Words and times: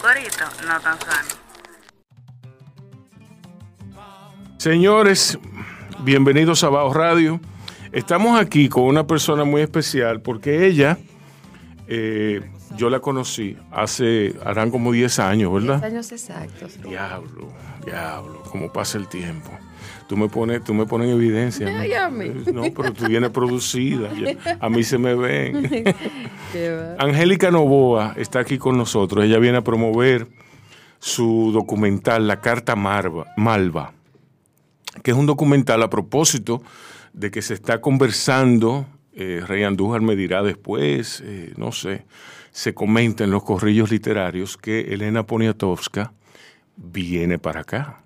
corito 0.00 0.44
no 0.66 0.80
tan 0.80 0.98
sano. 1.00 1.28
Señores, 4.58 5.38
bienvenidos 6.00 6.64
a 6.64 6.68
Bajo 6.68 6.92
Radio. 6.92 7.40
Estamos 7.92 8.40
aquí 8.40 8.68
con 8.68 8.84
una 8.84 9.06
persona 9.06 9.44
muy 9.44 9.62
especial 9.62 10.20
porque 10.20 10.66
ella, 10.66 10.98
eh, 11.86 12.40
yo 12.76 12.90
la 12.90 13.00
conocí 13.00 13.56
hace, 13.70 14.34
harán 14.44 14.70
como 14.70 14.92
10 14.92 15.18
años, 15.20 15.52
¿verdad? 15.52 15.80
10 15.80 15.92
años 15.92 16.12
exactos. 16.12 16.82
Diablo, 16.82 17.52
diablo, 17.84 18.42
cómo 18.50 18.72
pasa 18.72 18.98
el 18.98 19.08
tiempo. 19.08 19.50
Tú 20.08 20.16
me 20.16 20.28
pones, 20.28 20.64
tú 20.64 20.72
me 20.74 20.86
pones 20.86 21.08
en 21.08 21.14
evidencia. 21.14 21.66
A 21.68 21.80
mí. 21.82 21.88
No, 22.52 22.62
pero 22.74 22.92
tú 22.94 23.06
vienes 23.06 23.30
producida. 23.30 24.10
A 24.58 24.68
mí 24.70 24.82
se 24.82 24.96
me 24.98 25.14
ven. 25.14 25.84
Angélica 26.98 27.50
Novoa 27.50 28.14
está 28.16 28.40
aquí 28.40 28.56
con 28.58 28.76
nosotros. 28.78 29.24
Ella 29.24 29.38
viene 29.38 29.58
a 29.58 29.62
promover 29.62 30.26
su 30.98 31.50
documental 31.52 32.26
La 32.26 32.40
Carta 32.40 32.74
Marva- 32.74 33.26
Malva, 33.36 33.92
que 35.02 35.10
es 35.10 35.16
un 35.16 35.26
documental 35.26 35.82
a 35.82 35.90
propósito 35.90 36.62
de 37.12 37.30
que 37.30 37.42
se 37.42 37.54
está 37.54 37.80
conversando, 37.80 38.86
eh, 39.12 39.42
Rey 39.46 39.62
Andújar 39.64 40.00
me 40.00 40.16
dirá 40.16 40.42
después, 40.42 41.22
eh, 41.24 41.52
no 41.56 41.70
sé, 41.72 42.04
se 42.50 42.72
comenta 42.74 43.24
en 43.24 43.30
los 43.30 43.44
corrillos 43.44 43.90
literarios 43.90 44.56
que 44.56 44.80
Elena 44.92 45.24
Poniatowska 45.24 46.12
viene 46.76 47.38
para 47.38 47.60
acá. 47.60 48.02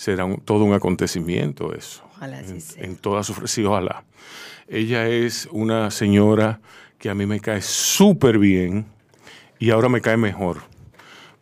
Será 0.00 0.24
un- 0.24 0.40
todo 0.40 0.64
un 0.64 0.72
acontecimiento 0.72 1.74
eso. 1.74 2.02
Ojalá 2.16 2.38
así 2.38 2.52
en, 2.52 2.60
sea. 2.62 2.84
en 2.84 2.96
toda 2.96 3.22
su 3.22 3.34
sí, 3.46 3.62
ojalá. 3.66 4.02
Ella 4.66 5.06
es 5.08 5.46
una 5.52 5.90
señora 5.90 6.60
que 6.96 7.10
a 7.10 7.14
mí 7.14 7.26
me 7.26 7.38
cae 7.38 7.60
súper 7.60 8.38
bien 8.38 8.86
y 9.58 9.68
ahora 9.68 9.90
me 9.90 10.00
cae 10.00 10.16
mejor 10.16 10.62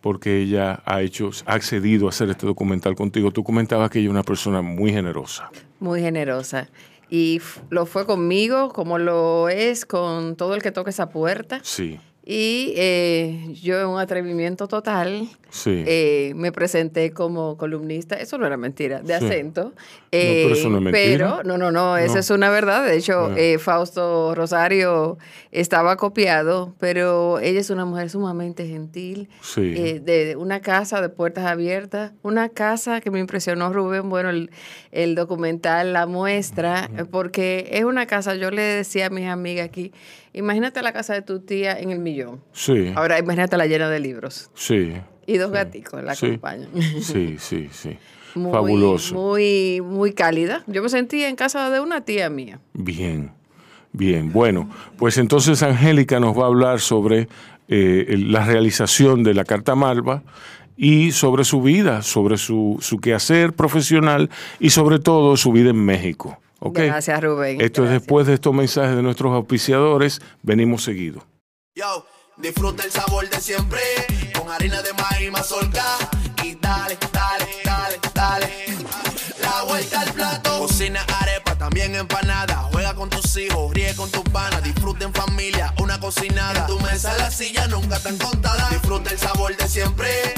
porque 0.01 0.39
ella 0.43 0.83
ha 0.87 1.03
hecho, 1.03 1.31
ha 1.47 1.53
accedido 1.55 2.07
a 2.07 2.09
hacer 2.11 2.31
este 2.31 2.47
documental 2.47 2.97
contigo. 2.97 3.31
Tú 3.31 3.45
comentabas 3.45 3.91
que 3.91 4.01
ella 4.01 4.09
es 4.09 4.13
una 4.13 4.23
persona 4.25 4.61
muy 4.61 4.91
generosa. 4.93 5.51
Muy 5.79 6.01
generosa. 6.01 6.69
Y 7.09 7.41
lo 7.71 7.87
fue 7.87 8.07
conmigo, 8.07 8.71
como 8.73 8.99
lo 8.99 9.49
es 9.49 9.87
con 9.87 10.35
todo 10.35 10.57
el 10.57 10.63
que 10.63 10.73
toque 10.73 10.91
esa 10.91 11.11
puerta. 11.11 11.61
Sí, 11.63 12.01
Y 12.31 12.75
eh, 12.77 13.55
yo, 13.63 13.81
en 13.81 13.87
un 13.87 13.99
atrevimiento 13.99 14.69
total, 14.69 15.27
sí. 15.49 15.83
eh, 15.87 16.33
me 16.37 16.53
presenté 16.53 17.11
como 17.13 17.57
columnista. 17.57 18.17
Eso 18.17 18.37
no 18.37 18.47
era 18.47 18.59
mentira, 18.59 19.01
de 19.01 19.19
Sí. 19.19 19.25
acento. 19.25 19.73
pero 20.11 20.53
eso 20.55 20.69
no 20.69 20.77
es 20.77 20.83
mentira. 20.85 21.39
Pero, 21.39 21.43
no, 21.45 21.57
no, 21.57 21.71
no, 21.71 21.97
eso 21.97 22.15
No. 22.15 22.21
es 22.21 22.29
una 22.31 22.51
verdad. 22.51 22.85
De 22.85 22.97
hecho, 22.99 23.35
eh, 23.35 23.57
Fausto 23.59 24.35
Rosario 24.35 25.17
estaba 25.53 25.97
copiado, 25.97 26.75
pero 26.79 27.39
ella 27.39 27.61
es 27.61 27.71
una 27.71 27.87
mujer 27.87 28.11
sumamente 28.11 28.67
gentil. 28.67 29.31
Sí. 29.41 29.73
eh, 29.75 30.01
de 30.05 30.37
una 30.37 30.61
casa 30.61 31.01
de 31.01 31.09
puertas 31.09 31.47
abiertas, 31.47 32.13
una 32.23 32.51
casa 32.51 33.01
que 33.01 33.11
me 33.11 33.21
impresionó 33.21 33.73
Rubén, 33.73 34.11
bueno, 34.11 34.29
el, 34.29 34.51
el 34.93 35.15
documental 35.15 35.95
la 35.95 36.05
muestra, 36.07 36.91
eh, 36.99 37.07
porque 37.11 37.69
es 37.73 37.85
una 37.85 38.05
casa, 38.07 38.35
yo 38.35 38.51
le 38.51 38.61
decía 38.61 39.07
a 39.07 39.11
mis 39.11 39.27
amigas 39.29 39.65
aquí, 39.67 39.93
imagínate 40.33 40.83
la 40.83 40.93
casa 40.93 41.15
de 41.15 41.23
tu 41.23 41.41
tía 41.41 41.79
en 41.79 41.91
el 41.91 41.99
millón. 41.99 42.41
sí, 42.53 42.93
Ahora 42.95 43.19
imagínate 43.19 43.57
la 43.57 43.67
llena 43.67 43.89
de 43.89 44.01
libros 44.01 44.51
sí. 44.55 44.93
y 45.27 45.37
dos 45.39 45.51
gaticos 45.51 46.03
la 46.03 46.15
Sí. 46.15 46.27
acompañan. 46.27 46.69
Sí, 47.01 47.37
sí, 47.39 47.69
sí. 47.73 47.97
Muy, 48.35 48.53
Fabuloso. 48.53 49.15
Muy, 49.15 49.81
muy 49.83 50.13
cálida. 50.13 50.63
Yo 50.67 50.83
me 50.83 50.89
sentía 50.91 51.29
en 51.29 51.35
casa 51.37 51.71
de 51.71 51.81
una 51.81 52.05
tía 52.05 52.29
mía. 52.31 52.61
Bien, 52.75 53.33
bien. 53.93 54.33
Bueno, 54.33 54.71
pues 54.99 55.17
entonces 55.19 55.63
Angélica 55.63 56.21
nos 56.21 56.39
va 56.39 56.45
a 56.45 56.47
hablar 56.47 56.79
sobre 56.81 57.27
eh, 57.69 58.17
la 58.19 58.45
realización 58.45 59.25
de 59.25 59.35
la 59.35 59.45
Carta 59.45 59.75
Malva 59.75 60.23
y 60.77 61.11
sobre 61.13 61.43
su 61.45 61.63
vida, 61.63 62.03
sobre 62.03 62.37
su, 62.37 62.77
su 62.81 62.99
quehacer 62.99 63.55
profesional 63.55 64.31
y 64.61 64.71
sobre 64.71 64.99
todo 65.01 65.37
su 65.37 65.51
vida 65.51 65.71
en 65.71 65.85
México. 65.85 66.39
¿Ok? 66.59 66.79
Gracias, 66.79 67.23
Rubén. 67.23 67.61
Esto 67.61 67.83
es 67.83 67.89
Gracias. 67.89 68.03
después 68.03 68.27
de 68.27 68.35
estos 68.35 68.55
mensajes 68.55 68.97
de 68.97 69.03
nuestros 69.03 69.33
auspiciadores. 69.33 70.21
Venimos 70.43 70.85
seguido. 70.85 71.25
Yo, 71.75 72.07
disfruta 72.37 72.85
el 72.85 72.91
sabor 72.91 73.29
de 73.29 73.41
siempre 73.41 73.81
con 74.39 74.51
harina 74.51 74.83
de 74.83 74.93
maíz 74.95 75.31
mazorca 75.31 75.85
y 76.45 76.55
dale, 76.57 76.97
dale, 77.13 77.47
dale, 77.65 77.99
dale. 78.15 78.49
La 79.41 79.63
vuelta 79.63 80.01
al 80.01 80.13
plato. 80.13 80.59
Cocina 80.59 81.05
arepa, 81.21 81.57
también 81.57 81.95
empanada. 81.95 82.57
Juega 82.73 82.95
con 82.95 83.09
tus 83.09 83.37
hijos, 83.37 83.73
ríe 83.73 83.95
con 83.95 84.11
tus 84.11 84.23
panas. 84.25 84.63
Disfruta 84.63 85.05
en 85.05 85.13
familia, 85.15 85.75
una 85.81 85.99
cocinada. 86.01 86.61
En 86.61 86.67
tu 86.67 86.81
mesa 86.81 87.17
la 87.19 87.31
silla 87.31 87.67
nunca 87.69 87.99
tan 88.01 88.19
contada. 88.19 88.69
Disfruta 88.71 89.11
el 89.11 89.19
sabor 89.19 89.57
de 89.57 89.69
siempre 89.69 90.38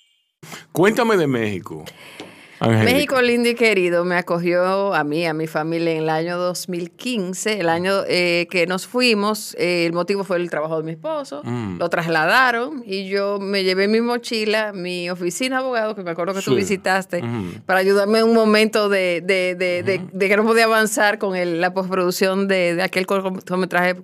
Cuéntame 0.71 1.17
de 1.17 1.27
México. 1.27 1.85
Angélica. 2.59 2.91
México 2.93 3.21
lindo 3.23 3.49
y 3.49 3.55
querido 3.55 4.05
me 4.05 4.15
acogió 4.15 4.93
a 4.93 5.03
mí, 5.03 5.25
a 5.25 5.33
mi 5.33 5.47
familia 5.47 5.93
en 5.93 6.03
el 6.03 6.09
año 6.09 6.37
2015, 6.37 7.59
el 7.59 7.69
año 7.69 8.03
eh, 8.07 8.47
que 8.51 8.67
nos 8.67 8.85
fuimos. 8.85 9.55
eh, 9.57 9.87
el 9.87 9.93
motivo 9.93 10.23
fue 10.23 10.37
el 10.37 10.47
trabajo 10.51 10.77
de 10.77 10.83
mi 10.83 10.91
esposo. 10.91 11.41
Mm. 11.43 11.79
Lo 11.79 11.89
trasladaron 11.89 12.83
y 12.85 13.07
yo 13.09 13.39
me 13.39 13.63
llevé 13.63 13.87
mi 13.87 13.99
mochila, 14.01 14.73
mi 14.73 15.09
oficina 15.09 15.55
de 15.57 15.63
abogado, 15.63 15.95
que 15.95 16.03
me 16.03 16.11
acuerdo 16.11 16.35
que 16.35 16.41
tú 16.41 16.51
Sí. 16.51 16.57
visitaste, 16.57 17.17
Ujú. 17.23 17.61
para 17.65 17.79
ayudarme 17.79 18.19
en 18.19 18.25
un 18.25 18.35
momento 18.35 18.89
de, 18.89 19.21
de- 19.25 19.55
de- 19.55 19.81
de- 19.81 20.01
de 20.13 20.29
que 20.29 20.37
no 20.37 20.43
podía 20.45 20.65
avanzar 20.65 21.17
con 21.17 21.35
el- 21.35 21.61
la 21.61 21.73
postproducción 21.73 22.47
de, 22.47 22.79
aquel 22.83 23.07
cortometraje 23.07 23.95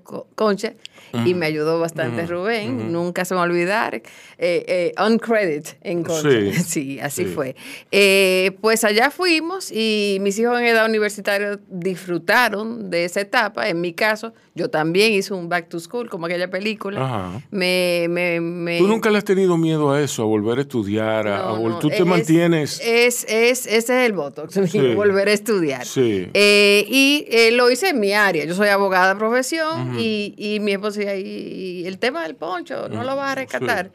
Y 1.26 1.34
me 1.34 1.46
ayudó 1.46 1.80
bastante 1.80 2.26
Rubén, 2.26 2.92
nunca 2.92 3.26
se 3.26 3.34
me 3.34 3.38
va 3.38 3.44
a 3.44 3.50
olvidar. 3.50 3.96
Eh, 3.96 4.04
eh, 4.40 4.94
on 4.98 5.18
credit 5.20 5.68
en 5.82 6.04
Concha. 6.04 6.30
Sí. 6.30 6.52
Sí, 6.78 7.00
así 7.00 7.24
Sí. 7.26 7.32
fue. 7.34 7.56
Eh, 7.92 8.52
pues 8.62 8.84
allá 8.84 9.10
fuimos 9.10 9.72
y 9.72 10.18
mis 10.22 10.38
hijos 10.38 10.60
en 10.60 10.66
edad 10.66 10.86
universitaria 10.88 11.60
disfrutaron 11.70 12.90
de 12.90 13.06
esa 13.06 13.22
etapa. 13.22 13.68
En 13.70 13.82
mi 13.82 13.94
caso, 13.94 14.34
yo 14.56 14.70
también 14.70 15.14
hice 15.14 15.34
un 15.34 15.50
back 15.50 15.70
to 15.70 15.80
school, 15.80 16.10
como 16.10 16.26
aquella 16.26 16.50
película. 16.50 17.04
Ajá. 17.04 17.42
Me, 17.52 18.08
me, 18.10 18.40
me- 18.40 18.78
¿Tú 18.80 18.88
nunca 18.88 19.10
le 19.10 19.18
has 19.18 19.24
tenido 19.26 19.58
miedo 19.58 19.92
a 19.92 20.02
eso, 20.02 20.24
a 20.24 20.26
volver 20.26 20.60
a 20.60 20.62
estudiar? 20.62 21.28
A, 21.28 21.38
No, 21.40 21.44
a 21.44 21.60
vol- 21.60 21.70
no, 21.70 21.80
¿Tú 21.80 21.90
te 21.90 21.98
es- 21.98 22.06
mantienes? 22.06 22.80
Es, 22.84 23.26
es, 23.30 23.66
ese 23.68 23.78
es 23.78 23.90
el 23.90 24.14
voto, 24.14 24.48
volver 24.96 25.30
a 25.30 25.34
estudiar. 25.34 25.86
Sí. 25.86 26.28
Eh, 26.34 26.86
y 26.88 27.26
eh, 27.30 27.52
lo 27.52 27.70
hice 27.72 27.90
en 27.90 28.00
mi 28.00 28.14
área. 28.14 28.46
Yo 28.46 28.54
soy 28.56 28.68
abogada 28.70 29.14
de 29.14 29.20
profesión 29.20 29.96
y, 30.00 30.34
y 30.38 30.60
mi 30.60 30.74
esposo 30.74 30.97
decía, 30.98 31.16
y, 31.16 31.86
el 31.86 32.00
tema 32.00 32.24
del 32.24 32.36
poncho, 32.36 32.90
no 32.90 33.04
lo 33.04 33.16
vas 33.16 33.32
a 33.32 33.36
rescatar. 33.36 33.92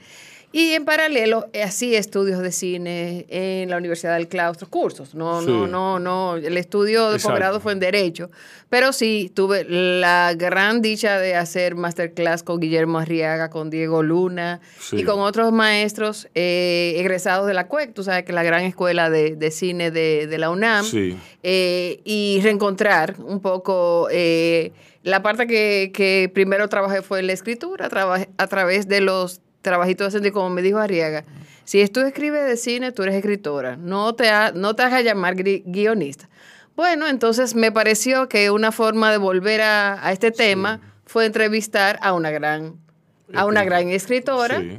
Y 0.54 0.72
en 0.72 0.84
paralelo, 0.84 1.46
eh, 1.54 1.62
hacía 1.62 1.98
estudios 1.98 2.40
de 2.40 2.52
cine 2.52 3.24
en 3.30 3.70
la 3.70 3.78
Universidad 3.78 4.16
del 4.18 4.28
Claustro, 4.28 4.68
cursos. 4.68 5.14
No, 5.14 5.40
Sí. 5.40 5.46
no, 5.46 5.66
no, 5.66 5.98
no. 5.98 6.36
El 6.36 6.58
estudio 6.58 7.10
de 7.10 7.18
posgrado 7.18 7.58
fue 7.58 7.72
en 7.72 7.80
Derecho. 7.80 8.30
Pero 8.68 8.92
sí, 8.92 9.32
tuve 9.34 9.64
la 9.64 10.34
gran 10.36 10.82
dicha 10.82 11.18
de 11.18 11.36
hacer 11.36 11.74
masterclass 11.74 12.42
con 12.42 12.60
Guillermo 12.60 12.98
Arriaga, 12.98 13.48
con 13.48 13.70
Diego 13.70 14.02
Luna 14.02 14.60
Sí. 14.78 14.96
y 14.98 15.04
con 15.04 15.20
otros 15.20 15.52
maestros 15.52 16.28
eh, 16.34 16.96
egresados 16.98 17.46
de 17.46 17.54
la 17.54 17.66
CUEC. 17.66 17.94
Tú 17.94 18.04
sabes 18.04 18.24
que 18.24 18.34
la 18.34 18.42
gran 18.42 18.62
escuela 18.64 19.08
de, 19.08 19.36
de 19.36 19.50
cine 19.50 19.90
de, 19.90 20.26
de 20.26 20.36
la 20.36 20.50
UNAM. 20.50 20.84
Sí. 20.84 21.16
Eh, 21.42 22.02
y 22.04 22.40
reencontrar 22.42 23.14
un 23.20 23.40
poco 23.40 24.08
eh, 24.10 24.72
la 25.02 25.22
parte 25.22 25.46
que, 25.46 25.90
que 25.94 26.30
primero 26.32 26.68
trabajé 26.68 27.02
fue 27.02 27.22
la 27.22 27.32
escritura, 27.32 27.88
trabajé 27.88 28.28
a 28.38 28.46
través 28.46 28.88
de 28.88 29.00
los 29.00 29.40
trabajitos 29.62 30.12
de 30.12 30.32
como 30.32 30.50
me 30.50 30.62
dijo 30.62 30.78
Arriaga. 30.78 31.24
Si 31.64 31.86
tú 31.88 32.00
escribes 32.00 32.44
de 32.46 32.56
cine, 32.56 32.92
tú 32.92 33.02
eres 33.04 33.14
escritora, 33.14 33.76
no 33.76 34.14
te, 34.14 34.28
ha- 34.30 34.52
no 34.52 34.74
te 34.74 34.82
hagas 34.82 35.04
llamar 35.04 35.34
guionista. 35.36 36.28
Bueno, 36.74 37.06
entonces 37.06 37.54
me 37.54 37.70
pareció 37.70 38.28
que 38.28 38.50
una 38.50 38.72
forma 38.72 39.10
de 39.10 39.18
volver 39.18 39.60
a, 39.60 40.04
a 40.06 40.12
este 40.12 40.30
tema 40.30 40.80
fue 41.06 41.26
entrevistar 41.26 41.98
a 42.02 42.14
una 42.14 42.30
gran, 42.30 42.76
a 43.34 43.44
una 43.46 43.62
gran 43.62 43.88
escritora. 43.90 44.60
Sí. 44.60 44.78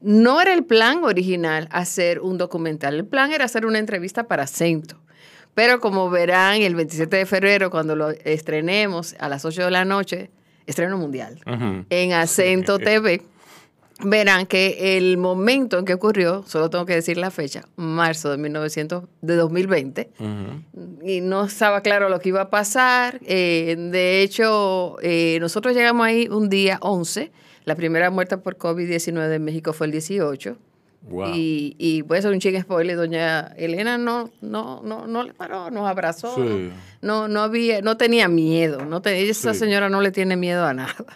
No 0.00 0.40
era 0.40 0.52
el 0.52 0.64
plan 0.64 1.04
original 1.04 1.68
hacer 1.70 2.20
un 2.20 2.36
documental. 2.38 2.94
El 2.94 3.06
plan 3.06 3.32
era 3.32 3.44
hacer 3.44 3.64
una 3.66 3.78
entrevista 3.78 4.24
para 4.24 4.46
Cento. 4.46 5.00
Pero 5.54 5.80
como 5.80 6.10
verán, 6.10 6.62
el 6.62 6.74
27 6.74 7.16
de 7.16 7.26
febrero, 7.26 7.70
cuando 7.70 7.94
lo 7.96 8.10
estrenemos 8.10 9.14
a 9.18 9.28
las 9.28 9.44
8 9.44 9.64
de 9.64 9.70
la 9.70 9.84
noche, 9.84 10.30
estreno 10.66 10.98
mundial, 10.98 11.40
Ujú. 11.46 11.84
en 11.90 12.12
Acento 12.12 12.78
TV, 12.78 13.22
verán 14.02 14.46
que 14.46 14.96
el 14.96 15.16
momento 15.18 15.78
en 15.78 15.84
que 15.84 15.94
ocurrió, 15.94 16.42
solo 16.46 16.68
tengo 16.70 16.84
que 16.86 16.94
decir 16.94 17.16
la 17.16 17.30
fecha, 17.30 17.62
marzo 17.76 18.30
de, 18.32 18.38
1900, 18.38 19.04
de 19.20 19.36
2020, 19.36 20.10
Ujú. 20.18 20.98
y 21.08 21.20
no 21.20 21.44
estaba 21.44 21.80
claro 21.82 22.08
lo 22.08 22.18
que 22.18 22.30
iba 22.30 22.40
a 22.42 22.50
pasar. 22.50 23.20
Eh, 23.24 23.76
de 23.78 24.22
hecho, 24.22 24.96
eh, 25.02 25.38
nosotros 25.40 25.74
llegamos 25.76 26.04
ahí 26.06 26.26
un 26.28 26.48
día 26.48 26.78
11. 26.80 27.30
La 27.64 27.76
primera 27.76 28.10
muerte 28.10 28.36
por 28.38 28.58
COVID-19 28.58 29.32
en 29.36 29.44
México 29.44 29.72
fue 29.72 29.86
el 29.86 29.92
18. 29.92 30.56
Wow. 31.06 31.34
Y, 31.34 31.76
y 31.78 32.02
pues 32.02 32.24
un 32.24 32.40
chico 32.40 32.58
spoiler, 32.60 32.96
doña 32.96 33.52
Elena 33.58 33.98
no, 33.98 34.30
no, 34.40 34.80
no, 34.82 35.06
no 35.06 35.22
le 35.22 35.34
paró, 35.34 35.70
nos 35.70 35.86
abrazó. 35.86 36.34
Sí. 36.36 36.70
No, 37.02 37.28
no 37.28 37.40
había, 37.42 37.82
no 37.82 37.98
tenía 37.98 38.26
miedo, 38.28 38.86
no 38.86 39.02
te- 39.02 39.28
esa 39.28 39.52
Sí. 39.52 39.58
señora 39.60 39.90
no 39.90 40.00
le 40.00 40.10
tiene 40.12 40.36
miedo 40.36 40.64
a 40.64 40.72
nada. 40.74 40.94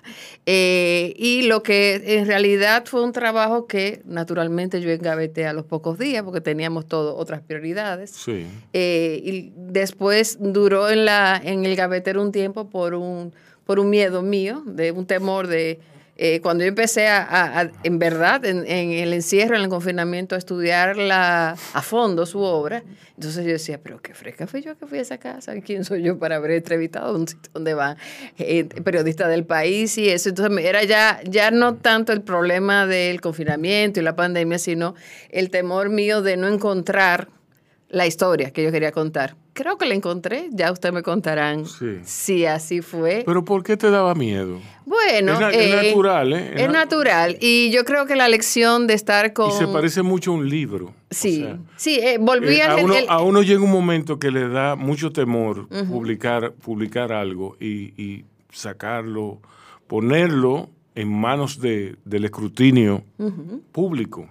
Eh, 0.51 1.13
y 1.19 1.43
lo 1.43 1.63
que 1.63 2.03
en 2.19 2.27
realidad 2.27 2.85
fue 2.87 3.03
un 3.05 3.13
trabajo 3.13 3.67
que 3.67 4.01
naturalmente 4.07 4.81
yo 4.81 4.91
engaveté 4.91 5.47
a 5.47 5.53
los 5.53 5.67
pocos 5.67 5.99
días 5.99 6.23
porque 6.23 6.41
teníamos 6.41 6.87
todo 6.87 7.17
otras 7.17 7.43
prioridades. 7.43 8.11
Sí. 8.13 8.47
Eh, 8.73 9.21
y 9.23 9.53
después 9.57 10.39
duró 10.41 10.89
en 10.89 11.05
la 11.05 11.39
en 11.45 11.67
el 11.67 11.77
gavetero 11.77 12.23
un 12.23 12.33
tiempo 12.33 12.71
por 12.71 12.95
un 12.95 13.35
por 13.67 13.79
un 13.79 13.91
miedo 13.91 14.23
mío, 14.23 14.63
de 14.65 14.91
un 14.93 15.05
temor 15.05 15.49
de 15.49 15.81
eh, 16.21 16.41
cuando 16.41 16.65
yo 16.65 16.69
empecé 16.69 17.07
a, 17.07 17.71
en 17.85 17.99
verdad, 18.01 18.45
en, 18.45 18.67
el 18.67 19.13
encierro, 19.13 19.55
en 19.55 19.63
el 19.63 19.69
confinamiento, 19.69 20.35
a 20.35 20.39
estudiarla 20.39 21.53
a 21.53 21.83
fondo 21.83 22.27
su 22.27 22.41
obra, 22.41 22.83
entonces 23.15 23.45
yo 23.45 23.53
decía, 23.53 23.81
pero 23.81 24.03
qué 24.03 24.15
fresca 24.15 24.49
fui 24.49 24.61
yo 24.61 24.77
que 24.77 24.87
fui 24.89 24.99
a 24.99 25.03
esa 25.03 25.19
casa, 25.19 25.55
¿quién 25.61 25.85
soy 25.85 26.03
yo 26.03 26.19
para 26.19 26.37
haber 26.37 26.51
entrevistado 26.51 27.15
un 27.15 27.29
sitio 27.29 27.53
donde 27.55 27.75
van 27.75 27.97
eh, 28.37 28.65
periodistas 28.65 29.29
del 29.29 29.45
país 29.45 29.97
y 29.97 30.09
eso? 30.09 30.31
Entonces 30.31 30.65
era 30.65 30.83
ya, 30.83 31.21
ya 31.23 31.53
no 31.53 31.77
tanto 31.77 32.13
el 32.13 32.23
problema 32.23 32.87
del 32.87 33.21
confinamiento 33.21 34.01
y 34.01 34.03
la 34.03 34.17
pandemia, 34.17 34.59
sino 34.59 34.97
el 35.31 35.51
temor 35.51 35.89
mío 35.89 36.21
de 36.21 36.37
no 36.37 36.49
encontrar 36.49 37.29
la 37.91 38.07
historia 38.07 38.51
que 38.51 38.63
yo 38.63 38.71
quería 38.71 38.93
contar. 38.93 39.35
Creo 39.55 39.77
que 39.79 39.87
la 39.87 39.95
encontré, 39.95 40.49
ya 40.53 40.71
ustedes 40.71 40.95
me 40.95 41.03
contarán 41.03 41.65
Sí. 41.67 41.99
si 42.05 42.45
así 42.47 42.81
fue. 42.83 43.23
Pero 43.27 43.45
¿por 43.45 43.63
qué 43.65 43.77
te 43.77 43.91
daba 43.91 44.15
miedo? 44.15 44.59
bueno, 44.85 45.33
es, 45.35 45.41
na- 45.41 45.51
es 45.51 45.73
eh, 45.85 45.87
natural, 45.89 46.33
¿eh? 46.33 46.53
Es 46.55 46.67
na- 46.67 46.73
natural. 46.85 47.37
Y 47.41 47.71
yo 47.71 47.85
creo 47.85 48.07
que 48.07 48.15
la 48.15 48.29
lección 48.29 48.87
de 48.87 48.95
estar 48.95 49.33
con... 49.33 49.49
Y 49.49 49.53
se 49.53 49.67
parece 49.67 50.03
mucho 50.03 50.31
a 50.31 50.35
un 50.35 50.49
libro. 50.49 50.87
O 50.87 50.93
Sí, 51.11 51.41
sea, 51.41 51.59
sí, 51.77 51.99
eh, 51.99 52.19
volví 52.21 52.57
eh, 52.57 52.63
a, 52.63 52.77
uno, 52.77 52.95
el- 52.95 53.07
a 53.09 53.21
uno 53.21 53.43
llega 53.43 53.63
un 53.63 53.71
momento 53.73 54.19
que 54.19 54.31
le 54.31 54.49
da 54.49 54.77
mucho 54.77 55.11
temor 55.13 55.67
publicar, 55.89 56.53
publicar 56.53 57.13
algo 57.13 57.57
y, 57.59 58.01
y 58.03 58.25
sacarlo, 58.53 59.41
ponerlo 59.87 60.69
en 60.95 61.13
manos 61.13 61.61
de, 61.61 61.97
del 62.05 62.25
escrutinio 62.27 63.03
público. 63.73 64.29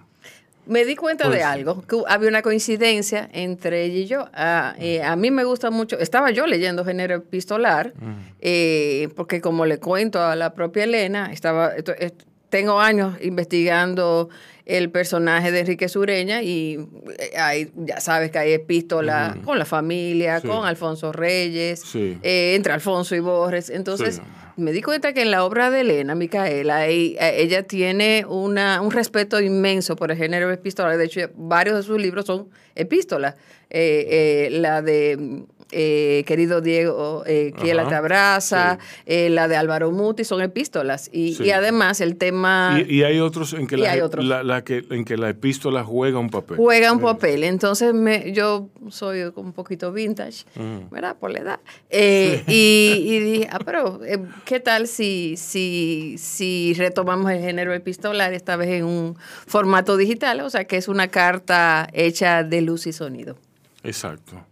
Me 0.68 0.84
di 0.84 0.94
cuenta 0.96 1.24
Pues 1.24 1.36
de 1.38 1.40
sí. 1.40 1.46
algo, 1.46 1.82
que 1.82 1.96
había 2.06 2.28
una 2.28 2.42
coincidencia 2.42 3.28
entre 3.32 3.84
ella 3.84 3.98
y 3.98 4.06
yo. 4.06 4.28
Ah, 4.34 4.74
eh, 4.78 5.02
a 5.02 5.16
mí 5.16 5.30
me 5.30 5.42
gusta 5.44 5.70
mucho, 5.70 5.98
estaba 5.98 6.30
yo 6.30 6.46
leyendo 6.46 6.84
género 6.84 7.16
epistolar, 7.16 7.94
eh, 8.40 9.08
porque 9.16 9.40
como 9.40 9.64
le 9.66 9.78
cuento 9.78 10.20
a 10.22 10.36
la 10.36 10.52
propia 10.54 10.84
Elena, 10.84 11.32
estaba, 11.32 11.74
esto- 11.74 11.94
est- 11.98 12.22
tengo 12.50 12.80
años 12.80 13.16
investigando 13.22 14.28
el 14.64 14.90
personaje 14.90 15.50
de 15.52 15.60
Enrique 15.60 15.88
Sureña 15.88 16.42
y 16.42 16.78
eh, 17.18 17.38
hay, 17.38 17.70
ya 17.76 18.00
sabes 18.00 18.30
que 18.30 18.38
hay 18.38 18.52
epístolas 18.52 19.36
con 19.44 19.58
la 19.58 19.64
familia, 19.64 20.40
Sí. 20.40 20.46
con 20.48 20.66
Alfonso 20.66 21.12
Reyes, 21.12 21.80
Sí. 21.80 22.18
eh, 22.22 22.54
entre 22.54 22.72
Alfonso 22.74 23.14
y 23.16 23.20
Borges. 23.20 23.70
Entonces, 23.70 24.16
Sí. 24.16 24.22
Me 24.58 24.72
di 24.72 24.82
cuenta 24.82 25.12
que 25.12 25.22
en 25.22 25.30
la 25.30 25.44
obra 25.44 25.70
de 25.70 25.82
Elena, 25.82 26.14
Micaela, 26.16 26.88
eh, 26.88 27.16
ella 27.40 27.62
tiene 27.62 28.24
una, 28.28 28.80
un 28.80 28.90
respeto 28.90 29.40
inmenso 29.40 29.94
por 29.94 30.10
el 30.10 30.16
género 30.16 30.50
epistolar. 30.52 30.96
De 30.98 31.04
hecho, 31.04 31.20
varios 31.36 31.76
de 31.76 31.82
sus 31.84 32.00
libros 32.00 32.26
son 32.26 32.50
epístolas. 32.74 33.36
Eh, 33.70 34.48
eh, 34.50 34.50
la 34.50 34.82
de 34.82 35.44
eh, 35.70 36.24
Querido 36.26 36.60
Diego, 36.60 37.22
eh, 37.26 37.52
Kiela 37.60 37.82
Ajá, 37.82 37.90
te 37.90 37.94
abraza, 37.96 38.78
sí. 38.80 38.86
eh, 39.06 39.30
la 39.30 39.48
de 39.48 39.56
Álvaro 39.56 39.90
Muti, 39.90 40.24
son 40.24 40.40
epístolas. 40.40 41.10
Y, 41.12 41.34
Sí. 41.34 41.44
y 41.44 41.50
además 41.50 42.00
el 42.00 42.16
tema 42.16 42.82
Y, 42.88 42.96
y 42.96 43.02
hay 43.04 43.20
otros 43.20 43.52
en 43.52 43.66
que, 43.66 43.76
la, 43.76 43.94
la- 43.96 44.42
la 44.42 44.64
que, 44.64 44.84
en 44.90 45.04
que 45.04 45.16
la 45.16 45.28
epístola 45.30 45.84
juega 45.84 46.18
un 46.18 46.30
papel. 46.30 46.56
juega 46.56 46.92
un 46.92 47.00
papel. 47.00 47.44
Entonces 47.44 47.92
me, 47.94 48.32
yo 48.32 48.68
soy 48.88 49.22
un 49.34 49.52
poquito 49.52 49.92
vintage, 49.92 50.44
¿verdad? 50.90 51.16
Por 51.18 51.30
la 51.32 51.38
edad. 51.40 51.60
Eh, 51.90 52.42
y, 52.48 52.92
y 53.06 53.18
dije, 53.20 53.48
ah, 53.50 53.58
pero 53.64 54.00
eh, 54.04 54.18
¿qué 54.44 54.60
tal 54.60 54.86
si, 54.88 55.34
si, 55.36 56.16
si 56.18 56.74
retomamos 56.78 57.30
el 57.30 57.40
género 57.40 57.74
epistolar, 57.74 58.32
esta 58.32 58.56
vez 58.56 58.68
en 58.70 58.84
un 58.84 59.16
formato 59.46 59.96
digital? 59.96 60.40
O 60.40 60.50
sea, 60.50 60.64
que 60.64 60.76
es 60.76 60.88
una 60.88 61.08
carta 61.08 61.88
hecha 61.92 62.42
de 62.42 62.62
luz 62.62 62.86
y 62.86 62.92
sonido. 62.92 63.36
Exacto. 63.84 64.44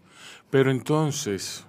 Pero 0.51 0.71
entonces, 0.71 1.67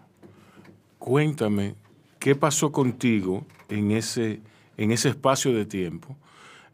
cuéntame, 0.99 1.75
¿qué 2.19 2.35
pasó 2.35 2.71
contigo 2.71 3.45
en 3.69 3.91
ese, 3.91 4.39
en 4.77 4.91
ese 4.91 5.09
espacio 5.09 5.53
de 5.53 5.65
tiempo 5.65 6.15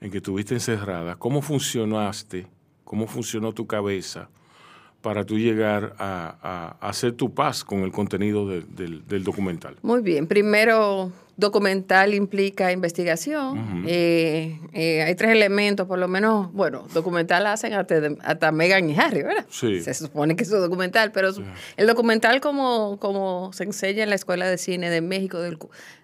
en 0.01 0.11
que 0.11 0.17
estuviste 0.17 0.53
encerrada? 0.53 1.15
¿Cómo 1.15 1.41
funcionaste? 1.41 2.47
¿Cómo 2.83 3.07
funcionó 3.07 3.53
tu 3.53 3.65
cabeza 3.65 4.29
para 5.01 5.25
tú 5.25 5.37
llegar 5.37 5.95
a, 5.99 6.77
hacer 6.79 7.13
tu 7.13 7.33
paz 7.33 7.63
con 7.63 7.79
el 7.79 7.91
contenido 7.91 8.47
de- 8.47 8.61
del, 8.61 9.05
del 9.07 9.23
documental? 9.23 9.75
Muy 9.81 10.01
bien. 10.01 10.27
Primero, 10.27 11.11
documental 11.35 12.13
implica 12.13 12.71
investigación. 12.71 13.83
Eh, 13.87 14.59
eh, 14.73 15.01
hay 15.03 15.15
tres 15.15 15.31
elementos, 15.31 15.87
por 15.87 15.97
lo 15.99 16.07
menos, 16.07 16.51
bueno, 16.53 16.87
documental 16.93 17.47
hacen 17.47 17.73
hasta, 17.73 17.95
hasta 18.21 18.51
Meghan 18.51 18.89
y 18.89 18.95
Harry, 18.97 19.23
¿verdad? 19.23 19.45
Sí. 19.49 19.81
Se 19.81 19.93
supone 19.93 20.35
que 20.35 20.43
es 20.43 20.51
un 20.51 20.61
documental, 20.61 21.11
pero 21.11 21.31
el 21.77 21.87
documental 21.87 22.39
como, 22.39 22.97
como 22.99 23.51
se 23.53 23.63
enseña 23.63 24.03
en 24.03 24.09
la 24.09 24.15
Escuela 24.15 24.47
de 24.47 24.57
Cine 24.57 24.89
de 24.91 25.01
México, 25.01 25.39
del, 25.39 25.57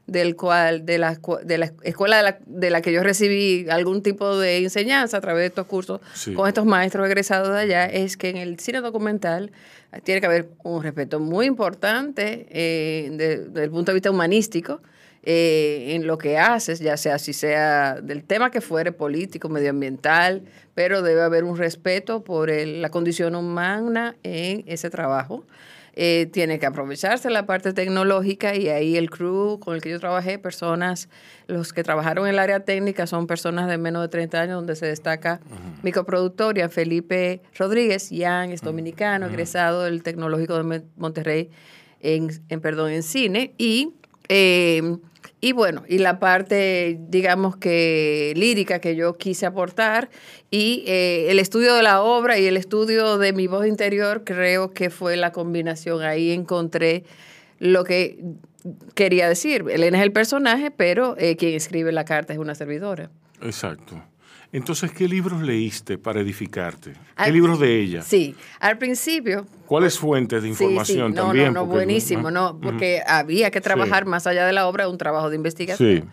del 0.08 0.36
cual, 0.36 0.86
de 0.86 0.98
la, 0.98 1.20
de 1.44 1.58
la 1.60 1.72
escuela 1.84 2.18
de 2.18 2.24
la, 2.24 2.38
de 2.48 2.70
la 2.72 2.82
que 2.82 2.92
yo 2.92 3.04
recibí 3.04 3.68
algún 3.70 4.01
tipo 4.01 4.36
de 4.38 4.58
enseñanza 4.58 5.18
a 5.18 5.22
través 5.22 5.42
de 5.42 5.48
estos 5.48 5.68
cursos 5.68 6.01
Sí. 6.15 6.34
con 6.34 6.48
estos 6.48 6.65
maestros 6.65 7.06
egresados 7.08 7.50
de 7.50 7.60
allá, 7.60 7.86
es 7.86 8.18
que 8.18 8.30
en 8.30 8.38
el 8.38 8.60
cine 8.60 8.82
documental 8.82 9.51
tiene 10.04 10.22
que 10.22 10.27
haber 10.27 10.50
un 10.63 10.82
respeto 10.84 11.20
muy 11.20 11.46
importante 11.46 12.48
eh, 12.50 13.10
de- 13.12 13.38
desde 13.46 13.63
el 13.63 13.70
punto 13.72 13.92
de 13.92 13.94
vista 13.96 14.10
humanístico 14.12 14.82
eh, 15.24 15.94
en 15.96 16.08
lo 16.08 16.18
que 16.18 16.38
haces, 16.38 16.80
ya 16.80 16.96
sea 16.98 17.20
si 17.20 17.34
sea 17.34 18.00
del 18.02 18.24
tema 18.24 18.52
que 18.52 18.62
fuere, 18.62 18.92
político, 18.92 19.50
medioambiental, 19.50 20.44
pero 20.76 21.02
debe 21.02 21.22
haber 21.22 21.44
un 21.44 21.58
respeto 21.58 22.24
por 22.24 22.50
el- 22.50 22.82
la 22.82 22.90
condición 22.90 23.36
humana 23.36 24.16
en 24.24 24.64
ese 24.68 24.90
trabajo. 24.90 25.44
Eh, 26.02 26.28
tiene 26.32 26.60
que 26.60 26.66
aprovecharse 26.66 27.30
la 27.30 27.46
parte 27.46 27.74
tecnológica 27.74 28.56
y 28.56 28.70
ahí 28.70 28.96
el 28.96 29.10
crew 29.10 29.60
con 29.60 29.76
el 29.76 29.82
que 29.82 29.90
yo 29.90 30.00
trabajé, 30.00 30.40
personas, 30.40 31.10
los 31.48 31.74
que 31.74 31.84
trabajaron 31.84 32.26
en 32.26 32.34
el 32.36 32.40
área 32.40 32.62
técnica 32.62 33.06
son 33.06 33.28
personas 33.28 33.68
de 33.68 33.78
menos 33.78 34.02
de 34.04 34.08
30 34.08 34.40
años, 34.40 34.56
donde 34.56 34.78
se 34.78 34.86
destaca 34.86 35.42
mi 35.84 35.92
coproductor, 35.92 36.56
Ian 36.58 36.70
Felipe 36.70 37.42
Rodríguez, 37.58 38.12
Ian 38.12 38.52
es 38.52 38.62
dominicano, 38.62 39.26
egresado 39.26 39.84
del 39.84 40.02
Tecnológico 40.02 40.64
de 40.64 40.84
Monterrey 40.96 41.50
en, 42.00 42.30
en, 42.48 42.62
perdón, 42.62 42.92
en 42.92 43.04
cine, 43.04 43.54
y 43.58 43.92
eh, 44.30 44.96
Y 45.41 45.53
bueno, 45.53 45.84
y 45.88 46.00
la 46.00 46.19
parte, 46.19 47.00
digamos 47.08 47.55
que 47.55 48.34
lírica 48.36 48.79
que 48.79 48.96
yo 48.96 49.17
quise 49.17 49.46
aportar 49.46 50.10
y 50.51 50.84
eh, 50.86 51.27
el 51.29 51.39
estudio 51.39 51.75
de 51.75 51.84
la 51.84 52.01
obra 52.01 52.38
y 52.38 52.46
el 52.46 52.58
estudio 52.58 53.17
de 53.17 53.31
mi 53.31 53.48
voz 53.48 53.65
interior, 53.65 54.24
creo 54.25 54.74
que 54.74 54.89
fue 54.89 55.15
la 55.15 55.31
combinación. 55.31 56.01
Ahí 56.03 56.31
encontré 56.31 57.05
lo 57.58 57.86
que 57.86 58.19
quería 58.96 59.29
decir. 59.29 59.63
Elena 59.69 60.00
es 60.00 60.03
el 60.03 60.12
personaje, 60.12 60.72
pero 60.72 61.15
eh, 61.17 61.38
quien 61.38 61.53
escribe 61.53 61.93
la 61.93 62.03
carta 62.03 62.34
es 62.34 62.39
una 62.39 62.53
servidora. 62.53 63.10
Exacto. 63.41 64.03
Entonces, 64.51 64.91
¿qué 64.91 65.08
libros 65.08 65.41
leíste 65.44 65.98
para 66.00 66.22
edificarte? 66.22 66.94
¿Qué 66.94 67.00
Al- 67.15 67.34
libros 67.34 67.60
de 67.60 67.79
ella? 67.82 68.01
Sí, 68.01 68.36
al 68.60 68.77
principio 68.79 69.46
¿Cuáles 69.68 70.00
fuentes 70.00 70.41
de 70.41 70.50
Sí, 70.50 70.56
sí. 70.56 70.63
información 70.63 71.13
No, 71.13 71.25
también? 71.27 71.53
No, 71.53 71.62
no, 71.62 71.65
buenísimo, 71.68 72.29
ah, 72.29 72.32
no, 72.32 72.60
porque 72.60 73.03
había 73.06 73.51
que 73.51 73.62
trabajar 73.62 74.06
Sí. 74.06 74.10
más 74.10 74.25
allá 74.25 74.48
de 74.48 74.53
la 74.53 74.68
obra, 74.68 74.89
un 74.89 74.98
trabajo 74.98 75.29
de 75.29 75.36
investigación. 75.36 76.01
Sí. 76.01 76.10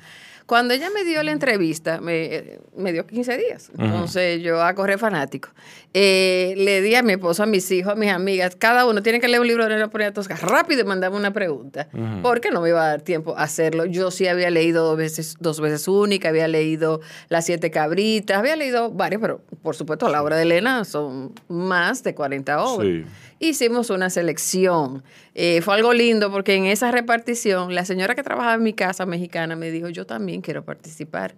Cuando 0.47 0.75
ella 0.75 0.91
me 0.91 1.05
dio 1.05 1.23
la 1.25 1.33
entrevista, 1.33 2.01
me, 2.01 2.61
me 2.77 2.93
dio 2.93 3.05
15 3.05 3.37
días. 3.37 3.71
Entonces 3.77 4.41
yo 4.43 4.63
a 4.63 4.75
correr 4.75 4.97
fanático. 4.99 5.49
Eh, 5.93 6.55
le 6.57 6.83
di 6.83 6.95
a 6.95 7.03
mi 7.03 7.15
esposo, 7.15 7.43
a 7.43 7.47
mis 7.47 7.69
hijos, 7.73 7.93
a 7.95 7.97
mis 7.97 8.11
amigas, 8.11 8.55
cada 8.55 8.87
uno 8.87 9.03
tiene 9.03 9.19
que 9.19 9.27
leer 9.29 9.41
un 9.41 9.49
libro 9.49 9.65
de 9.65 9.71
Elena 9.71 9.89
Poniatowska 9.91 10.37
rápido 10.37 10.83
y 10.83 10.85
mandaba 10.85 11.17
una 11.17 11.33
pregunta, 11.33 11.89
porque 12.23 12.51
no 12.51 12.61
me 12.61 12.69
iba 12.69 12.85
a 12.85 12.89
dar 12.89 13.01
tiempo 13.03 13.37
a 13.37 13.43
hacerlo. 13.43 13.87
Yo 13.87 14.11
sí 14.11 14.29
había 14.29 14.51
leído 14.51 14.85
dos 14.85 14.97
veces, 14.97 15.37
dos 15.41 15.61
veces 15.61 15.89
única, 15.89 16.29
había 16.29 16.47
leído 16.49 17.01
Las 17.29 17.47
Siete 17.47 17.71
Cabritas, 17.71 18.39
había 18.39 18.55
leído 18.57 18.91
varios, 18.93 19.21
pero 19.21 19.41
por 19.63 19.75
supuesto 19.75 20.09
la 20.09 20.23
obra 20.23 20.37
de 20.37 20.43
Elena 20.43 20.85
son 20.85 21.33
más 21.49 22.05
de 22.05 22.15
40 22.15 22.63
obras 22.63 22.87
Sí. 22.89 23.05
hicimos 23.41 23.91
una 23.91 24.11
selección. 24.11 25.03
Eh, 25.35 25.61
fue 25.63 25.75
algo 25.75 25.93
lindo 25.93 26.31
porque 26.31 26.55
en 26.55 26.65
esa 26.67 26.91
repartición, 26.91 27.75
la 27.75 27.85
señora 27.85 28.15
que 28.15 28.23
trabajaba 28.23 28.55
en 28.55 28.63
mi 28.63 28.73
casa 28.73 29.05
mexicana 29.07 29.55
me 29.57 29.71
dijo, 29.71 29.89
yo 29.89 30.07
también 30.07 30.36
quiero 30.41 30.65
participar. 30.65 31.35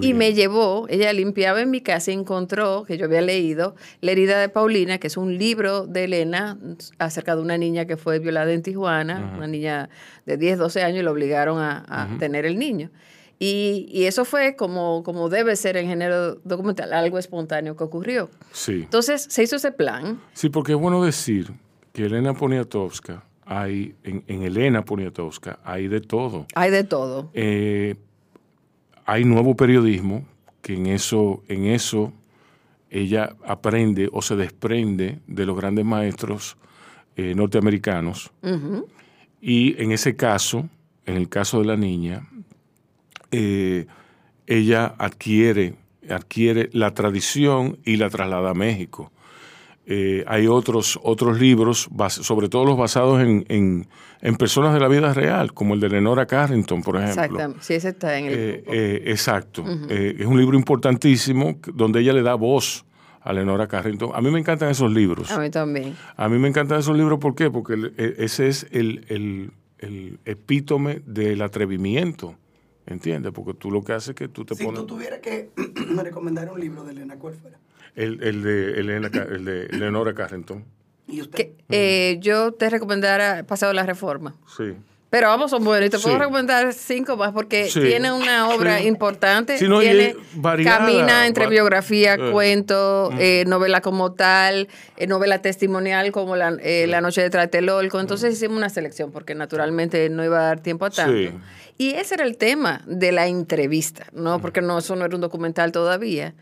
Y 0.00 0.14
me 0.14 0.34
llevó, 0.34 0.86
ella 0.88 1.12
limpiaba 1.12 1.60
en 1.60 1.70
mi 1.70 1.80
casa 1.80 2.12
y 2.12 2.14
encontró, 2.14 2.84
que 2.84 2.96
yo 2.96 3.06
había 3.06 3.22
leído, 3.22 3.74
La 4.00 4.12
herida 4.12 4.40
de 4.40 4.48
Paulina, 4.48 4.98
que 4.98 5.08
es 5.08 5.16
un 5.16 5.36
libro 5.36 5.86
de 5.86 6.04
Elena 6.04 6.58
acerca 6.98 7.34
de 7.34 7.42
una 7.42 7.58
niña 7.58 7.86
que 7.86 7.96
fue 7.96 8.20
violada 8.20 8.52
en 8.52 8.62
Tijuana, 8.62 9.32
una 9.36 9.48
niña 9.48 9.90
de 10.26 10.36
10, 10.36 10.58
12 10.58 10.82
años 10.82 11.00
y 11.00 11.02
lo 11.02 11.10
obligaron 11.10 11.58
a, 11.58 11.84
a 11.88 12.18
tener 12.18 12.46
el 12.46 12.58
niño. 12.58 12.90
Y, 13.42 13.88
y 13.90 14.04
eso 14.04 14.26
fue 14.26 14.54
como, 14.54 15.02
como 15.02 15.30
debe 15.30 15.56
ser 15.56 15.78
en 15.78 15.86
género 15.86 16.34
documental, 16.44 16.92
algo 16.92 17.18
espontáneo 17.18 17.74
que 17.74 17.84
ocurrió. 17.84 18.28
Sí. 18.52 18.82
Entonces 18.82 19.26
se 19.30 19.42
hizo 19.42 19.56
ese 19.56 19.72
plan. 19.72 20.20
Sí, 20.34 20.50
porque 20.50 20.72
es 20.72 20.78
bueno 20.78 21.02
decir 21.02 21.50
que 21.94 22.04
Elena 22.04 22.34
Poniatowska, 22.34 23.24
hay, 23.46 23.94
en, 24.04 24.24
en 24.26 24.42
Elena 24.42 24.84
Poniatowska, 24.84 25.58
hay 25.64 25.88
de 25.88 26.02
todo. 26.02 26.46
Hay 26.54 26.70
de 26.70 26.84
todo. 26.84 27.30
Eh, 27.32 27.96
hay 29.06 29.24
nuevo 29.24 29.56
periodismo 29.56 30.24
que 30.62 30.74
en 30.74 30.86
eso, 30.86 31.42
en 31.48 31.66
eso 31.66 32.12
ella 32.90 33.36
aprende 33.46 34.08
o 34.12 34.20
se 34.20 34.36
desprende 34.36 35.18
de 35.26 35.46
los 35.46 35.56
grandes 35.56 35.84
maestros 35.84 36.56
eh, 37.16 37.34
norteamericanos. 37.34 38.30
Y 39.40 39.80
en 39.82 39.92
ese 39.92 40.16
caso, 40.16 40.68
en 41.06 41.16
el 41.16 41.28
caso 41.28 41.60
de 41.60 41.66
la 41.66 41.76
niña, 41.76 42.28
eh, 43.30 43.86
ella 44.46 44.94
adquiere, 44.98 45.74
adquiere 46.08 46.68
la 46.72 46.92
tradición 46.92 47.78
y 47.84 47.96
la 47.96 48.10
traslada 48.10 48.50
a 48.50 48.54
México. 48.54 49.12
Eh, 49.92 50.22
hay 50.28 50.46
otros, 50.46 51.00
otros 51.02 51.40
libros, 51.40 51.88
sobre 52.10 52.48
todo 52.48 52.64
los 52.64 52.78
basados 52.78 53.20
en, 53.20 53.44
en- 53.48 53.88
en 54.22 54.36
personas 54.36 54.72
de 54.72 54.78
la 54.78 54.86
vida 54.86 55.12
real, 55.12 55.52
como 55.52 55.74
el 55.74 55.80
de 55.80 55.88
Lenora 55.88 56.26
Carrington, 56.26 56.80
por 56.82 56.94
ejemplo. 56.96 57.22
Exactamente. 57.24 57.58
Sí, 57.64 57.74
ese 57.74 57.88
está 57.88 58.16
en 58.18 58.26
el 58.26 58.32
Eh, 58.34 58.64
eh, 58.68 59.02
exacto. 59.06 59.64
Eh, 59.88 60.14
es 60.20 60.26
un 60.26 60.38
libro 60.38 60.56
importantísimo 60.56 61.58
donde 61.74 62.00
ella 62.00 62.12
le 62.12 62.22
da 62.22 62.34
voz 62.34 62.84
a 63.22 63.32
Lenora 63.32 63.66
Carrington. 63.66 64.10
A 64.14 64.20
mí 64.20 64.30
me 64.30 64.38
encantan 64.38 64.70
esos 64.70 64.92
libros. 64.92 65.30
A 65.32 65.38
mí 65.40 65.50
también. 65.50 65.96
A 66.16 66.28
mí 66.28 66.38
me 66.38 66.46
encantan 66.48 66.78
esos 66.78 66.96
libros, 66.96 67.18
¿por 67.18 67.34
qué? 67.34 67.50
Porque 67.50 67.74
el- 67.74 67.94
e- 67.96 68.14
ese 68.18 68.46
es 68.48 68.66
el, 68.70 69.04
el- 69.08 69.50
el 69.78 70.18
epítome 70.24 71.00
del 71.06 71.40
atrevimiento, 71.42 72.36
¿entiendes? 72.86 73.32
Porque 73.32 73.54
tú 73.54 73.70
lo 73.70 73.82
que 73.82 73.94
haces 73.94 74.10
es 74.10 74.14
que 74.14 74.28
tú 74.28 74.44
te 74.44 74.54
Si 74.54 74.64
pones... 74.64 74.80
tú 74.82 74.86
tuvieras 74.86 75.20
que 75.20 75.50
me 75.94 76.02
recomendar 76.04 76.50
un 76.52 76.60
libro 76.60 76.84
de 76.84 76.92
Elena, 76.92 77.16
¿cuál 77.16 77.34
fuera? 77.34 77.58
El, 77.96 78.22
el 78.22 78.42
de, 78.42 78.80
Elena 78.80 79.10
el 79.30 79.44
de 79.44 79.68
Lenora 79.76 80.14
Carrington. 80.14 80.64
¿Y 81.08 81.20
usted? 81.22 81.36
Que, 81.38 81.54
eh, 81.70 82.18
yo 82.20 82.52
te 82.52 82.70
recomendara 82.70 83.42
Pasado 83.44 83.70
de 83.70 83.74
la 83.76 83.84
Reforma. 83.84 84.34
Sí. 84.56 84.74
Pero 85.10 85.26
vamos, 85.26 85.50
son 85.50 85.64
buenos. 85.64 85.88
Y 85.88 85.90
te 85.90 85.98
puedo 85.98 86.16
recomendar 86.18 86.72
cinco 86.72 87.16
más 87.16 87.32
porque 87.32 87.68
Sí. 87.68 87.80
tiene 87.80 88.12
una 88.12 88.48
obra 88.50 88.78
Sí. 88.78 88.86
importante. 88.86 89.58
Sí, 89.58 89.66
no, 89.66 89.80
tiene, 89.80 90.14
variada, 90.34 90.78
camina 90.86 91.26
entre 91.26 91.46
va- 91.46 91.50
biografía, 91.50 92.14
eh. 92.14 92.30
cuento, 92.30 93.10
eh, 93.18 93.42
novela 93.48 93.80
como 93.80 94.12
tal, 94.12 94.68
eh, 94.96 95.08
novela 95.08 95.42
testimonial 95.42 96.12
como 96.12 96.36
la, 96.36 96.56
eh, 96.62 96.86
la 96.86 97.00
Noche 97.00 97.22
de 97.22 97.30
Tlatelolco. 97.30 97.98
Entonces 97.98 98.34
hicimos 98.34 98.56
una 98.56 98.68
selección 98.70 99.10
porque 99.10 99.34
naturalmente 99.34 100.08
no 100.10 100.24
iba 100.24 100.38
a 100.38 100.42
dar 100.44 100.60
tiempo 100.60 100.84
a 100.84 100.90
tanto. 100.90 101.12
Sí. 101.16 101.30
Y 101.76 101.94
ese 101.94 102.14
era 102.14 102.24
el 102.24 102.36
tema 102.36 102.82
de 102.86 103.10
la 103.10 103.26
entrevista, 103.26 104.06
¿no? 104.12 104.40
Porque 104.40 104.60
no, 104.62 104.78
eso 104.78 104.94
no 104.94 105.04
era 105.06 105.14
un 105.16 105.22
documental 105.22 105.72
todavía. 105.72 106.34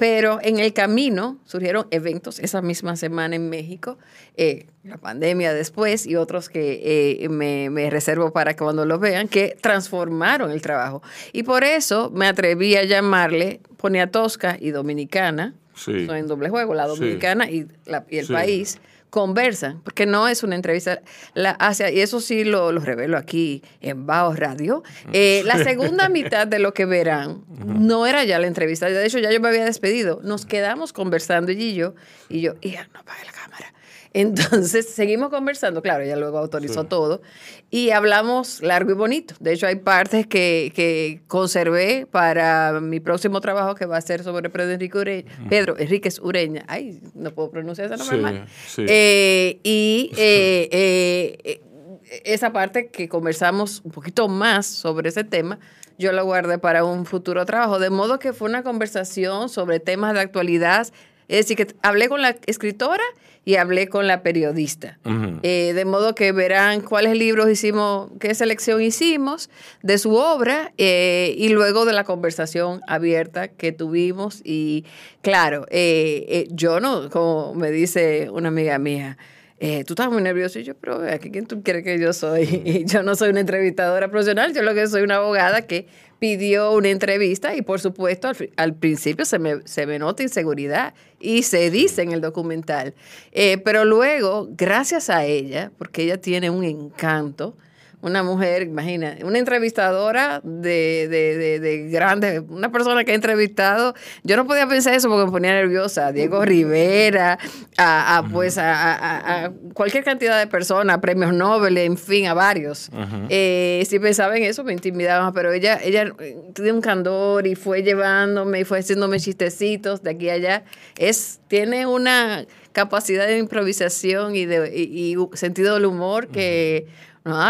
Pero 0.00 0.38
en 0.42 0.58
el 0.58 0.72
camino 0.72 1.38
surgieron 1.44 1.86
eventos 1.90 2.38
esa 2.38 2.62
misma 2.62 2.96
semana 2.96 3.36
en 3.36 3.50
México, 3.50 3.98
eh, 4.34 4.64
la 4.82 4.96
pandemia 4.96 5.52
después 5.52 6.06
y 6.06 6.16
otros 6.16 6.48
que 6.48 6.80
eh, 7.22 7.28
me, 7.28 7.68
me 7.68 7.90
reservo 7.90 8.32
para 8.32 8.54
que 8.54 8.64
cuando 8.64 8.86
los 8.86 8.98
vean, 8.98 9.28
que 9.28 9.58
transformaron 9.60 10.50
el 10.52 10.62
trabajo. 10.62 11.02
Y 11.34 11.42
por 11.42 11.64
eso 11.64 12.10
me 12.14 12.26
atreví 12.26 12.76
a 12.76 12.84
llamarle 12.84 13.60
Poniatowska 13.76 14.56
y 14.58 14.70
Dominicana, 14.70 15.54
Sí. 15.74 16.06
son 16.06 16.16
en 16.16 16.26
doble 16.28 16.48
juego, 16.48 16.72
la 16.74 16.84
Sí. 16.84 16.88
dominicana 16.98 17.50
y, 17.50 17.66
la- 17.84 18.06
y 18.08 18.16
el 18.18 18.26
Sí. 18.26 18.32
país 18.32 18.78
conversan, 19.10 19.80
porque 19.82 20.06
no 20.06 20.28
es 20.28 20.42
una 20.42 20.56
entrevista, 20.56 21.02
la 21.34 21.50
hacia, 21.50 21.90
y 21.90 22.00
eso 22.00 22.20
sí 22.20 22.44
lo, 22.44 22.72
lo 22.72 22.80
revelo 22.80 23.18
aquí 23.18 23.62
en 23.80 24.06
Bao 24.06 24.34
Radio, 24.34 24.82
eh, 25.12 25.42
la 25.44 25.58
segunda 25.64 26.08
mitad 26.08 26.46
de 26.46 26.58
lo 26.58 26.72
que 26.72 26.86
verán 26.86 27.44
no 27.48 28.06
era 28.06 28.24
ya 28.24 28.38
la 28.38 28.46
entrevista, 28.46 28.88
de 28.88 29.04
hecho 29.04 29.18
ya 29.18 29.30
yo 29.30 29.40
me 29.40 29.48
había 29.48 29.64
despedido, 29.64 30.20
nos 30.22 30.46
quedamos 30.46 30.92
conversando 30.92 31.52
y 31.52 31.74
yo, 31.74 31.94
y 32.28 32.40
yo, 32.40 32.54
hija, 32.60 32.88
no 32.94 33.00
apague 33.00 33.24
la 33.24 33.32
cámara. 33.32 33.74
Entonces 34.12 34.88
seguimos 34.94 35.30
conversando, 35.30 35.82
claro, 35.82 36.02
ella 36.02 36.16
luego 36.16 36.38
autorizó 36.38 36.84
todo, 36.84 37.22
y 37.70 37.90
hablamos 37.90 38.60
largo 38.62 38.90
y 38.90 38.94
bonito. 38.94 39.34
De 39.40 39.52
hecho, 39.52 39.66
hay 39.66 39.76
partes 39.76 40.26
que, 40.26 40.72
que 40.74 41.22
conservé 41.28 42.06
para 42.10 42.80
mi 42.80 42.98
próximo 43.00 43.40
trabajo 43.40 43.74
que 43.74 43.86
va 43.86 43.96
a 43.96 44.00
ser 44.00 44.22
sobre 44.24 44.50
Pedro 44.50 44.72
Enrique 44.72 44.98
Ureña, 44.98 45.30
Pedro 45.48 45.78
Enríquez 45.78 46.18
Ureña. 46.20 46.64
Ay, 46.66 47.00
no 47.14 47.30
puedo 47.32 47.50
pronunciar 47.50 47.86
ese 47.86 47.96
nombre 47.96 48.16
Sí, 48.16 48.22
mal. 48.22 48.46
sí. 48.66 48.86
Eh, 48.88 49.60
y 49.62 50.10
eh, 50.16 50.68
eh, 50.72 51.38
eh, 51.44 52.22
esa 52.24 52.52
parte 52.52 52.88
que 52.88 53.08
conversamos 53.08 53.82
un 53.84 53.92
poquito 53.92 54.26
más 54.28 54.66
sobre 54.66 55.10
ese 55.10 55.22
tema, 55.22 55.60
yo 55.98 56.12
lo 56.12 56.24
guardé 56.24 56.58
para 56.58 56.82
un 56.84 57.06
futuro 57.06 57.44
trabajo. 57.46 57.78
De 57.78 57.90
modo 57.90 58.18
que 58.18 58.32
fue 58.32 58.48
una 58.48 58.62
conversación 58.64 59.48
sobre 59.48 59.78
temas 59.80 60.14
de 60.14 60.20
actualidad. 60.20 60.88
Es 61.30 61.46
decir, 61.46 61.56
que 61.56 61.74
hablé 61.82 62.08
con 62.08 62.22
la 62.22 62.36
escritora 62.46 63.04
y 63.44 63.54
hablé 63.54 63.88
con 63.88 64.08
la 64.08 64.22
periodista. 64.22 64.98
Eh, 65.42 65.72
de 65.74 65.84
modo 65.84 66.14
que 66.14 66.32
verán 66.32 66.80
cuáles 66.80 67.16
libros 67.16 67.48
hicimos, 67.48 68.10
qué 68.18 68.34
selección 68.34 68.82
hicimos 68.82 69.48
de 69.82 69.96
su 69.98 70.16
obra 70.16 70.72
eh, 70.76 71.34
y 71.38 71.50
luego 71.50 71.84
de 71.84 71.92
la 71.92 72.02
conversación 72.02 72.80
abierta 72.88 73.48
que 73.48 73.70
tuvimos. 73.70 74.42
Y 74.44 74.84
claro, 75.22 75.66
eh, 75.70 76.48
yo 76.50 76.80
no, 76.80 77.08
como 77.10 77.54
me 77.54 77.70
dice 77.70 78.28
una 78.30 78.48
amiga 78.48 78.78
mía, 78.78 79.16
eh, 79.62 79.84
tú 79.84 79.92
estás 79.92 80.10
muy 80.10 80.22
nervioso 80.22 80.58
y 80.58 80.64
yo, 80.64 80.74
pero 80.74 81.02
aquí 81.06 81.30
quién 81.30 81.44
tú 81.44 81.62
crees 81.62 81.84
que 81.84 81.98
yo 81.98 82.14
soy? 82.14 82.44
Y 82.64 82.86
yo 82.86 83.02
no 83.02 83.14
soy 83.14 83.28
una 83.28 83.40
entrevistadora 83.40 84.08
profesional, 84.10 84.54
yo 84.54 84.62
lo 84.62 84.72
que 84.72 84.86
soy 84.86 85.02
una 85.02 85.16
abogada 85.16 85.66
que 85.66 85.86
pidió 86.18 86.72
una 86.72 86.88
entrevista 86.88 87.54
y 87.54 87.60
por 87.60 87.78
supuesto 87.78 88.28
al, 88.28 88.36
al 88.56 88.74
principio 88.74 89.26
se 89.26 89.38
me, 89.38 89.60
se 89.66 89.84
me 89.84 89.98
nota 89.98 90.22
inseguridad 90.22 90.94
y 91.20 91.42
se 91.42 91.70
dice 91.70 92.02
en 92.02 92.12
el 92.12 92.20
documental. 92.20 92.94
Eh, 93.32 93.58
pero 93.58 93.84
luego, 93.84 94.48
gracias 94.50 95.10
a 95.10 95.24
ella, 95.24 95.70
porque 95.78 96.02
ella 96.02 96.20
tiene 96.20 96.50
un 96.50 96.64
encanto, 96.64 97.56
una 98.02 98.22
mujer, 98.22 98.62
imagina, 98.62 99.16
una 99.24 99.38
entrevistadora 99.38 100.40
de, 100.42 101.06
de, 101.08 101.36
de, 101.36 101.60
de 101.60 101.88
grande, 101.90 102.40
una 102.40 102.72
persona 102.72 103.04
que 103.04 103.12
ha 103.12 103.14
entrevistado, 103.14 103.94
yo 104.22 104.36
no 104.36 104.46
podía 104.46 104.66
pensar 104.66 104.94
eso 104.94 105.08
porque 105.08 105.26
me 105.26 105.30
ponía 105.32 105.52
nerviosa, 105.52 106.06
a 106.08 106.12
Diego 106.12 106.44
Rivera, 106.44 107.38
a, 107.76 108.16
a, 108.18 108.22
pues 108.28 108.56
a, 108.58 109.44
a- 109.44 109.52
cualquier 109.74 110.02
cantidad 110.04 110.38
de 110.38 110.46
personas, 110.46 110.98
premios 110.98 111.32
Nobel, 111.34 111.76
en 111.78 111.96
fin, 111.98 112.26
a 112.26 112.34
varios. 112.34 112.90
Eh, 113.28 113.84
si 113.88 113.98
pensaba 113.98 114.36
en 114.36 114.44
eso 114.44 114.64
me 114.64 114.72
intimidaba, 114.72 115.32
pero 115.32 115.52
ella, 115.52 115.78
ella 115.82 116.04
eh, 116.20 116.36
tiene 116.54 116.72
un 116.72 116.80
candor 116.80 117.46
y 117.46 117.54
fue 117.54 117.82
llevándome 117.82 118.60
y 118.60 118.64
fue 118.64 118.78
haciéndome 118.80 119.18
chistecitos 119.20 120.02
de 120.02 120.10
aquí 120.10 120.28
a 120.30 120.34
allá. 120.34 120.64
Es, 120.96 121.40
tiene 121.48 121.86
una 121.86 122.46
capacidad 122.72 123.26
de 123.26 123.36
improvisación 123.38 124.36
y 124.36 124.46
de 124.46 124.72
y- 124.74 125.12
y 125.16 125.36
sentido 125.36 125.74
del 125.74 125.86
humor 125.86 126.28
que 126.28 126.86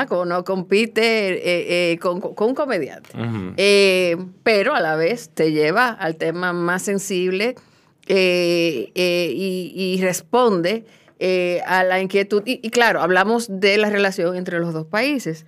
como 0.09 0.25
no 0.25 0.45
compite 0.45 1.03
eh, 1.03 1.93
eh, 1.93 1.99
con, 1.99 2.21
con 2.21 2.49
un 2.49 2.55
comediante. 2.55 3.11
Eh, 3.57 4.17
pero 4.43 4.75
a 4.75 4.81
la 4.81 4.97
vez 4.97 5.31
te 5.31 5.53
lleva 5.53 5.89
al 5.89 6.17
tema 6.17 6.53
más 6.53 6.83
sensible 6.83 7.55
eh, 8.09 8.91
y, 8.95 9.73
y 9.75 10.03
responde 10.03 10.85
eh, 11.19 11.62
a 11.67 11.85
la 11.85 12.00
inquietud. 12.00 12.43
Y, 12.47 12.61
y 12.62 12.71
claro, 12.71 13.00
hablamos 13.03 13.47
de 13.61 13.77
la 13.79 13.91
relación 13.91 14.37
entre 14.37 14.59
los 14.59 14.73
dos 14.75 14.87
países. 14.87 15.47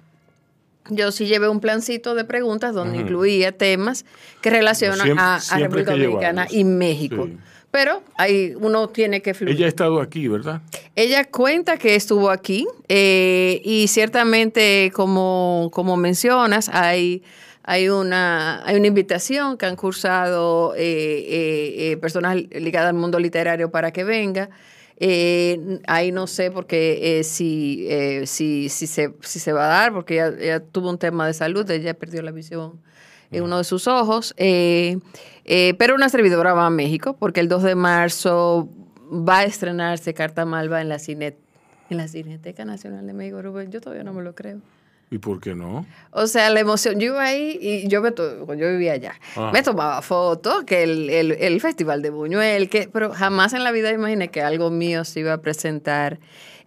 Yo 0.91 1.13
sí 1.13 1.27
llevé 1.27 1.49
un 1.49 1.61
plancito 1.61 2.15
de 2.17 2.25
preguntas 2.25 2.75
donde 2.75 2.99
incluía 2.99 3.53
temas 3.53 4.05
que 4.41 4.51
relacionan 4.51 5.03
Siempre- 5.07 5.25
a, 5.25 5.59
República 5.59 5.93
Dominicana 5.93 6.47
y 6.51 6.65
México. 6.65 7.27
Sí. 7.27 7.39
Pero 7.73 8.03
ahí 8.19 8.55
uno 8.61 8.91
tiene 8.91 9.23
que 9.23 9.33
fluir. 9.33 9.57
Ella 9.57 9.65
ha 9.65 9.69
estado 9.69 10.03
aquí, 10.03 10.29
¿verdad? 10.29 10.61
Ella 10.95 11.25
cuenta 11.25 11.79
que 11.79 11.95
estuvo 11.95 12.29
aquí 12.29 12.69
eh, 12.87 13.63
y 13.65 13.89
ciertamente, 13.89 14.93
como, 14.95 15.71
como 15.73 15.97
mencionas, 15.97 16.69
hay, 16.69 17.23
hay, 17.63 17.89
una, 17.89 18.63
hay 18.67 18.77
una 18.77 18.89
invitación 18.89 19.57
que 19.57 19.65
han 19.65 19.77
cursado 19.77 20.75
eh, 20.77 20.83
eh, 20.83 21.93
eh, 21.93 21.97
personas 21.97 22.37
ligadas 22.37 22.91
al 22.91 22.95
mundo 22.97 23.19
literario 23.19 23.71
para 23.71 23.91
que 23.91 24.05
venga. 24.05 24.51
Eh, 24.99 25.81
ahí 25.87 26.13
no 26.13 26.27
sé 26.27 26.51
porque 26.51 27.21
eh, 27.21 27.25
si, 27.25 27.89
si, 28.27 28.69
si, 28.69 28.87
se, 28.87 29.15
si 29.23 29.39
se 29.41 29.53
va 29.55 29.65
a 29.65 29.69
dar, 29.69 29.95
porque 29.95 30.15
ella, 30.17 30.35
ella 30.39 30.61
tuvo 30.61 30.91
un 30.91 30.99
tema 30.99 31.27
de 31.27 31.33
salud, 31.33 31.69
ella 31.71 31.95
perdió 31.95 32.21
la 32.21 32.33
visión 32.33 32.83
en 33.33 33.43
uno 33.43 33.59
de 33.59 33.65
sus 33.65 33.87
ojos. 33.89 34.35
eh, 34.37 34.99
eh, 35.45 35.75
pero 35.79 35.95
una 35.97 36.09
servidora 36.09 36.55
va 36.55 36.67
a 36.67 36.71
México 36.71 37.17
porque 37.19 37.41
el 37.41 37.49
2 37.49 37.63
de 37.65 37.75
marzo 37.75 38.69
va 39.11 39.39
a 39.41 39.45
estrenarse 39.45 40.15
Carta 40.15 40.45
Malva 40.45 40.81
en 40.81 40.89
la, 40.89 40.99
Cine, 41.01 41.35
en 41.91 41.97
la 41.97 42.07
Cineteca 42.09 42.65
Nacional 42.65 43.07
de 43.07 43.13
México. 43.13 43.43
Rubén, 43.43 43.71
yo 43.73 43.81
todavía 43.81 44.05
no 44.05 44.13
me 44.13 44.23
lo 44.23 44.35
creo. 44.35 44.59
¿Y 45.11 45.19
por 45.19 45.41
qué 45.41 45.55
no? 45.55 45.85
O 46.13 46.27
sea, 46.27 46.49
la 46.49 46.61
emoción. 46.61 46.99
Yo 46.99 47.09
iba 47.09 47.23
ahí 47.23 47.59
y 47.61 47.87
yo, 47.89 48.01
me 48.01 48.13
to- 48.13 48.47
yo 48.55 48.71
vivía 48.71 48.93
allá. 48.93 49.13
Ah. 49.37 49.51
Me 49.53 49.63
tomaba 49.63 50.01
fotos, 50.01 50.65
que 50.65 50.85
el, 50.85 51.11
el- 51.11 51.33
el 51.33 51.61
Festival 51.61 52.01
de 52.01 52.09
Buñuel, 52.11 52.71
que, 52.71 52.89
pero 52.91 53.13
jamás 53.13 53.53
en 53.53 53.63
la 53.65 53.73
vida 53.73 53.91
imaginé 53.93 54.29
que 54.29 54.41
algo 54.43 54.71
mío 54.71 55.05
se 55.05 55.21
iba 55.21 55.35
a 55.35 55.39
presentar. 55.43 56.19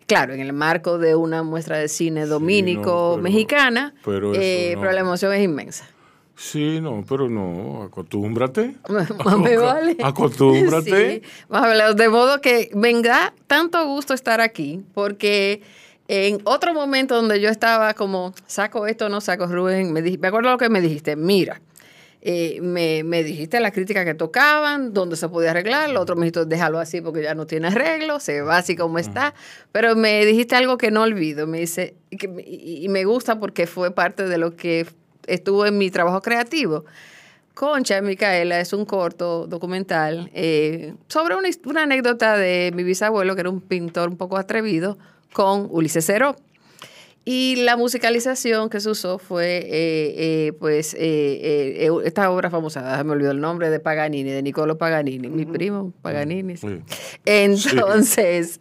Claro, 0.05 0.33
en 0.35 0.41
el 0.41 0.53
marco 0.53 0.99
de 0.99 1.15
una 1.15 1.41
muestra 1.41 1.79
de 1.79 1.87
cine 1.87 2.27
dominico 2.27 3.13
pero- 3.13 3.23
mexicana, 3.23 3.95
pero 4.05 4.33
eso 4.33 4.41
eh, 4.43 4.73
no. 4.75 4.81
pero 4.81 4.91
la 4.93 4.99
emoción 4.99 5.33
es 5.33 5.41
inmensa. 5.43 5.87
Sí, 6.37 6.79
no, 6.81 7.03
pero 7.07 7.29
no, 7.29 7.83
acostúmbrate. 7.83 8.75
Más 8.89 9.37
me 9.39 9.57
vale. 9.57 9.95
Acostúmbrate. 10.03 11.21
Sí. 11.21 11.95
De 11.95 12.09
modo 12.09 12.41
que 12.41 12.69
venga 12.73 13.33
tanto 13.47 13.85
gusto 13.87 14.13
estar 14.13 14.41
aquí, 14.41 14.81
porque 14.93 15.61
en 16.07 16.39
otro 16.43 16.73
momento 16.73 17.15
donde 17.15 17.39
yo 17.39 17.49
estaba 17.49 17.93
como, 17.93 18.33
saco 18.47 18.85
esto 18.87 19.07
no 19.09 19.21
saco, 19.21 19.47
Rubén, 19.47 19.93
me, 19.93 20.01
me 20.01 20.27
acuerdo 20.27 20.51
lo 20.51 20.57
que 20.57 20.69
me 20.69 20.81
dijiste, 20.81 21.15
mira, 21.15 21.61
eh, 22.21 22.59
me, 22.61 23.03
me 23.03 23.23
dijiste 23.23 23.59
la 23.59 23.71
crítica 23.71 24.03
que 24.03 24.13
tocaban, 24.13 24.93
dónde 24.93 25.15
se 25.15 25.29
podía 25.29 25.51
arreglar, 25.51 25.89
lo 25.91 26.01
otro 26.01 26.15
me 26.15 26.25
dijiste, 26.25 26.45
déjalo 26.45 26.79
así 26.79 26.99
porque 27.01 27.21
ya 27.23 27.33
no 27.35 27.45
tiene 27.47 27.67
arreglo, 27.67 28.19
se 28.19 28.41
va 28.41 28.57
así 28.57 28.75
como 28.75 28.97
está, 28.99 29.33
pero 29.71 29.95
me 29.95 30.25
dijiste 30.25 30.55
algo 30.55 30.77
que 30.77 30.91
no 30.91 31.03
olvido, 31.03 31.47
me 31.47 31.59
dice, 31.59 31.95
y, 32.09 32.17
que- 32.17 32.43
y- 32.45 32.83
y 32.85 32.89
me 32.89 33.05
gusta 33.05 33.39
porque 33.39 33.67
fue 33.67 33.91
parte 33.91 34.27
de 34.27 34.37
lo 34.37 34.55
que 34.55 34.85
estuvo 35.27 35.65
en 35.65 35.77
mi 35.77 35.91
trabajo 35.91 36.21
creativo. 36.21 36.85
Concha, 37.55 38.01
Micaela, 38.01 38.59
es 38.59 38.73
un 38.73 38.85
corto 38.85 39.47
documental 39.47 40.29
eh, 40.33 40.93
sobre 41.07 41.35
una, 41.35 41.83
anécdota 41.83 42.37
de 42.37 42.71
mi 42.75 42.83
bisabuelo, 42.83 43.33
que 43.33 43.41
era 43.41 43.49
un 43.49 43.61
pintor 43.61 44.09
un 44.09 44.17
poco 44.17 44.37
atrevido, 44.37 44.97
con 45.33 45.67
Ulises 45.71 46.05
Cero. 46.05 46.35
Y 47.23 47.55
la 47.63 47.75
musicalización 47.75 48.69
que 48.69 48.79
se 48.79 48.89
usó 48.89 49.17
fue, 49.17 49.57
eh, 49.57 50.13
eh, 50.17 50.53
pues, 50.59 50.95
esta 50.99 52.29
obra 52.29 52.51
famosa, 52.51 52.99
ah, 52.99 53.03
me 53.03 53.13
olvidó 53.13 53.31
el 53.31 53.39
nombre, 53.39 53.71
de 53.71 53.79
Paganini, 53.79 54.29
de 54.29 54.43
Niccolo 54.43 54.77
Paganini, 54.77 55.29
mi 55.29 55.45
primo 55.45 55.91
Paganini. 56.03 56.57
sí. 56.57 56.81
Entonces, 57.25 58.59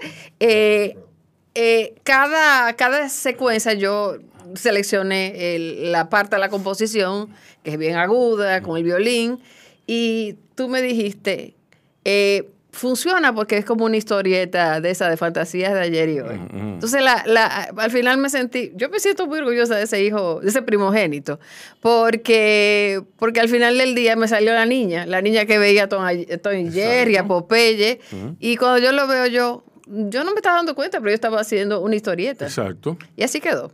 cada, 2.04 2.72
cada 2.74 3.08
secuencia 3.08 3.74
yo 3.74 4.18
seleccioné 4.54 5.54
el- 5.56 5.92
la 5.92 6.08
parte 6.10 6.36
de 6.36 6.40
la 6.40 6.48
composición, 6.48 7.28
que 7.62 7.72
es 7.72 7.78
bien 7.78 7.96
aguda, 7.96 8.60
con 8.62 8.76
el 8.76 8.84
violín, 8.84 9.38
y 9.86 10.36
tú 10.54 10.68
me 10.68 10.82
dijiste, 10.82 11.54
eh, 12.04 12.48
funciona 12.72 13.32
porque 13.32 13.56
es 13.56 13.64
como 13.64 13.84
una 13.84 13.96
historieta 13.96 14.80
de 14.80 14.90
esa, 14.90 15.08
de 15.08 15.16
fantasías 15.16 15.72
de 15.74 15.80
ayer 15.80 16.08
y 16.08 16.18
hoy. 16.20 16.40
Entonces, 16.74 17.02
la, 17.02 17.22
la- 17.24 17.68
al 17.76 17.90
final 17.92 18.18
me 18.18 18.28
sentí, 18.28 18.72
yo 18.74 18.88
me 18.88 18.98
siento 18.98 19.28
muy 19.28 19.38
orgullosa 19.38 19.76
de 19.76 19.84
ese 19.84 20.02
hijo, 20.02 20.40
de 20.40 20.48
ese 20.48 20.60
primogénito, 20.60 21.38
porque, 22.08 23.02
porque 23.16 23.40
al 23.40 23.48
final 23.48 23.78
del 23.78 23.94
día 23.94 24.16
me 24.16 24.26
salió 24.28 24.52
la 24.52 24.66
niña, 24.66 25.06
la 25.06 25.22
niña 25.22 25.44
que 25.46 25.58
veía 25.58 25.84
a 25.84 25.88
Tom, 25.88 26.02
a 26.04 26.10
Tom 26.38 26.72
Jerry, 26.72 27.16
a 27.16 27.26
Popeye, 27.26 28.00
y 28.40 28.56
cuando 28.56 28.78
yo 28.78 28.92
lo 28.92 29.06
veo 29.06 29.26
yo, 29.26 29.64
yo 29.86 30.24
no 30.24 30.32
me 30.32 30.36
estaba 30.38 30.56
dando 30.56 30.74
cuenta, 30.74 30.98
pero 30.98 31.10
yo 31.10 31.14
estaba 31.14 31.40
haciendo 31.40 31.80
una 31.80 31.94
historieta. 31.94 32.46
Exacto, 32.46 32.96
Y 33.16 33.22
así 33.22 33.40
quedó. 33.40 33.70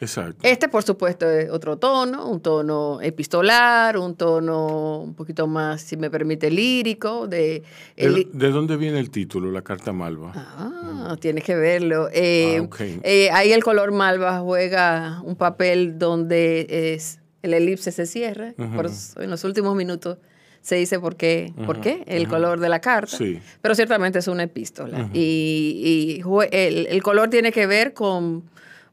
Exacto. 0.00 0.38
Este, 0.42 0.68
por 0.68 0.82
supuesto, 0.82 1.28
es 1.30 1.50
otro 1.50 1.76
tono, 1.76 2.28
un 2.28 2.40
tono 2.40 3.00
epistolar, 3.02 3.96
un 3.98 4.14
tono 4.16 4.98
un 5.00 5.14
poquito 5.14 5.46
más, 5.46 5.82
si 5.82 5.96
me 5.96 6.10
permite, 6.10 6.50
lírico. 6.50 7.26
De, 7.28 7.62
el- 7.96 8.14
¿De, 8.14 8.28
de 8.32 8.50
dónde 8.50 8.76
viene 8.76 8.98
el 8.98 9.10
título, 9.10 9.50
La 9.50 9.62
Carta 9.62 9.92
Malva? 9.92 10.32
Ah, 10.34 11.16
tienes 11.20 11.44
que 11.44 11.54
verlo. 11.54 12.08
Eh, 12.12 12.58
Ah, 12.60 12.62
ok. 12.62 12.80
eh, 13.02 13.30
ahí 13.32 13.52
el 13.52 13.62
color 13.62 13.92
malva 13.92 14.40
juega 14.40 15.20
un 15.24 15.36
papel 15.36 15.98
donde 15.98 16.94
es, 16.94 17.18
el 17.42 17.54
elipse 17.54 17.92
se 17.92 18.06
cierra. 18.06 18.54
Por 18.76 18.86
eso 18.86 19.20
en 19.22 19.30
los 19.30 19.44
últimos 19.44 19.74
minutos 19.76 20.18
se 20.62 20.76
dice 20.76 21.00
por 21.00 21.16
qué, 21.16 21.54
por 21.64 21.80
qué 21.80 22.04
el 22.06 22.28
color 22.28 22.60
de 22.60 22.68
la 22.68 22.80
carta. 22.80 23.16
Sí. 23.16 23.40
Pero 23.62 23.74
ciertamente 23.74 24.18
es 24.18 24.28
una 24.28 24.42
epístola. 24.42 25.08
Y, 25.14 26.20
y 26.22 26.22
el, 26.52 26.86
el 26.86 27.02
color 27.02 27.30
tiene 27.30 27.50
que 27.50 27.66
ver 27.66 27.94
con, 27.94 28.44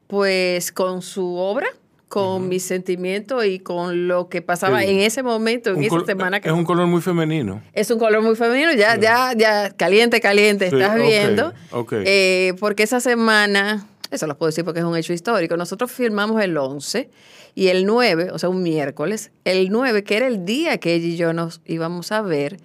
pues, 0.08 0.72
con 0.72 1.02
su 1.02 1.36
obra, 1.36 1.68
con 2.08 2.48
mi 2.48 2.58
sentimiento 2.58 3.44
y 3.44 3.58
con 3.58 4.08
lo 4.08 4.28
que 4.30 4.40
pasaba 4.42 4.80
Sí. 4.80 4.88
en 4.88 5.00
ese 5.00 5.22
momento, 5.22 5.70
en 5.70 5.76
Un 5.76 5.84
esa 5.84 6.00
semana 6.06 6.40
que 6.40 6.48
es 6.48 6.54
un 6.54 6.64
color 6.64 6.86
muy 6.86 7.02
femenino. 7.02 7.62
es 7.74 7.90
un 7.90 7.98
color 7.98 8.22
muy 8.22 8.34
femenino, 8.34 8.72
ya, 8.72 8.96
ya, 8.98 9.34
ya, 9.36 9.70
caliente, 9.76 10.20
caliente, 10.20 10.70
Sí, 10.70 10.76
estás 10.76 10.96
viendo. 10.96 11.52
ok. 11.70 11.92
Eh, 12.06 12.54
porque 12.58 12.82
esa 12.84 13.00
semana, 13.00 13.86
eso 14.10 14.26
lo 14.26 14.38
puedo 14.38 14.48
decir 14.48 14.64
porque 14.64 14.80
es 14.80 14.86
un 14.86 14.96
hecho 14.96 15.12
histórico, 15.12 15.56
nosotros 15.58 15.92
firmamos 15.92 16.42
el 16.42 16.56
11 16.56 17.10
y 17.54 17.68
el 17.68 17.84
9, 17.84 18.30
o 18.32 18.38
sea, 18.38 18.48
un 18.48 18.62
miércoles, 18.62 19.30
el 19.44 19.68
9, 19.68 20.02
que 20.02 20.16
era 20.16 20.26
el 20.28 20.46
día 20.46 20.78
que 20.78 20.94
ella 20.94 21.06
y 21.08 21.16
yo 21.18 21.34
nos 21.34 21.60
íbamos 21.66 22.10
a 22.12 22.22
ver, 22.22 22.56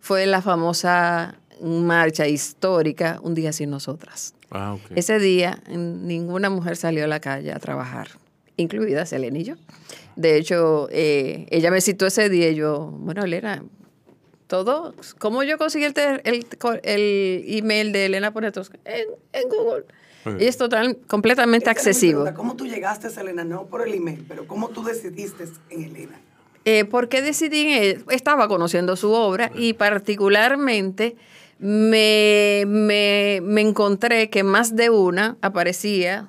fue 0.00 0.26
la 0.26 0.42
famosa 0.42 1.36
marcha 1.62 2.26
histórica, 2.26 3.18
Un 3.22 3.34
día 3.34 3.52
sin 3.52 3.70
nosotras. 3.70 4.34
Ah. 4.50 4.76
Ese 4.94 5.18
día 5.18 5.62
ninguna 5.68 6.50
mujer 6.50 6.76
salió 6.76 7.04
a 7.04 7.06
la 7.06 7.20
calle 7.20 7.52
a 7.52 7.58
trabajar, 7.58 8.08
incluida 8.56 9.06
Selena 9.06 9.38
y 9.38 9.44
yo. 9.44 9.54
De 10.16 10.36
hecho, 10.36 10.88
eh, 10.90 11.46
ella 11.50 11.70
me 11.70 11.80
citó 11.80 12.06
ese 12.06 12.28
día 12.28 12.50
y 12.50 12.56
yo, 12.56 12.90
bueno, 12.92 13.24
Elena, 13.24 13.62
todo, 14.48 14.94
¿cómo 15.18 15.44
yo 15.44 15.56
conseguí 15.58 15.84
el, 15.84 15.94
el, 16.24 17.44
email 17.48 17.92
de 17.92 18.06
Elena 18.06 18.32
Poniatowska? 18.32 18.78
En, 18.84 19.06
en 19.32 19.48
Google. 19.48 19.84
Y 20.38 20.44
es 20.44 20.58
total, 20.58 20.98
completamente 21.06 21.72
pregunta, 21.72 22.34
¿Cómo 22.34 22.54
tú 22.54 22.66
llegaste 22.66 23.06
a 23.06 23.10
Selena? 23.10 23.42
No 23.42 23.66
por 23.66 23.86
el 23.86 23.94
email, 23.94 24.24
pero 24.28 24.46
¿cómo 24.46 24.68
tú 24.68 24.84
decidiste 24.84 25.44
en 25.70 25.84
Elena? 25.84 26.20
Eh, 26.66 26.84
¿Por 26.84 27.08
qué 27.08 27.22
decidí 27.22 27.60
en 27.60 27.68
ella? 27.68 28.00
Estaba 28.10 28.46
conociendo 28.48 28.96
su 28.96 29.12
obra 29.12 29.50
y 29.54 29.72
particularmente 29.72 31.16
me, 31.60 32.64
me, 32.66 33.40
me 33.42 33.60
encontré 33.60 34.30
que 34.30 34.42
más 34.42 34.74
de 34.76 34.90
una 34.90 35.36
aparecía 35.42 36.28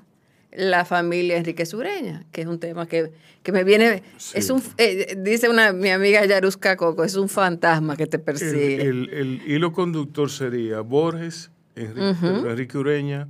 la 0.51 0.83
familia 0.83 1.37
Enrique 1.37 1.65
Sureña, 1.65 2.25
que 2.33 2.41
es 2.41 2.47
un 2.47 2.59
tema 2.59 2.85
que, 2.85 3.11
que 3.41 3.51
me 3.53 3.63
viene, 3.63 4.03
Sí. 4.17 4.37
es 4.37 4.49
un, 4.49 4.61
eh, 4.77 5.15
dice 5.17 5.47
una 5.49 5.71
mi 5.71 5.89
amiga 5.89 6.25
Yaruska 6.25 6.75
Coco, 6.75 7.05
es 7.05 7.15
un 7.15 7.29
fantasma 7.29 7.95
que 7.95 8.05
te 8.07 8.19
persigue. 8.19 8.81
el- 8.81 9.09
el 9.13 9.41
hilo 9.47 9.71
conductor 9.71 10.29
sería 10.29 10.81
Borges, 10.81 11.49
Enrique, 11.77 12.15
Pedro 12.19 12.49
Enrique 12.51 12.77
Ureña, 12.77 13.29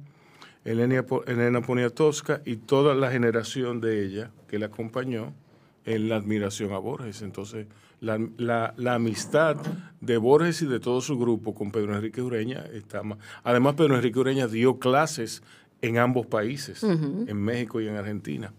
Elena, 0.66 1.06
Elena 1.28 1.62
Poniatowska 1.62 2.42
y 2.44 2.56
toda 2.58 2.96
la 2.96 3.12
generación 3.12 3.80
de 3.82 4.04
ella 4.04 4.32
que 4.48 4.58
la 4.58 4.66
acompañó 4.68 5.34
en 5.86 6.10
la 6.10 6.16
admiración 6.16 6.74
a 6.74 6.80
Borges. 6.80 7.22
Entonces, 7.22 7.68
la, 8.02 8.20
la- 8.38 8.74
la 8.78 8.96
amistad 8.96 9.56
de 10.02 10.18
Borges 10.18 10.62
y 10.62 10.66
de 10.66 10.80
todo 10.82 11.00
su 11.02 11.18
grupo 11.18 11.54
con 11.54 11.72
Pedro 11.72 11.96
Enrique 11.96 12.22
Ureña 12.22 12.66
está 12.74 13.04
más. 13.04 13.18
Además, 13.44 13.76
Pedro 13.76 13.96
Enrique 13.96 14.20
Ureña 14.20 14.48
dio 14.48 14.78
clases 14.80 15.42
en 15.82 15.98
ambos 15.98 16.26
países, 16.26 16.84
en 16.84 17.38
México 17.38 17.80
y 17.80 17.88
en 17.88 17.96
Argentina. 17.96 18.52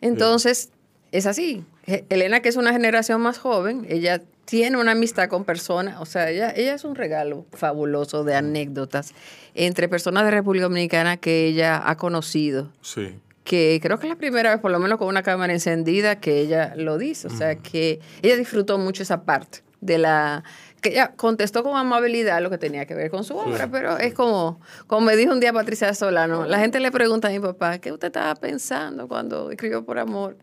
Entonces, 0.00 0.70
es 1.12 1.26
así. 1.26 1.64
Elena, 2.08 2.40
que 2.40 2.48
es 2.48 2.56
una 2.56 2.72
generación 2.72 3.20
más 3.20 3.38
joven, 3.38 3.86
ella 3.88 4.22
tiene 4.44 4.78
una 4.78 4.92
amistad 4.92 5.28
con 5.28 5.44
personas, 5.44 6.00
o 6.00 6.06
sea, 6.06 6.30
ella, 6.30 6.50
ella 6.56 6.74
es 6.74 6.84
un 6.84 6.94
regalo 6.96 7.46
fabuloso 7.52 8.24
de 8.24 8.34
anécdotas 8.34 9.12
entre 9.54 9.88
personas 9.88 10.24
de 10.24 10.30
República 10.32 10.64
Dominicana 10.64 11.16
que 11.18 11.46
ella 11.46 11.80
ha 11.88 11.96
conocido, 11.96 12.68
Sí. 12.80 13.14
Que 13.50 13.80
creo 13.82 13.98
que 13.98 14.06
es 14.06 14.10
la 14.10 14.16
primera 14.16 14.50
vez, 14.50 14.60
por 14.60 14.70
lo 14.70 14.78
menos 14.78 14.96
con 14.96 15.08
una 15.08 15.24
cámara 15.24 15.52
encendida, 15.52 16.20
que 16.20 16.38
ella 16.40 16.72
lo 16.76 16.98
dice. 16.98 17.26
O 17.26 17.30
sea, 17.30 17.56
que 17.56 17.98
ella 18.22 18.36
disfrutó 18.36 18.78
mucho 18.78 19.02
esa 19.02 19.24
parte 19.24 19.64
de 19.80 19.98
la 19.98 20.44
que 20.80 20.90
ella 20.90 21.14
contestó 21.16 21.64
con 21.64 21.76
amabilidad 21.76 22.40
lo 22.42 22.48
que 22.48 22.58
tenía 22.58 22.86
que 22.86 22.94
ver 22.94 23.10
con 23.10 23.24
su 23.24 23.36
obra, 23.36 23.68
pero 23.68 23.98
es 23.98 24.14
como, 24.14 24.60
como 24.86 25.04
me 25.04 25.16
dijo 25.16 25.32
un 25.32 25.40
día 25.40 25.52
Patricia 25.52 25.92
Solano, 25.94 26.46
la 26.46 26.60
gente 26.60 26.78
le 26.78 26.92
pregunta 26.92 27.26
a 27.26 27.32
mi 27.32 27.40
papá, 27.40 27.78
¿qué 27.78 27.90
usted 27.90 28.06
estaba 28.06 28.36
pensando 28.36 29.08
cuando 29.08 29.50
escribió 29.50 29.84
por 29.84 29.98
amor? 29.98 30.36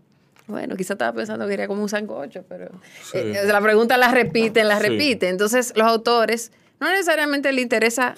Bueno, 0.48 0.76
quizá 0.76 0.94
estaba 0.96 1.14
pensando 1.14 1.48
que 1.48 1.54
era 1.54 1.66
como 1.68 1.82
un 1.84 1.88
sancocho, 1.90 2.44
pero 2.50 2.68
Sí. 3.04 3.20
eh, 3.20 3.42
la 3.48 3.62
pregunta 3.62 3.96
la 3.96 4.12
repiten, 4.12 4.68
la 4.68 4.80
Sí. 4.82 4.90
repiten. 4.90 5.30
Entonces, 5.30 5.72
los 5.78 5.88
autores 5.88 6.52
no 6.82 6.90
necesariamente 6.92 7.54
le 7.54 7.62
interesa 7.62 8.16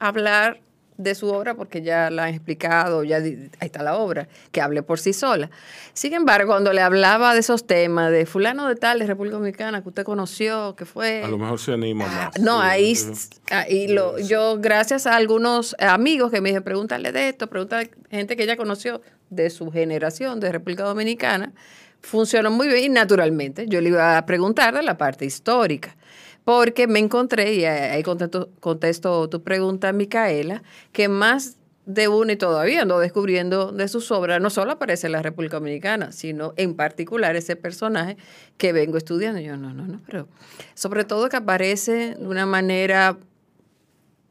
hablar 0.00 0.58
de 0.96 1.14
su 1.14 1.28
obra 1.28 1.54
porque 1.54 1.82
ya 1.82 2.10
la 2.10 2.24
han 2.24 2.34
explicado, 2.34 3.02
ya 3.04 3.16
ahí 3.16 3.50
está 3.60 3.82
la 3.82 3.96
obra, 3.96 4.28
que 4.50 4.60
hable 4.60 4.82
por 4.82 4.98
sí 5.00 5.12
sola. 5.12 5.50
Sin 5.94 6.12
embargo, 6.12 6.52
cuando 6.52 6.72
le 6.72 6.80
hablaba 6.80 7.34
de 7.34 7.40
esos 7.40 7.66
temas, 7.66 8.10
de 8.12 8.26
fulano 8.26 8.68
de 8.68 8.76
tal, 8.76 8.98
de 8.98 9.06
República 9.06 9.36
Dominicana, 9.36 9.82
que 9.82 9.88
usted 9.88 10.04
conoció, 10.04 10.74
que 10.76 10.84
fue... 10.84 11.22
A 11.22 11.28
lo 11.28 11.38
mejor 11.38 11.58
se 11.58 11.72
anima 11.72 12.04
Ah, 12.08 12.30
más. 12.34 12.40
No, 12.40 12.60
Sí, 12.62 13.30
ahí, 13.50 13.88
lo, 13.88 14.18
yo, 14.18 14.58
gracias 14.58 15.06
a 15.06 15.16
algunos 15.16 15.74
amigos 15.78 16.30
que 16.30 16.40
me 16.40 16.50
dijeron, 16.50 16.64
pregúntale 16.64 17.12
de 17.12 17.28
esto, 17.28 17.48
pregúntale 17.48 17.90
gente 18.10 18.36
que 18.36 18.44
ella 18.44 18.56
conoció 18.56 19.00
de 19.30 19.50
su 19.50 19.70
generación, 19.70 20.40
de 20.40 20.52
República 20.52 20.84
Dominicana, 20.84 21.52
funcionó 22.00 22.50
muy 22.50 22.68
bien 22.68 22.84
y 22.84 22.88
naturalmente 22.88 23.66
yo 23.68 23.80
le 23.80 23.88
iba 23.90 24.18
a 24.18 24.26
preguntar 24.26 24.74
de 24.74 24.82
la 24.82 24.98
parte 24.98 25.24
histórica. 25.24 25.96
Porque 26.44 26.86
me 26.86 26.98
encontré, 26.98 27.54
y 27.54 27.64
ahí 27.64 28.02
contesto, 28.02 28.50
contesto 28.60 29.28
tu 29.28 29.42
pregunta, 29.42 29.92
Micaela, 29.92 30.62
que 30.92 31.08
más 31.08 31.58
de 31.84 32.08
uno 32.08 32.30
y 32.32 32.36
todavía 32.36 32.82
ando 32.82 32.98
descubriendo 33.00 33.72
de 33.72 33.88
sus 33.88 34.10
obras, 34.12 34.40
no 34.40 34.50
solo 34.50 34.72
aparece 34.72 35.06
en 35.06 35.12
la 35.12 35.22
República 35.22 35.56
Dominicana, 35.56 36.12
sino 36.12 36.54
en 36.56 36.74
particular 36.74 37.34
ese 37.34 37.56
personaje 37.56 38.16
que 38.56 38.72
vengo 38.72 38.96
estudiando. 38.96 39.40
Yo, 39.40 39.56
no, 39.56 39.74
no, 39.74 39.86
no, 39.86 40.00
pero 40.06 40.28
sobre 40.74 41.04
todo 41.04 41.28
que 41.28 41.36
aparece 41.36 42.14
de 42.14 42.26
una 42.26 42.46
manera 42.46 43.18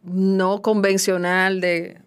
no 0.04 0.62
convencional 0.62 1.62
de 1.62 2.00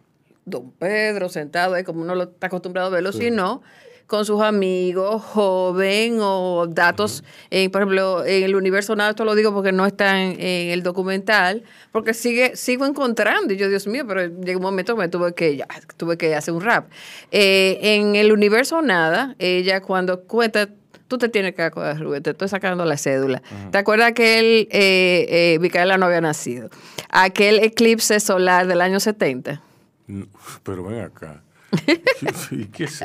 don 0.46 0.70
Pedro 0.72 1.28
sentado 1.28 1.74
ahí 1.74 1.84
como 1.84 2.02
uno 2.02 2.14
lo 2.14 2.24
está 2.24 2.48
acostumbrado 2.48 2.88
a 2.88 2.90
verlo, 2.90 3.12
sino 3.12 3.62
con 4.06 4.24
sus 4.24 4.42
amigos, 4.42 5.22
joven 5.22 6.18
o 6.20 6.66
datos, 6.68 7.24
en, 7.50 7.70
por 7.70 7.82
ejemplo, 7.82 8.24
en 8.24 8.44
el 8.44 8.54
universo 8.54 8.94
nada, 8.96 9.10
esto 9.10 9.24
lo 9.24 9.34
digo 9.34 9.52
porque 9.52 9.72
no 9.72 9.86
está 9.86 10.22
en, 10.22 10.40
en 10.40 10.70
el 10.70 10.82
documental, 10.82 11.62
porque 11.92 12.14
sigue, 12.14 12.56
sigo 12.56 12.86
encontrando, 12.86 13.54
y 13.54 13.56
yo, 13.56 13.68
Dios 13.68 13.86
mío, 13.86 14.04
pero 14.06 14.26
llegó 14.26 14.58
un 14.58 14.64
momento 14.64 14.94
que 14.94 15.00
me 15.00 15.08
tuve 15.08 15.34
que, 15.34 15.56
ya, 15.56 15.66
tuve 15.96 16.18
que 16.18 16.34
hacer 16.34 16.52
un 16.52 16.60
rap. 16.60 16.90
Eh, 17.30 17.78
en 17.80 18.16
el 18.16 18.32
universo 18.32 18.82
nada, 18.82 19.34
ella 19.38 19.80
cuando 19.80 20.22
cuenta 20.22 20.68
tú 21.08 21.18
te 21.18 21.28
tienes 21.28 21.54
que 21.54 21.62
acordar, 21.62 21.98
Rubén, 22.00 22.22
te 22.22 22.30
estoy 22.30 22.48
sacando 22.48 22.84
la 22.84 22.96
cédula. 22.96 23.42
¿Te 23.70 23.78
acuerdas 23.78 24.12
que 24.12 24.38
él, 24.38 24.68
eh, 24.72 25.26
eh, 25.28 25.58
Micaela 25.60 25.98
no 25.98 26.06
había 26.06 26.20
nacido? 26.20 26.70
Aquel 27.10 27.60
eclipse 27.60 28.18
solar 28.20 28.66
del 28.66 28.80
año 28.80 28.98
70. 28.98 29.62
No, 30.06 30.26
Pero 30.64 30.82
ven 30.84 31.00
acá. 31.00 31.43
¿Y 32.50 32.64
qué 32.66 32.84
es? 32.84 33.04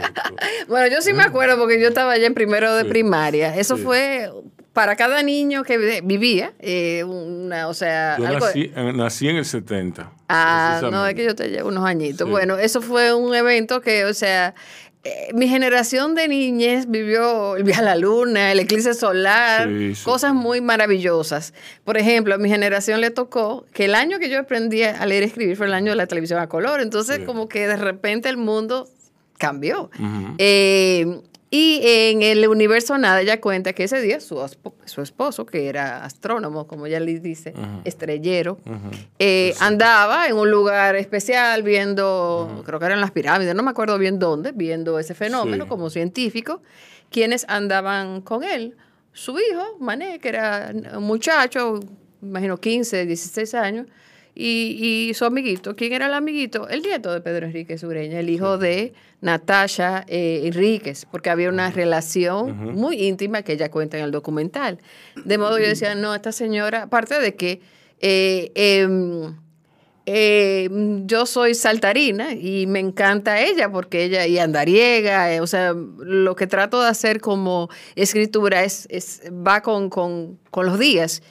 Bueno, 0.67 0.87
yo 0.93 1.01
sí 1.01 1.13
me 1.13 1.23
acuerdo 1.23 1.57
porque 1.57 1.81
yo 1.81 1.87
estaba 1.87 2.13
allá 2.13 2.27
en 2.27 2.33
primero 2.33 2.73
de 2.75 2.83
Sí. 2.83 2.89
primaria. 2.89 3.55
Eso 3.55 3.77
Sí. 3.77 3.83
fue 3.83 4.29
para 4.73 4.95
cada 4.95 5.23
niño 5.23 5.63
que 5.63 5.77
vi- 5.77 6.01
vivía, 6.03 6.53
eh, 6.59 7.03
una, 7.03 7.67
o 7.67 7.73
sea, 7.73 8.17
Yo 8.17 8.27
algo- 8.27 8.45
nací, 8.45 8.71
nací 8.75 9.27
en 9.29 9.35
el 9.37 9.45
70. 9.45 10.11
Ah, 10.29 10.79
no, 10.91 11.05
es 11.07 11.15
que 11.15 11.25
yo 11.25 11.35
te 11.35 11.49
llevo 11.49 11.69
unos 11.69 11.85
añitos. 11.85 12.29
Bueno, 12.29 12.57
eso 12.57 12.81
fue 12.81 13.13
un 13.13 13.33
evento 13.35 13.81
que, 13.81 14.05
o 14.05 14.13
sea, 14.13 14.53
eh, 15.03 15.29
mi 15.33 15.47
generación 15.47 16.13
de 16.13 16.27
niñez 16.27 16.89
vivió 16.89 17.55
el 17.55 17.63
viaje 17.63 17.81
a 17.81 17.85
la 17.85 17.95
luna, 17.95 18.51
el 18.51 18.59
eclipse 18.59 18.93
solar, 18.93 19.67
Sí, 19.69 19.95
sí, 19.95 20.03
cosas 20.03 20.33
muy 20.33 20.59
maravillosas. 20.61 21.53
Por 21.85 21.97
ejemplo, 21.97 22.35
a 22.35 22.37
mi 22.37 22.49
generación 22.49 22.99
le 22.99 23.09
tocó 23.09 23.65
que 23.73 23.85
el 23.85 23.95
año 23.95 24.19
que 24.19 24.29
yo 24.29 24.39
aprendí 24.39 24.83
a 24.83 25.05
leer 25.05 25.23
y 25.23 25.25
escribir 25.27 25.55
fue 25.55 25.67
el 25.67 25.73
año 25.73 25.91
de 25.91 25.95
la 25.95 26.05
televisión 26.07 26.39
a 26.39 26.47
color. 26.49 26.81
Entonces, 26.81 27.17
Sí. 27.19 27.23
como 27.25 27.47
que 27.47 27.65
de 27.67 27.77
repente 27.77 28.27
el 28.29 28.35
mundo 28.37 28.89
cambió. 29.37 29.89
Eh, 30.37 31.21
y 31.51 31.79
en 31.83 32.21
el 32.21 32.47
universo 32.47 32.97
nada, 32.97 33.21
ella 33.21 33.41
cuenta 33.41 33.73
que 33.73 33.83
ese 33.85 33.99
día 34.01 34.19
su, 34.19 34.39
su 34.85 35.01
esposo, 35.01 35.45
que 35.47 35.67
era 35.67 36.05
astrónomo, 36.05 36.67
como 36.67 36.85
ella 36.85 36.99
le 36.99 37.19
dice, 37.19 37.53
estrellero, 37.85 38.59
eh, 39.17 39.55
andaba 39.59 40.27
en 40.27 40.35
un 40.35 40.51
lugar 40.51 40.95
especial 40.95 41.63
viendo, 41.63 42.61
creo 42.65 42.79
que 42.79 42.85
eran 42.85 43.01
las 43.01 43.11
pirámides, 43.11 43.55
no 43.55 43.63
me 43.63 43.71
acuerdo 43.71 43.97
bien 43.97 44.19
dónde, 44.19 44.51
viendo 44.51 44.99
ese 44.99 45.15
fenómeno 45.15 45.63
Sí. 45.63 45.69
como 45.69 45.89
científico, 45.89 46.61
quienes 47.09 47.45
andaban 47.49 48.21
con 48.21 48.43
él. 48.43 48.75
Su 49.11 49.31
hijo, 49.39 49.77
Mané, 49.79 50.19
que 50.19 50.29
era 50.29 50.71
un 50.95 51.03
muchacho, 51.03 51.79
imagino 52.21 52.57
15, 52.57 53.05
16 53.07 53.55
años, 53.55 53.87
y, 54.41 55.09
y 55.09 55.13
su 55.15 55.25
amiguito. 55.25 55.75
¿Quién 55.75 55.91
era 55.93 56.05
el 56.07 56.13
amiguito? 56.13 56.69
El 56.69 56.81
nieto 56.81 57.11
de 57.13 57.19
Pedro 57.19 57.47
Enrique 57.47 57.77
Sureña, 57.77 58.19
el 58.19 58.29
hijo 58.29 58.57
de 58.57 58.93
Natasha 59.21 60.05
eh, 60.07 60.43
Enríquez, 60.45 61.05
porque 61.11 61.29
había 61.29 61.49
una 61.49 61.71
relación 61.71 62.73
muy 62.73 63.03
íntima 63.03 63.41
que 63.41 63.53
ella 63.53 63.69
cuenta 63.69 63.97
en 63.97 64.05
el 64.05 64.11
documental. 64.11 64.77
De 65.25 65.37
modo 65.37 65.59
yo 65.59 65.67
decía, 65.67 65.93
no, 65.95 66.15
esta 66.15 66.31
señora, 66.31 66.83
aparte 66.83 67.19
de 67.19 67.35
que 67.35 67.59
eh, 67.99 68.51
em, 68.55 69.35
eh, 70.05 70.69
yo 71.05 71.25
soy 71.25 71.53
saltarina 71.53 72.33
y 72.33 72.65
me 72.65 72.79
encanta 72.79 73.41
ella 73.41 73.69
porque 73.71 74.05
ella 74.05 74.25
y 74.25 74.39
andariega, 74.39 75.33
eh, 75.33 75.41
o 75.41 75.47
sea, 75.47 75.73
lo 75.73 76.35
que 76.35 76.47
trato 76.47 76.81
de 76.81 76.87
hacer 76.87 77.19
como 77.21 77.69
escritura 77.95 78.63
es, 78.63 78.87
es 78.89 79.21
va 79.29 79.61
con, 79.61 79.89
con- 79.89 80.39
con 80.49 80.65
los 80.65 80.79
días. 80.79 81.21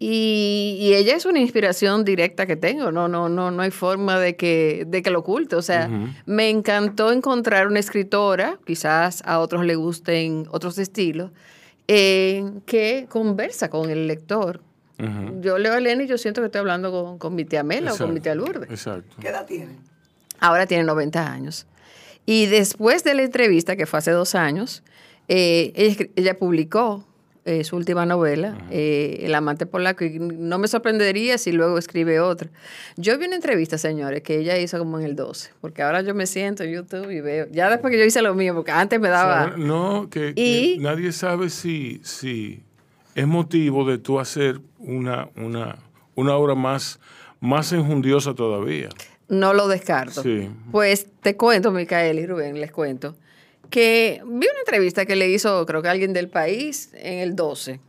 Y, 0.00 0.76
y 0.80 0.94
ella 0.94 1.16
es 1.16 1.26
una 1.26 1.40
inspiración 1.40 2.04
directa 2.04 2.46
que 2.46 2.54
tengo, 2.54 2.92
no, 2.92 3.08
no, 3.08 3.28
no, 3.28 3.50
no 3.50 3.62
hay 3.62 3.72
forma 3.72 4.20
de 4.20 4.36
que, 4.36 4.84
de 4.86 5.02
que 5.02 5.10
lo 5.10 5.20
oculte. 5.20 5.56
O 5.56 5.62
sea, 5.62 5.90
me 6.24 6.50
encantó 6.50 7.10
encontrar 7.10 7.66
una 7.66 7.80
escritora, 7.80 8.58
quizás 8.64 9.22
a 9.24 9.40
otros 9.40 9.64
le 9.64 9.74
gusten 9.74 10.46
otros 10.52 10.78
estilos, 10.78 11.32
eh, 11.88 12.48
que 12.64 13.06
conversa 13.08 13.70
con 13.70 13.90
el 13.90 14.06
lector. 14.06 14.60
Ujú. 15.00 15.40
Yo 15.40 15.58
leo 15.58 15.72
a 15.72 15.78
Elena 15.78 16.04
y 16.04 16.06
yo 16.06 16.16
siento 16.16 16.42
que 16.42 16.46
estoy 16.46 16.60
hablando 16.60 16.92
con, 16.92 17.18
con 17.18 17.34
mi 17.34 17.44
tía 17.44 17.64
Mela 17.64 17.92
o 17.92 17.96
con 17.96 18.14
mi 18.14 18.20
tía 18.20 18.36
Lourdes. 18.36 18.70
Exacto. 18.70 19.16
¿Qué 19.20 19.28
edad 19.28 19.46
tiene? 19.46 19.76
Ahora 20.38 20.66
tiene 20.66 20.84
90 20.84 21.32
años. 21.32 21.66
Y 22.24 22.46
después 22.46 23.02
de 23.02 23.14
la 23.14 23.22
entrevista, 23.22 23.74
que 23.74 23.86
fue 23.86 23.98
hace 23.98 24.10
dos 24.10 24.34
años, 24.34 24.84
eh, 25.28 25.72
ella 26.14 26.38
publicó 26.38 27.07
eh, 27.48 27.64
su 27.64 27.76
última 27.76 28.04
novela, 28.04 28.58
eh, 28.70 29.20
El 29.22 29.34
amante 29.34 29.64
polaco, 29.64 30.04
y 30.04 30.18
no 30.18 30.58
me 30.58 30.68
sorprendería 30.68 31.38
si 31.38 31.50
luego 31.50 31.78
escribe 31.78 32.20
otra. 32.20 32.50
Yo 32.98 33.18
vi 33.18 33.24
una 33.24 33.36
entrevista, 33.36 33.78
señores, 33.78 34.22
que 34.22 34.36
ella 34.36 34.58
hizo 34.58 34.78
como 34.78 34.98
en 34.98 35.06
el 35.06 35.16
12, 35.16 35.52
porque 35.62 35.82
ahora 35.82 36.02
yo 36.02 36.14
me 36.14 36.26
siento 36.26 36.62
en 36.62 36.72
YouTube 36.72 37.10
y 37.10 37.22
veo, 37.22 37.46
ya 37.50 37.70
después 37.70 37.90
que 37.90 37.98
yo 37.98 38.04
hice 38.04 38.20
lo 38.20 38.34
mío, 38.34 38.54
porque 38.54 38.72
antes 38.72 39.00
me 39.00 39.08
daba... 39.08 39.54
No, 39.56 40.10
que, 40.10 40.34
que 40.34 40.76
nadie 40.78 41.10
sabe 41.10 41.48
si, 41.48 42.02
si 42.04 42.62
es 43.14 43.26
motivo 43.26 43.88
de 43.88 43.96
tú 43.96 44.20
hacer 44.20 44.60
una, 44.78 45.30
una, 45.34 45.78
una 46.16 46.36
obra 46.36 46.54
más, 46.54 47.00
más 47.40 47.72
enjundiosa 47.72 48.34
todavía. 48.34 48.90
No 49.28 49.54
lo 49.54 49.68
descarto. 49.68 50.22
Sí. 50.22 50.50
Pues 50.70 51.06
te 51.22 51.34
cuento, 51.34 51.70
Micael 51.70 52.18
y 52.18 52.26
Rubén, 52.26 52.60
les 52.60 52.72
cuento, 52.72 53.16
que 53.70 54.22
vi 54.24 54.46
una 54.46 54.60
entrevista 54.60 55.06
que 55.06 55.16
le 55.16 55.28
hizo, 55.28 55.64
creo 55.66 55.82
que 55.82 55.88
alguien 55.88 56.12
del 56.12 56.28
país, 56.28 56.90
en 56.94 57.18
el 57.18 57.36
12. 57.36 57.80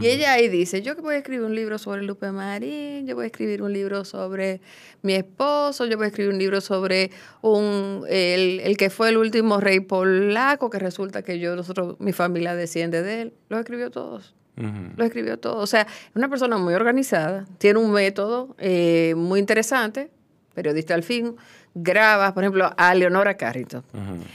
Y 0.00 0.06
ella 0.06 0.32
ahí 0.32 0.48
dice, 0.48 0.80
yo 0.80 0.96
que 0.96 1.02
voy 1.02 1.16
a 1.16 1.18
escribir 1.18 1.44
un 1.44 1.54
libro 1.54 1.78
sobre 1.78 2.02
Lupe 2.02 2.30
Marín, 2.32 3.06
yo 3.06 3.14
voy 3.14 3.24
a 3.24 3.26
escribir 3.26 3.62
un 3.62 3.72
libro 3.72 4.04
sobre 4.04 4.60
mi 5.02 5.14
esposo, 5.14 5.84
yo 5.86 5.96
voy 5.96 6.04
a 6.04 6.08
escribir 6.08 6.32
un 6.32 6.38
libro 6.38 6.60
sobre 6.60 7.10
un, 7.42 8.04
el, 8.08 8.60
el 8.60 8.76
que 8.76 8.90
fue 8.90 9.10
el 9.10 9.18
último 9.18 9.60
rey 9.60 9.80
polaco, 9.80 10.70
que 10.70 10.78
resulta 10.78 11.22
que 11.22 11.38
yo, 11.38 11.56
nosotros, 11.56 11.96
mi 12.00 12.12
familia 12.12 12.54
desciende 12.54 13.02
de 13.02 13.22
él. 13.22 13.32
Los 13.48 13.60
escribió 13.60 13.90
todos. 13.90 14.34
Ujú. 14.56 14.92
Lo 14.96 15.04
escribió 15.04 15.38
todo. 15.38 15.56
O 15.56 15.66
sea, 15.66 15.82
es 15.82 16.16
una 16.16 16.28
persona 16.28 16.56
muy 16.56 16.74
organizada, 16.74 17.46
tiene 17.58 17.78
un 17.78 17.92
método 17.92 18.54
eh, 18.58 19.14
muy 19.16 19.40
interesante, 19.40 20.10
periodista 20.54 20.94
al 20.94 21.02
fin, 21.02 21.36
graba, 21.74 22.34
por 22.34 22.42
ejemplo, 22.44 22.72
a 22.76 22.94
Leonora 22.94 23.36
Carrington. 23.36 23.82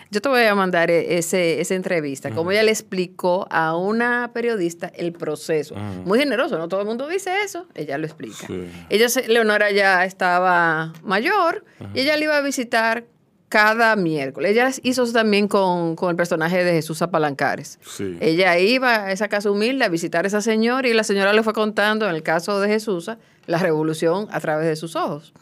Yo 0.10 0.22
te 0.22 0.30
voy 0.30 0.44
a 0.44 0.56
mandar 0.56 0.90
e- 0.90 1.18
ese, 1.18 1.62
esa 1.62 1.76
entrevista, 1.76 2.32
como 2.32 2.52
ella 2.52 2.64
le 2.64 2.72
explicó 2.72 3.48
a 3.50 3.76
una 3.78 4.32
periodista 4.34 4.92
el 4.96 5.14
proceso. 5.14 5.76
Muy 5.76 6.20
generoso, 6.20 6.58
no 6.58 6.68
todo 6.68 6.82
el 6.82 6.88
mundo 6.88 7.08
dice 7.08 7.32
eso, 7.44 7.68
ella 7.76 7.98
lo 7.98 8.06
explica. 8.06 8.48
Sí. 8.48 8.68
Ella, 8.90 9.08
Leonora 9.28 9.72
ya 9.72 10.06
estaba 10.06 10.94
mayor 11.04 11.64
y 11.94 12.02
ella 12.02 12.18
le 12.18 12.26
iba 12.26 12.38
a 12.38 12.42
visitar 12.42 13.06
cada 13.50 13.96
miércoles. 13.96 14.52
Ella 14.52 14.70
hizo 14.84 15.04
eso 15.04 15.14
también 15.14 15.48
con, 15.48 15.96
con 15.96 16.10
el 16.10 16.16
personaje 16.18 16.64
de 16.64 16.74
Jesús 16.74 17.02
Apalancares. 17.02 17.80
Sí. 17.86 18.18
Ella 18.20 18.58
iba 18.58 19.06
a 19.06 19.12
esa 19.12 19.30
casa 19.30 19.50
humilde 19.50 19.86
a 19.86 19.90
visitar 19.90 20.26
a 20.26 20.28
esa 20.28 20.42
señora 20.42 20.88
y 20.88 20.94
la 20.94 21.04
señora 21.06 21.32
le 21.32 21.44
fue 21.44 21.54
contando, 21.54 22.10
en 22.10 22.16
el 22.16 22.24
caso 22.24 22.60
de 22.60 22.68
Jesús, 22.68 23.10
la 23.46 23.58
revolución 23.60 24.28
a 24.32 24.42
través 24.42 24.68
de 24.68 24.76
sus 24.76 24.96
ojos. 24.98 25.34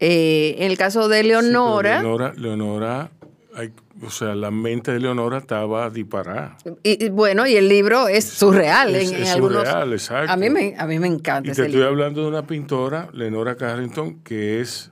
Eh, 0.00 0.56
en 0.58 0.70
el 0.70 0.76
caso 0.76 1.08
de 1.08 1.22
Sí, 1.22 1.28
Leonora, 1.28 2.32
Leonora, 2.36 3.10
hay- 3.54 3.72
o 4.04 4.10
sea, 4.10 4.34
la 4.34 4.50
mente 4.50 4.92
de 4.92 5.00
Leonora 5.00 5.38
estaba 5.38 5.88
disparada. 5.90 6.56
Y, 6.82 7.04
y 7.06 7.08
bueno, 7.10 7.46
y 7.46 7.54
el 7.56 7.68
libro 7.68 8.08
es 8.08 8.24
surreal 8.24 8.94
Es- 8.94 9.10
en, 9.10 9.16
en 9.16 9.22
es 9.22 9.30
algunos. 9.30 9.58
surreal, 9.66 9.92
exacto. 9.92 10.32
A 10.32 10.36
mí 10.36 10.50
me, 10.50 10.74
a 10.76 10.86
mí 10.86 10.98
me 10.98 11.06
encanta 11.06 11.48
Y 11.48 11.52
ese 11.52 11.62
te 11.62 11.68
estoy 11.68 11.82
hablando 11.84 12.22
de 12.22 12.28
una 12.28 12.46
pintora, 12.46 13.08
Leonora 13.12 13.56
Carrington, 13.56 14.20
que 14.22 14.60
es. 14.60 14.90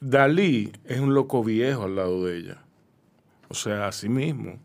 Dalí 0.00 0.72
es 0.86 0.98
un 1.00 1.12
loco 1.14 1.44
viejo 1.44 1.84
al 1.84 1.96
lado 1.96 2.24
de 2.24 2.38
ella. 2.38 2.58
O 3.48 3.54
sea, 3.54 3.88
así 3.88 4.08
mismo. 4.08 4.58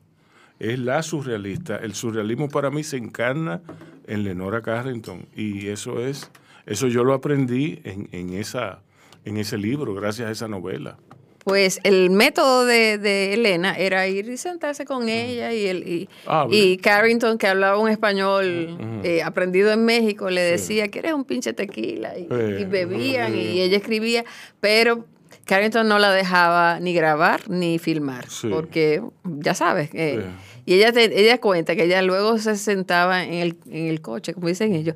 Es 0.60 0.80
la 0.80 1.04
surrealista. 1.04 1.76
El 1.78 1.94
surrealismo 1.96 2.48
para 2.48 2.70
mí 2.72 2.84
se 2.84 2.98
encarna 2.98 3.62
en 4.08 4.24
Leonora 4.24 4.62
Carrington. 4.62 5.26
Y 5.36 5.68
eso 5.68 6.00
es. 6.00 6.32
Eso 6.66 6.88
yo 6.88 7.04
lo 7.04 7.14
aprendí 7.14 7.82
en, 7.84 8.08
en 8.14 8.34
esa, 8.34 8.80
en 9.26 9.38
ese 9.38 9.58
libro, 9.58 9.94
gracias 9.94 10.30
a 10.30 10.32
esa 10.32 10.48
novela. 10.48 10.98
Pues 11.44 11.80
el 11.84 12.10
método 12.10 12.66
de, 12.66 12.98
de 12.98 13.34
Elena 13.36 13.78
era 13.78 14.08
ir 14.08 14.28
y 14.30 14.38
sentarse 14.38 14.84
con 14.84 15.10
ella 15.10 15.54
y, 15.54 15.68
el, 15.68 15.88
y, 15.88 16.10
Ah, 16.26 16.48
y. 16.50 16.78
Carrington, 16.78 17.38
que 17.38 17.46
hablaba 17.48 17.78
un 17.78 17.88
español 17.90 18.78
eh, 19.04 19.22
aprendido 19.22 19.72
en 19.72 19.86
México, 19.86 20.32
le 20.32 20.42
decía, 20.42 20.88
¿quieres 20.90 21.14
un 21.14 21.24
pinche 21.24 21.54
tequila? 21.54 22.18
Y, 22.18 22.28
Eh, 22.32 22.58
y 22.62 22.66
bebían 22.66 23.36
eh. 23.36 23.54
y 23.54 23.62
ella 23.62 23.78
escribía, 23.78 24.26
pero 24.60 25.06
Carrington 25.46 25.88
no 25.88 26.00
la 26.00 26.12
dejaba 26.12 26.80
ni 26.80 26.96
grabar 26.96 27.48
ni 27.48 27.78
filmar, 27.78 28.28
Sí. 28.28 28.48
porque 28.50 29.04
ya 29.24 29.54
sabes. 29.54 29.92
eh, 29.94 30.22
Sí. 30.24 30.52
Y 30.68 30.74
ella, 30.74 30.92
te- 30.92 31.20
ella 31.22 31.40
cuenta 31.40 31.76
que 31.76 31.84
ella 31.84 32.02
luego 32.02 32.40
se 32.40 32.56
sentaba 32.58 33.24
en 33.24 33.34
el, 33.36 33.58
en 33.70 33.86
el 33.86 34.02
coche, 34.02 34.34
como 34.34 34.48
dicen 34.48 34.74
ellos, 34.74 34.96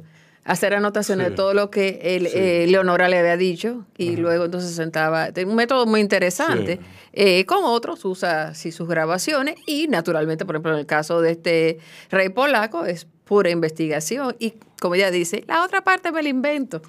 hacer 0.50 0.74
anotaciones 0.74 1.28
Sí. 1.28 1.30
de 1.32 1.36
todo 1.36 1.54
lo 1.54 1.70
que 1.70 2.00
el, 2.04 2.28
Sí. 2.28 2.34
eh, 2.36 2.66
Leonora 2.68 3.08
le 3.10 3.18
había 3.20 3.38
dicho 3.38 3.86
y 3.98 4.16
luego 4.18 4.46
entonces 4.46 4.72
sentaba. 4.76 5.30
Un 5.46 5.56
método 5.56 5.86
muy 5.86 6.00
interesante. 6.02 6.78
Sí. 6.78 6.82
Eh, 7.14 7.46
con 7.46 7.64
otros 7.64 8.04
usa 8.06 8.54
sí, 8.54 8.72
sus 8.72 8.88
grabaciones 8.88 9.56
y 9.66 9.88
naturalmente, 9.88 10.46
por 10.46 10.56
ejemplo, 10.56 10.74
en 10.74 10.80
el 10.80 10.86
caso 10.86 11.22
de 11.22 11.32
este 11.32 11.80
rey 12.12 12.30
polaco 12.30 12.86
es 12.86 13.08
pura 13.26 13.50
investigación 13.52 14.36
y 14.40 14.54
como 14.82 14.96
ella 14.96 15.12
dice, 15.12 15.44
la 15.48 15.64
otra 15.64 15.84
parte 15.84 16.12
me 16.12 16.24
la 16.24 16.30
invento. 16.30 16.82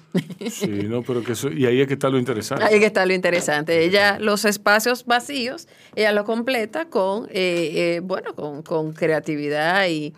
Sí, 0.49 0.67
no, 0.67 1.03
pero 1.03 1.23
que 1.23 1.33
eso, 1.33 1.51
y 1.51 1.65
ahí 1.65 1.81
es 1.81 1.87
que 1.87 1.93
está 1.93 2.09
lo 2.09 2.17
interesante. 2.17 2.63
Ahí 2.63 2.79
que 2.79 2.85
está 2.85 3.05
lo 3.05 3.13
interesante. 3.13 3.83
Ella, 3.83 4.17
los 4.19 4.45
espacios 4.45 5.05
vacíos, 5.05 5.67
ella 5.95 6.11
lo 6.13 6.23
completa 6.23 6.85
con, 6.85 7.25
eh, 7.25 7.97
eh, 7.97 7.99
bueno, 8.01 8.33
con, 8.33 8.63
con 8.63 8.93
creatividad 8.93 9.87
y 9.87 10.13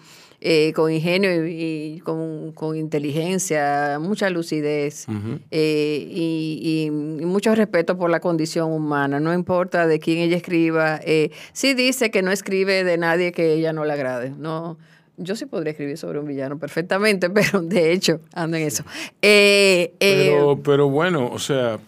eh, 0.45 0.73
con 0.73 0.91
ingenio 0.91 1.47
y, 1.47 1.95
y 1.95 1.99
con, 2.01 2.51
con 2.51 2.75
inteligencia, 2.75 3.97
mucha 4.01 4.29
lucidez 4.29 5.07
Ujú. 5.07 5.39
eh, 5.51 6.05
y, 6.09 6.59
y- 6.89 7.21
y 7.23 7.25
mucho 7.25 7.55
respeto 7.55 7.97
por 7.97 8.09
la 8.09 8.19
condición 8.19 8.71
humana. 8.71 9.19
No 9.21 9.33
importa 9.33 9.87
de 9.87 9.99
quién 9.99 10.17
ella 10.19 10.35
escriba. 10.35 10.99
Eh, 11.05 11.31
sí 11.53 11.73
dice 11.73 12.11
que 12.11 12.21
no 12.21 12.31
escribe 12.31 12.83
de 12.83 12.97
nadie 12.97 13.31
que 13.31 13.53
ella 13.53 13.71
no 13.71 13.85
le 13.85 13.93
agrade. 13.93 14.31
No. 14.37 14.77
Yo 15.15 15.35
sí 15.35 15.45
podría 15.45 15.71
escribir 15.71 15.97
sobre 15.97 16.19
un 16.19 16.25
villano 16.27 16.57
perfectamente, 16.59 17.29
pero 17.29 17.61
de 17.61 17.93
hecho 17.93 18.19
ando 18.33 18.57
en 18.57 18.63
eso. 18.63 18.83
Eh, 19.21 19.93
eh, 19.99 20.29
Pero, 20.31 20.59
pero 20.63 20.89
bueno, 20.89 21.29
o 21.31 21.39
sea, 21.39 21.79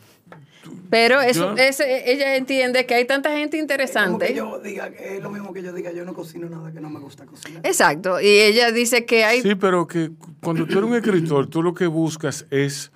pero 0.89 1.21
eso, 1.21 1.56
Yo- 1.56 1.63
ese- 1.63 2.12
ella 2.12 2.36
entiende 2.36 2.86
que 2.86 2.93
hay 2.95 3.06
tanta 3.06 3.30
gente 3.32 3.58
Es 3.58 3.62
como 3.62 3.63
interesante. 3.63 4.28
que 4.28 4.34
yo 4.36 4.60
diga, 4.60 4.88
es 4.88 5.21
lo 5.21 5.30
mismo 5.30 5.54
que 5.54 5.62
yo 5.63 5.74
diga, 5.74 5.91
yo 5.91 6.06
no 6.06 6.13
cocino 6.13 6.50
nada 6.50 6.71
que 6.71 6.80
no 6.82 6.89
me 6.89 7.00
gusta 7.00 7.26
cocinar. 7.26 7.65
Exacto. 7.65 8.19
Y 8.21 8.28
ella 8.28 8.71
dice 8.71 9.06
que 9.06 9.24
hay. 9.26 9.41
Sí, 9.41 9.56
pero 9.56 9.88
que 9.88 10.12
cuando 10.41 10.65
tú 10.65 10.78
eres 10.80 10.89
un 10.89 10.95
escritor, 10.95 11.48
tú 11.48 11.62
lo 11.63 11.74
que 11.74 11.88
buscas 11.88 12.45
es 12.52 12.91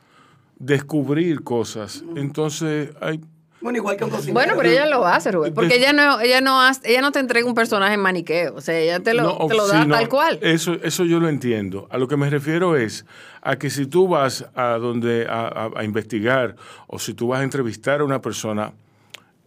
descubrir 0.58 1.43
cosas. 1.43 2.04
Entonces, 2.15 2.89
hay, 3.02 3.21
Bueno, 3.62 3.78
igual 3.78 3.98
que 3.98 4.06
un 4.06 4.10
cocinero. 4.10 4.34
bueno, 4.34 4.54
pero 4.56 4.69
ella 4.69 4.86
lo 4.86 5.06
hace, 5.06 5.32
Rubén. 5.32 5.54
Porque 5.54 5.69
De- 5.69 5.78
ella 5.78 5.91
no, 5.93 6.22
ella 6.22 6.39
no 6.39 6.62
hace- 6.62 6.89
ella 6.89 7.02
no 7.02 7.12
te 7.12 7.19
entrega 7.19 7.45
un 7.45 7.54
personaje 7.56 7.93
en 7.95 8.00
maniqueo. 8.00 8.56
O 8.56 8.62
sea, 8.62 8.80
ella 8.80 9.02
te 9.02 9.13
lo, 9.13 9.24
No, 9.24 9.48
te 9.48 9.56
lo 9.56 9.67
da 9.67 9.86
tal 9.88 10.08
cual. 10.08 10.39
Eso, 10.41 10.76
eso 10.82 11.04
yo 11.04 11.19
lo 11.19 11.28
entiendo. 11.28 11.88
A 11.91 11.98
lo 11.98 12.08
que 12.08 12.15
me 12.15 12.30
refiero 12.30 12.78
es 12.78 13.06
a 13.41 13.58
que 13.58 13.69
si 13.69 13.86
tú 13.86 14.08
vas 14.08 14.45
a 14.56 14.78
donde 14.78 15.28
a, 15.30 15.48
a- 15.48 15.72
a 15.76 15.84
investigar 15.84 16.56
o 16.88 17.00
si 17.00 17.13
tú 17.13 17.28
vas 17.28 17.41
a 17.41 17.43
entrevistar 17.43 18.00
a 18.00 18.04
una 18.06 18.22
persona 18.22 18.72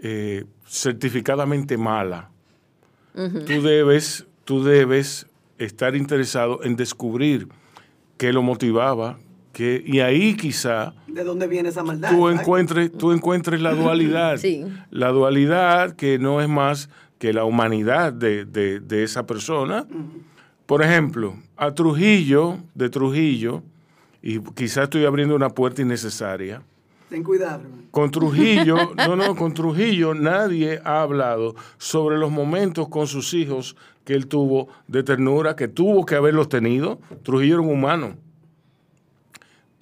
eh, 0.05 0.44
certificadamente 0.66 1.79
mala, 1.79 2.29
tú 3.14 3.62
debes, 3.62 4.27
tú 4.44 4.64
debes 4.64 5.27
estar 5.59 5.94
interesado 5.96 6.62
en 6.64 6.77
descubrir 6.77 7.48
qué 8.18 8.33
lo 8.33 8.42
motivaba, 8.42 9.18
que, 9.52 9.82
y 9.86 10.00
ahí 10.00 10.34
quizá 10.34 10.94
¿De 11.06 11.24
dónde 11.24 11.46
viene 11.46 11.68
esa 11.68 11.82
maldad? 11.82 12.10
tú 12.10 12.28
encuentres, 12.28 12.90
tú 12.92 13.12
encuentres 13.12 13.60
la 13.60 13.74
dualidad. 13.74 14.38
Sí. 14.38 14.64
La 14.90 15.08
dualidad 15.10 15.94
que 15.94 16.18
no 16.18 16.40
es 16.40 16.48
más 16.48 16.88
que 17.18 17.32
la 17.32 17.44
humanidad 17.44 18.12
de, 18.12 18.44
de- 18.44 18.80
de 18.80 19.02
esa 19.04 19.26
persona. 19.26 19.86
Por 20.66 20.82
ejemplo, 20.82 21.36
a 21.56 21.72
Trujillo, 21.72 22.58
de 22.74 22.88
Trujillo, 22.88 23.62
y 24.22 24.38
quizás 24.40 24.84
estoy 24.84 25.04
abriendo 25.04 25.34
una 25.36 25.50
puerta 25.50 25.82
innecesaria. 25.82 26.62
Ten 27.08 27.22
cuidado. 27.22 27.62
Con 27.90 28.10
Trujillo, 28.10 28.76
no, 28.96 29.16
no, 29.16 29.36
con 29.36 29.52
Trujillo 29.52 30.14
nadie 30.14 30.80
ha 30.84 31.02
hablado 31.02 31.54
sobre 31.76 32.16
los 32.16 32.30
momentos 32.30 32.88
con 32.88 33.06
sus 33.06 33.34
hijos 33.34 33.76
que 34.04 34.14
él 34.14 34.26
tuvo 34.28 34.68
de 34.88 35.02
ternura, 35.02 35.54
que 35.56 35.68
tuvo 35.68 36.06
que 36.06 36.14
haberlos 36.14 36.48
tenido. 36.48 37.00
Trujillo 37.22 37.54
era 37.56 37.62
un 37.62 37.70
humano. 37.70 38.16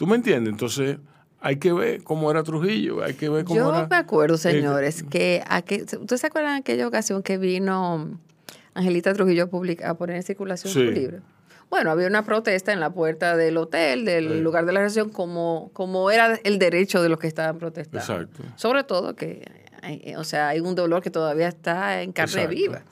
¿Tú 0.01 0.07
me 0.07 0.17
entiendes? 0.17 0.51
Entonces, 0.53 0.97
hay 1.41 1.57
que 1.57 1.75
ver 1.75 2.03
cómo 2.03 2.31
era 2.31 2.43
Trujillo, 2.43 3.05
hay 3.05 3.13
que 3.13 3.29
ver 3.29 3.45
cómo 3.45 3.55
Yo 3.61 3.69
era... 3.77 3.87
me 3.87 3.97
acuerdo, 3.97 4.39
señores, 4.39 5.03
que 5.03 5.45
aquel- 5.47 5.83
¿ustedes 5.83 6.23
se 6.23 6.27
acuerdan 6.29 6.55
de 6.55 6.61
aquella 6.61 6.89
ocasión 6.89 7.23
que 7.23 7.37
vino 7.37 8.19
Angelita 8.73 9.13
Trujillo 9.13 9.51
a, 9.85 9.95
poner 9.95 10.17
en 10.17 10.23
circulación 10.23 10.73
Sí. 10.73 10.87
su 10.87 10.91
libro? 10.91 11.19
Bueno, 11.69 11.91
había 11.91 12.07
una 12.07 12.25
protesta 12.25 12.73
en 12.73 12.81
la 12.81 12.89
puerta 12.89 13.37
del 13.37 13.59
hotel, 13.59 14.07
del 14.07 14.29
Sí. 14.29 14.41
lugar 14.41 14.65
de 14.65 14.73
la 14.73 14.81
recepción, 14.81 15.11
como, 15.11 15.69
como 15.75 16.11
era 16.11 16.41
el 16.45 16.59
derecho 16.59 17.03
de 17.03 17.11
los 17.11 17.19
que 17.19 17.27
estaban 17.27 17.59
protestando. 17.59 17.99
Exacto. 18.25 18.43
Sobre 18.57 18.85
todo 18.85 19.15
que, 19.17 19.47
hay- 19.83 20.15
o 20.17 20.25
sea, 20.25 20.49
hay 20.49 20.61
un 20.61 20.75
dolor 20.75 21.03
que 21.03 21.11
todavía 21.11 21.49
está 21.49 22.01
en 22.01 22.13
carne 22.13 22.33
Exacto. 22.45 22.57
viva. 22.57 22.83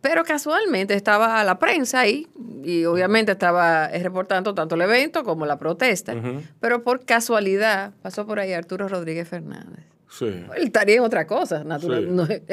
Pero 0.00 0.22
casualmente 0.24 0.94
estaba 0.94 1.42
la 1.42 1.58
prensa 1.58 2.00
ahí 2.00 2.28
y 2.64 2.84
obviamente 2.84 3.32
estaba 3.32 3.88
reportando 3.88 4.54
tanto 4.54 4.76
el 4.76 4.82
evento 4.82 5.24
como 5.24 5.44
la 5.44 5.58
protesta. 5.58 6.14
Pero 6.60 6.84
por 6.84 7.04
casualidad 7.04 7.92
pasó 8.02 8.24
por 8.26 8.38
ahí 8.38 8.52
Arturo 8.52 8.88
Rodríguez 8.88 9.28
Fernández. 9.28 9.84
Sí. 10.10 10.26
Él 10.26 10.62
estaría 10.64 10.96
en 10.96 11.02
otra 11.02 11.26
cosa, 11.26 11.64
natural. 11.64 12.04
Sí. 12.04 12.10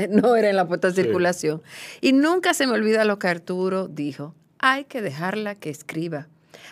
No, 0.10 0.21
no 0.21 0.36
era 0.36 0.49
en 0.49 0.55
la 0.55 0.67
puesta 0.67 0.88
en 0.89 0.95
Sí. 0.95 1.03
circulación. 1.03 1.62
Y 2.01 2.13
nunca 2.13 2.53
se 2.53 2.65
me 2.67 2.73
olvida 2.73 3.05
lo 3.05 3.19
que 3.19 3.27
Arturo 3.27 3.88
dijo. 3.88 4.34
Hay 4.60 4.86
que 4.86 5.01
dejarla 5.01 5.55
que 5.55 5.69
escriba. 5.69 6.27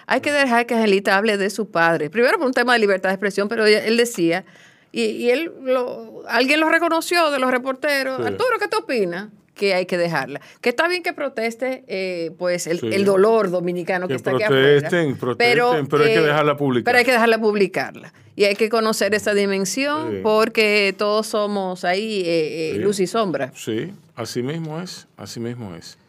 Hay 0.08 0.22
que 0.22 0.32
dejar 0.34 0.66
que 0.66 0.74
Angelita 0.74 1.16
hable 1.16 1.38
de 1.38 1.50
su 1.52 1.70
padre. 1.70 2.10
Primero 2.10 2.38
por 2.38 2.48
un 2.48 2.54
tema 2.54 2.74
de 2.74 2.80
libertad 2.80 3.10
de 3.10 3.14
expresión, 3.16 3.48
pero 3.48 3.66
él 3.66 3.96
decía, 3.96 4.44
y, 4.92 5.04
y 5.04 5.30
él 5.30 5.52
lo, 5.62 6.24
alguien 6.28 6.60
lo 6.60 6.70
reconoció 6.70 7.30
de 7.32 7.40
los 7.40 7.52
reporteros. 7.52 8.20
Arturo, 8.20 8.58
¿qué 8.60 8.68
te 8.68 8.76
opinas? 8.78 9.30
Que 9.54 9.74
hay 9.76 9.86
que 9.86 9.98
dejarla. 9.98 10.42
Que 10.62 10.70
está 10.70 10.88
bien 10.88 11.04
que 11.04 11.14
proteste 11.14 11.84
eh, 11.88 12.32
pues 12.40 12.66
el, 12.68 12.80
Sí. 12.80 12.88
el 12.92 13.06
dolor 13.06 13.52
dominicano 13.52 14.08
que, 14.08 14.14
Que 14.14 14.18
está 14.18 14.32
aquí 14.32 14.40
protesten, 14.46 15.00
afuera. 15.14 15.20
protesten, 15.20 15.88
pero 15.88 16.04
hay 16.04 16.14
que 16.14 16.22
dejarla 16.22 16.58
publicar. 16.58 16.86
Pero 16.86 16.98
hay 16.98 17.06
que 17.06 17.12
dejarla 17.12 17.38
publicarla. 17.40 18.14
Y 18.36 18.46
hay 18.46 18.56
que 18.56 18.68
conocer 18.70 19.14
esa 19.14 19.34
dimensión 19.36 20.10
Sí. 20.12 20.18
porque 20.24 20.96
todos 20.98 21.28
somos 21.28 21.84
ahí 21.86 22.22
eh, 22.26 22.26
eh, 22.26 22.74
Sí. 22.74 22.80
luz 22.80 23.00
y 23.00 23.06
sombra. 23.08 23.52
Sí, 23.56 23.94
así 24.16 24.42
mismo 24.42 24.82
es, 24.82 25.08
así 25.18 25.40
mismo 25.40 25.76
es. 25.76 26.00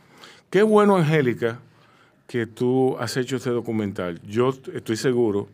Qué 0.48 0.62
bueno, 0.62 0.96
Angélica, 0.96 1.58
que 2.26 2.46
tú 2.46 2.96
has 2.98 3.14
hecho 3.18 3.36
este 3.36 3.50
documental. 3.50 4.20
Yo 4.26 4.54
estoy 4.74 4.96
seguro 4.96 5.48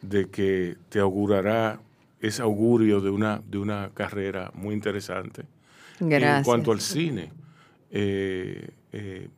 de 0.00 0.26
que 0.28 0.74
te 0.88 0.98
augurará 0.98 1.78
ese 2.20 2.42
augurio 2.42 3.00
de 3.00 3.10
una, 3.10 3.40
de 3.48 3.58
una 3.58 3.90
carrera 3.94 4.50
muy 4.54 4.74
interesante. 4.74 5.42
Gracias. 6.08 6.38
En 6.38 6.44
cuanto 6.44 6.72
al 6.72 6.80
cine, 6.80 7.32
eh, 7.90 8.68
eh, 8.92 9.28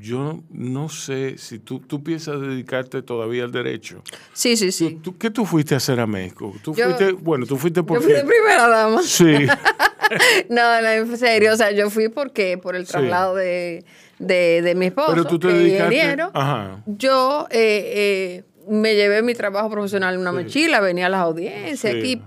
yo 0.00 0.40
no 0.50 0.88
sé 0.88 1.36
si 1.38 1.58
tú, 1.58 1.80
tú 1.80 2.02
piensas 2.02 2.40
dedicarte 2.40 3.02
todavía 3.02 3.44
al 3.44 3.52
derecho. 3.52 4.02
Sí, 4.32 4.56
sí, 4.56 4.66
¿Tú, 4.66 4.72
sí. 4.72 4.98
tú- 5.02 5.18
¿Qué 5.18 5.30
tú 5.30 5.44
fuiste 5.44 5.74
a 5.74 5.76
hacer 5.76 6.00
a 6.00 6.06
México? 6.06 6.54
Tú 6.62 6.74
Yo- 6.74 6.84
fuiste, 6.86 7.12
bueno, 7.12 7.44
tú 7.46 7.56
fuiste 7.56 7.80
Yo 7.80 7.86
porque... 7.86 8.04
fui 8.04 8.12
de 8.14 8.24
primera 8.24 8.66
dama. 8.68 9.02
Sí, 9.02 9.46
No, 10.48 10.80
no, 10.82 10.88
en 10.88 11.16
serio. 11.16 11.52
O 11.52 11.56
sea, 11.56 11.70
yo 11.72 11.90
fui 11.90 12.08
porque 12.08 12.58
por 12.58 12.76
el 12.76 12.86
Sí. 12.86 12.92
traslado 12.92 13.34
de, 13.34 13.84
de, 14.18 14.62
de 14.62 14.74
mi 14.74 14.86
esposo, 14.86 15.10
pero 15.10 15.24
tú 15.24 15.38
te 15.38 15.48
que 15.48 15.54
dedicaste... 15.54 15.94
ingeniero. 15.94 16.30
Ajá. 16.34 16.82
Yo 16.86 17.46
eh, 17.50 18.42
eh, 18.42 18.44
me 18.68 18.94
llevé 18.94 19.22
mi 19.22 19.34
trabajo 19.34 19.70
profesional 19.70 20.14
en 20.14 20.20
una 20.20 20.32
mochila, 20.32 20.80
venía 20.80 21.06
a 21.06 21.08
las 21.10 21.20
audiencias 21.20 21.80
Sí. 21.92 21.98
aquí, 21.98 22.22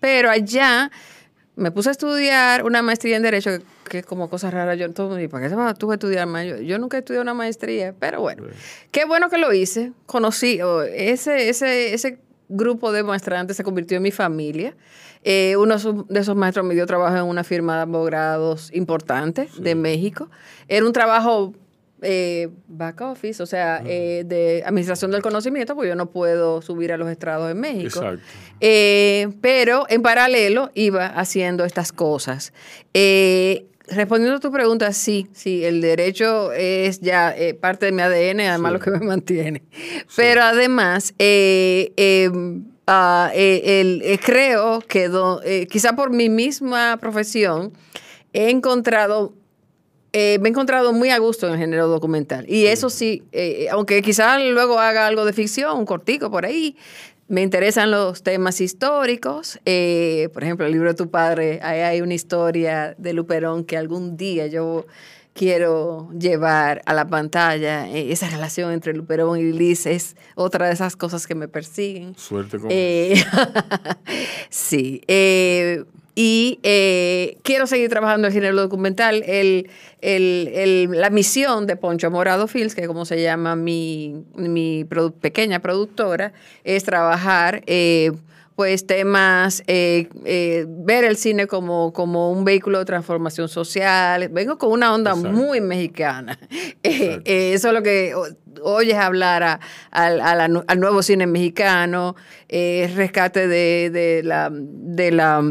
pero 0.00 0.30
allá 0.30 0.90
me 1.60 1.70
puse 1.70 1.90
a 1.90 1.92
estudiar 1.92 2.64
una 2.64 2.82
maestría 2.82 3.16
en 3.16 3.22
Derecho, 3.22 3.50
que, 3.50 3.62
que 3.88 3.98
es 3.98 4.06
como 4.06 4.28
cosa 4.28 4.50
rara. 4.50 4.74
Yo, 4.74 4.90
todo 4.92 5.14
dice, 5.16 5.28
¿para 5.28 5.44
qué 5.44 5.50
se 5.50 5.56
va 5.56 5.74
tú 5.74 5.90
a 5.90 5.94
estudiar 5.94 6.26
más? 6.26 6.46
Yo, 6.46 6.56
yo 6.58 6.78
nunca 6.78 6.98
estudié 6.98 7.20
una 7.20 7.34
maestría, 7.34 7.94
pero 7.98 8.20
bueno, 8.20 8.44
qué 8.90 9.04
bueno 9.04 9.28
que 9.30 9.38
lo 9.38 9.52
hice. 9.52 9.92
Conocí 10.06 10.60
oh, 10.62 10.82
ese, 10.82 11.48
ese, 11.48 11.94
ese 11.94 12.18
grupo 12.48 12.90
de 12.92 13.02
muestrantes 13.02 13.56
se 13.56 13.62
convirtió 13.64 13.96
en 13.98 14.02
mi 14.02 14.10
familia. 14.10 14.74
Eh, 15.22 15.56
uno 15.58 15.74
de 15.74 15.78
esos- 15.80 16.08
de 16.08 16.20
esos 16.20 16.34
maestros 16.34 16.64
me 16.64 16.74
dio 16.74 16.86
trabajo 16.86 17.14
en 17.16 17.24
una 17.24 17.44
firma 17.44 17.76
de 17.76 17.82
abogados 17.82 18.70
importante 18.72 19.48
de 19.58 19.74
México. 19.74 20.30
Era 20.66 20.86
un 20.86 20.92
trabajo 20.94 21.52
eh, 22.02 22.48
back 22.68 23.00
office, 23.02 23.42
o 23.42 23.46
sea, 23.46 23.82
eh, 23.86 24.24
de 24.26 24.62
administración 24.64 25.10
del 25.10 25.22
conocimiento, 25.22 25.74
porque 25.74 25.88
yo 25.90 25.96
no 25.96 26.10
puedo 26.10 26.62
subir 26.62 26.92
a 26.92 26.96
los 26.96 27.08
estrados 27.10 27.50
en 27.50 27.60
México. 27.60 28.00
Exacto. 28.00 28.22
Eh, 28.60 29.28
pero 29.40 29.84
en 29.88 30.02
paralelo 30.02 30.70
iba 30.74 31.06
haciendo 31.06 31.64
estas 31.64 31.92
cosas. 31.92 32.52
Respondiendo 33.92 34.36
a 34.36 34.40
tu 34.40 34.52
pregunta, 34.52 34.92
sí, 34.92 35.26
sí, 35.32 35.64
el 35.64 35.80
derecho 35.80 36.52
es 36.52 37.00
ya 37.00 37.34
parte 37.60 37.86
de 37.86 37.92
mi 37.92 38.02
ADN, 38.02 38.40
además 38.48 38.70
Sí. 38.70 38.78
lo 38.78 38.80
que 38.84 38.90
me 38.92 39.04
mantiene. 39.04 39.62
Pero 40.14 40.42
además, 40.42 41.12
eh, 41.18 41.92
eh, 41.96 42.30
creo 44.24 44.80
que 44.86 45.08
do- 45.08 45.40
eh, 45.44 45.66
quizá 45.68 45.94
por 45.96 46.10
mi 46.10 46.28
misma 46.28 46.98
profesión 47.00 47.72
he 48.32 48.50
encontrado 48.50 49.34
eh, 50.12 50.38
me 50.40 50.48
he 50.48 50.50
encontrado 50.50 50.92
muy 50.92 51.10
a 51.10 51.18
gusto 51.18 51.46
en 51.46 51.54
el 51.54 51.58
género 51.58 51.88
documental. 51.88 52.44
Y 52.48 52.66
eso 52.66 52.90
sí, 52.90 53.22
eh, 53.32 53.68
aunque 53.70 54.02
quizás 54.02 54.40
luego 54.42 54.78
haga 54.78 55.06
algo 55.06 55.24
de 55.24 55.32
ficción, 55.32 55.78
un 55.78 55.86
cortico 55.86 56.30
por 56.30 56.44
ahí, 56.44 56.76
me 57.30 57.42
interesan 57.42 57.92
los 57.92 58.24
temas 58.24 58.60
históricos. 58.60 59.60
Eh, 59.64 60.28
por 60.32 60.42
ejemplo, 60.42 60.66
el 60.66 60.72
libro 60.72 60.88
de 60.88 60.94
tu 60.96 61.10
padre, 61.10 61.60
ahí 61.62 61.80
hay 61.80 62.00
una 62.00 62.14
historia 62.14 62.96
de 62.98 63.12
Luperón 63.12 63.64
que 63.64 63.76
algún 63.76 64.16
día 64.16 64.48
yo 64.48 64.84
quiero 65.32 66.10
llevar 66.18 66.82
a 66.86 66.92
la 66.92 67.06
pantalla. 67.06 67.88
Eh, 67.88 68.10
esa 68.10 68.28
relación 68.28 68.72
entre 68.72 68.94
Luperón 68.94 69.38
y 69.38 69.52
Liz 69.52 69.86
es 69.86 70.16
otra 70.34 70.66
de 70.66 70.72
esas 70.72 70.96
cosas 70.96 71.28
que 71.28 71.36
me 71.36 71.46
persiguen. 71.46 72.16
Suerte 72.18 72.58
con 72.58 72.68
Eh, 72.68 73.14
sí. 74.50 75.00
Y 76.14 76.58
eh, 76.62 77.38
quiero 77.42 77.66
seguir 77.66 77.88
trabajando 77.88 78.26
en 78.28 78.32
el 78.32 78.40
género 78.40 78.56
documental. 78.60 79.22
El, 79.26 79.68
el- 80.00 80.50
el- 80.54 80.90
la 81.00 81.10
misión 81.10 81.66
de 81.66 81.76
Poncho 81.76 82.10
Morado 82.10 82.46
Films, 82.48 82.74
que 82.74 82.82
es 82.82 82.86
como 82.88 83.04
se 83.04 83.22
llama 83.22 83.56
mi, 83.56 84.24
mi 84.34 84.84
produ- 84.84 85.12
pequeña 85.12 85.60
productora, 85.60 86.32
es 86.64 86.84
trabajar 86.84 87.62
eh, 87.66 88.12
pues 88.56 88.86
temas, 88.86 89.62
eh, 89.68 90.08
ver 90.68 91.04
el 91.04 91.16
cine 91.16 91.46
como, 91.46 91.94
como 91.94 92.30
un 92.30 92.44
vehículo 92.44 92.78
de 92.80 92.84
transformación 92.84 93.48
social. 93.48 94.28
Vengo 94.28 94.58
con 94.58 94.72
una 94.72 94.92
onda 94.92 95.12
Exacto. 95.12 95.32
muy 95.34 95.62
mexicana. 95.62 96.38
Eso 96.82 97.68
es 97.68 97.74
lo 97.74 97.82
que 97.82 98.12
oyes 98.62 98.96
hablar 98.96 99.42
a- 99.42 99.60
al- 99.90 100.20
a 100.20 100.34
la 100.34 100.62
al 100.66 100.80
nuevo 100.80 101.02
cine 101.02 101.26
mexicano, 101.26 102.16
rescate 102.50 103.48
de, 103.48 103.88
de 103.90 104.22
la... 104.24 104.50
De 104.52 105.10
la 105.12 105.42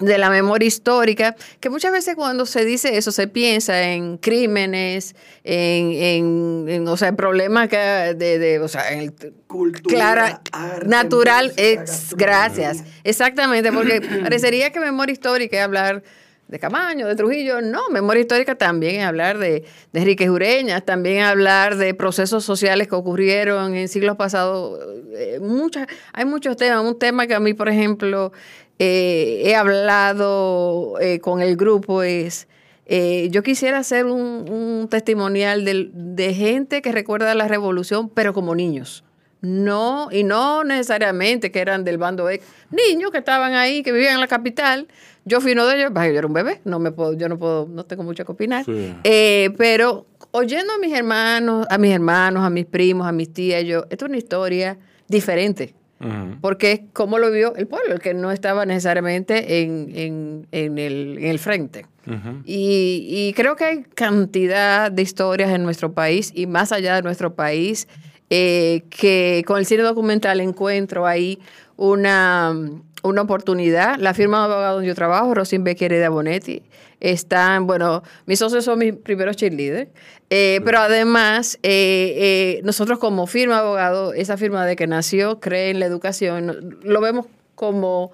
de 0.00 0.18
la 0.18 0.30
memoria 0.30 0.66
histórica, 0.66 1.36
que 1.60 1.70
muchas 1.70 1.92
veces 1.92 2.16
cuando 2.16 2.46
se 2.46 2.64
dice 2.64 2.96
eso 2.96 3.12
se 3.12 3.28
piensa 3.28 3.82
en 3.82 4.16
crímenes, 4.16 5.14
en, 5.44 5.92
en, 5.92 6.64
en, 6.68 6.88
o 6.88 6.96
sea, 6.96 7.14
problemas 7.14 7.68
que 7.68 7.76
de, 7.76 8.38
de, 8.38 8.58
o 8.58 8.68
sea, 8.68 8.92
en 8.92 9.00
el, 9.00 9.12
Cultura, 9.46 9.94
clara, 9.94 10.42
arte, 10.52 10.86
natural, 10.86 11.46
música, 11.46 11.62
es, 11.62 12.14
gracias, 12.16 12.84
exactamente, 13.04 13.72
porque 13.72 14.00
parecería 14.22 14.70
que 14.70 14.80
memoria 14.80 15.12
histórica 15.12 15.58
es 15.58 15.64
hablar 15.64 16.02
de 16.46 16.58
Camaño, 16.58 17.06
de 17.06 17.14
Trujillo, 17.14 17.60
no, 17.60 17.90
memoria 17.90 18.22
histórica 18.22 18.56
también 18.56 18.96
es 18.96 19.06
hablar 19.06 19.38
de, 19.38 19.64
de 19.92 20.00
Enrique 20.00 20.26
Jureñas, 20.26 20.84
también 20.84 21.18
es 21.18 21.24
hablar 21.24 21.76
de 21.76 21.94
procesos 21.94 22.44
sociales 22.44 22.88
que 22.88 22.94
ocurrieron 22.94 23.74
en 23.74 23.88
siglos 23.88 24.16
pasados, 24.16 24.80
eh, 25.16 25.38
muchas, 25.40 25.86
hay 26.12 26.24
muchos 26.24 26.56
temas, 26.56 26.84
un 26.84 26.98
tema 26.98 27.26
que 27.26 27.34
a 27.34 27.40
mí, 27.40 27.54
por 27.54 27.68
ejemplo, 27.68 28.32
eh, 28.82 29.42
he 29.44 29.54
hablado 29.56 30.98
eh, 31.00 31.20
con 31.20 31.42
el 31.42 31.56
grupo 31.56 32.02
es... 32.02 32.48
eh, 32.86 33.28
yo 33.30 33.42
quisiera 33.42 33.76
hacer 33.76 34.06
un, 34.06 34.50
un 34.50 34.88
testimonial 34.88 35.66
de, 35.66 36.34
gente 36.34 36.80
que 36.80 36.90
recuerda 36.90 37.34
la 37.34 37.46
revolución, 37.46 38.08
pero 38.08 38.32
como 38.32 38.54
niños. 38.54 39.04
No, 39.42 40.08
y 40.10 40.24
no 40.24 40.64
necesariamente 40.64 41.50
que 41.50 41.60
eran 41.60 41.84
del 41.84 41.98
bando 41.98 42.28
X. 42.30 42.46
Niños 42.70 43.10
que 43.10 43.18
estaban 43.18 43.52
ahí, 43.52 43.82
que 43.82 43.92
vivían 43.92 44.14
en 44.14 44.20
la 44.20 44.28
capital. 44.28 44.88
Yo 45.26 45.42
fui 45.42 45.52
uno 45.52 45.66
de 45.66 45.76
ellos, 45.76 45.92
yo 45.94 46.02
era 46.02 46.26
un 46.26 46.32
bebé, 46.32 46.62
no 46.64 46.78
me 46.78 46.90
puedo, 46.90 47.12
yo 47.12 47.28
no 47.28 47.38
puedo, 47.38 47.66
no 47.68 47.84
tengo 47.84 48.02
mucho 48.02 48.24
que 48.24 48.32
opinar. 48.32 48.64
Sí. 48.64 48.94
Eh, 49.04 49.50
pero 49.58 50.06
oyendo 50.30 50.72
a 50.72 50.78
mis 50.78 50.94
hermanos, 50.94 51.66
a 51.68 51.76
mis 51.76 51.92
hermanos, 51.92 52.44
a 52.44 52.48
mis 52.48 52.64
primos, 52.64 53.06
a 53.06 53.12
mis 53.12 53.30
tías, 53.30 53.62
yo, 53.64 53.84
esto 53.90 54.06
es 54.06 54.08
una 54.08 54.18
historia 54.18 54.78
diferente. 55.06 55.74
Porque 56.40 56.72
es 56.72 56.80
como 56.94 57.18
lo 57.18 57.30
vio 57.30 57.54
el 57.56 57.66
pueblo, 57.66 57.92
el 57.94 58.00
que 58.00 58.14
no 58.14 58.32
estaba 58.32 58.64
necesariamente 58.64 59.62
en, 59.62 59.90
en- 59.94 60.46
en 60.52 60.78
el, 60.78 61.18
en 61.18 61.26
el 61.26 61.38
frente. 61.38 61.86
Y 62.44 63.32
creo 63.36 63.54
que 63.56 63.64
hay 63.64 63.82
cantidad 63.94 64.90
de 64.90 65.02
historias 65.02 65.50
en 65.50 65.62
nuestro 65.62 65.92
país 65.92 66.32
y 66.34 66.46
más 66.46 66.72
allá 66.72 66.94
de 66.96 67.02
nuestro 67.02 67.34
país 67.34 67.86
eh, 68.30 68.82
que 68.90 69.42
con 69.46 69.58
el 69.58 69.66
cine 69.66 69.82
documental 69.82 70.40
encuentro 70.40 71.06
ahí 71.06 71.38
una, 71.76 72.54
una 73.02 73.22
oportunidad. 73.22 73.98
La 73.98 74.14
firma 74.14 74.38
de 74.38 74.44
abogado 74.52 74.74
donde 74.74 74.88
yo 74.88 74.94
trabajo, 74.94 75.34
Rosin 75.34 75.64
Becker 75.64 75.92
de 75.92 76.04
Abonetti, 76.04 76.62
están, 77.00 77.66
bueno, 77.66 78.02
mis 78.26 78.38
socios 78.38 78.64
son 78.64 78.78
mis 78.78 78.94
primeros 78.94 79.36
cheerleaders, 79.36 79.88
eh, 80.28 80.60
pero 80.64 80.78
además 80.78 81.58
eh, 81.62 82.14
eh, 82.16 82.60
nosotros 82.64 82.98
como 82.98 83.26
firma 83.26 83.54
de 83.56 83.60
abogado, 83.62 84.12
esa 84.12 84.36
firma 84.36 84.66
de 84.66 84.76
que 84.76 84.86
nació, 84.86 85.40
cree 85.40 85.70
en 85.70 85.80
la 85.80 85.86
educación, 85.86 86.78
lo 86.82 87.00
vemos 87.00 87.26
como 87.54 88.12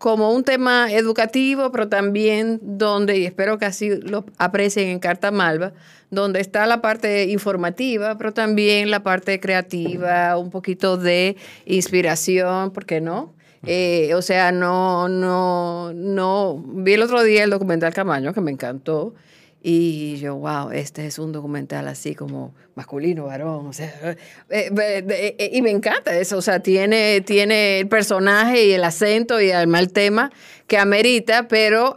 como 0.00 0.32
un 0.32 0.44
tema 0.44 0.90
educativo, 0.90 1.70
pero 1.70 1.90
también 1.90 2.58
donde, 2.62 3.18
y 3.18 3.26
espero 3.26 3.58
que 3.58 3.66
así 3.66 4.00
lo 4.00 4.24
aprecien 4.38 4.88
en 4.88 4.98
Carta 4.98 5.30
Malva, 5.30 5.74
donde 6.08 6.40
está 6.40 6.64
la 6.64 6.80
parte 6.80 7.24
informativa, 7.24 8.16
pero 8.16 8.32
también 8.32 8.90
la 8.90 9.02
parte 9.02 9.38
creativa, 9.40 10.38
un 10.38 10.50
poquito 10.50 10.96
de 10.96 11.36
inspiración, 11.66 12.70
¿por 12.70 12.86
qué 12.86 13.02
no? 13.02 13.34
Eh, 13.66 14.14
o 14.14 14.22
sea, 14.22 14.52
no, 14.52 15.08
no, 15.08 15.92
no. 15.92 16.62
Vi 16.66 16.94
el 16.94 17.02
otro 17.02 17.22
día 17.22 17.44
el 17.44 17.50
documental 17.50 17.92
Camaño, 17.92 18.32
que 18.32 18.40
me 18.40 18.50
encantó. 18.50 19.14
Y 19.62 20.16
yo, 20.16 20.36
wow, 20.36 20.70
este 20.70 21.06
es 21.06 21.18
un 21.18 21.32
documental 21.32 21.86
así 21.86 22.14
como 22.14 22.54
masculino, 22.74 23.26
varón, 23.26 23.66
o 23.66 23.72
sea, 23.74 24.16
eh, 24.48 24.70
eh, 24.72 25.50
y 25.52 25.60
me 25.60 25.70
encanta 25.70 26.16
eso, 26.16 26.38
o 26.38 26.40
sea, 26.40 26.60
tiene, 26.60 27.20
tiene 27.20 27.80
el 27.80 27.86
personaje 27.86 28.64
y 28.64 28.72
el 28.72 28.82
acento 28.84 29.38
y 29.38 29.50
además 29.50 29.82
el 29.82 29.92
tema 29.92 30.32
que 30.66 30.78
amerita, 30.78 31.46
pero 31.46 31.94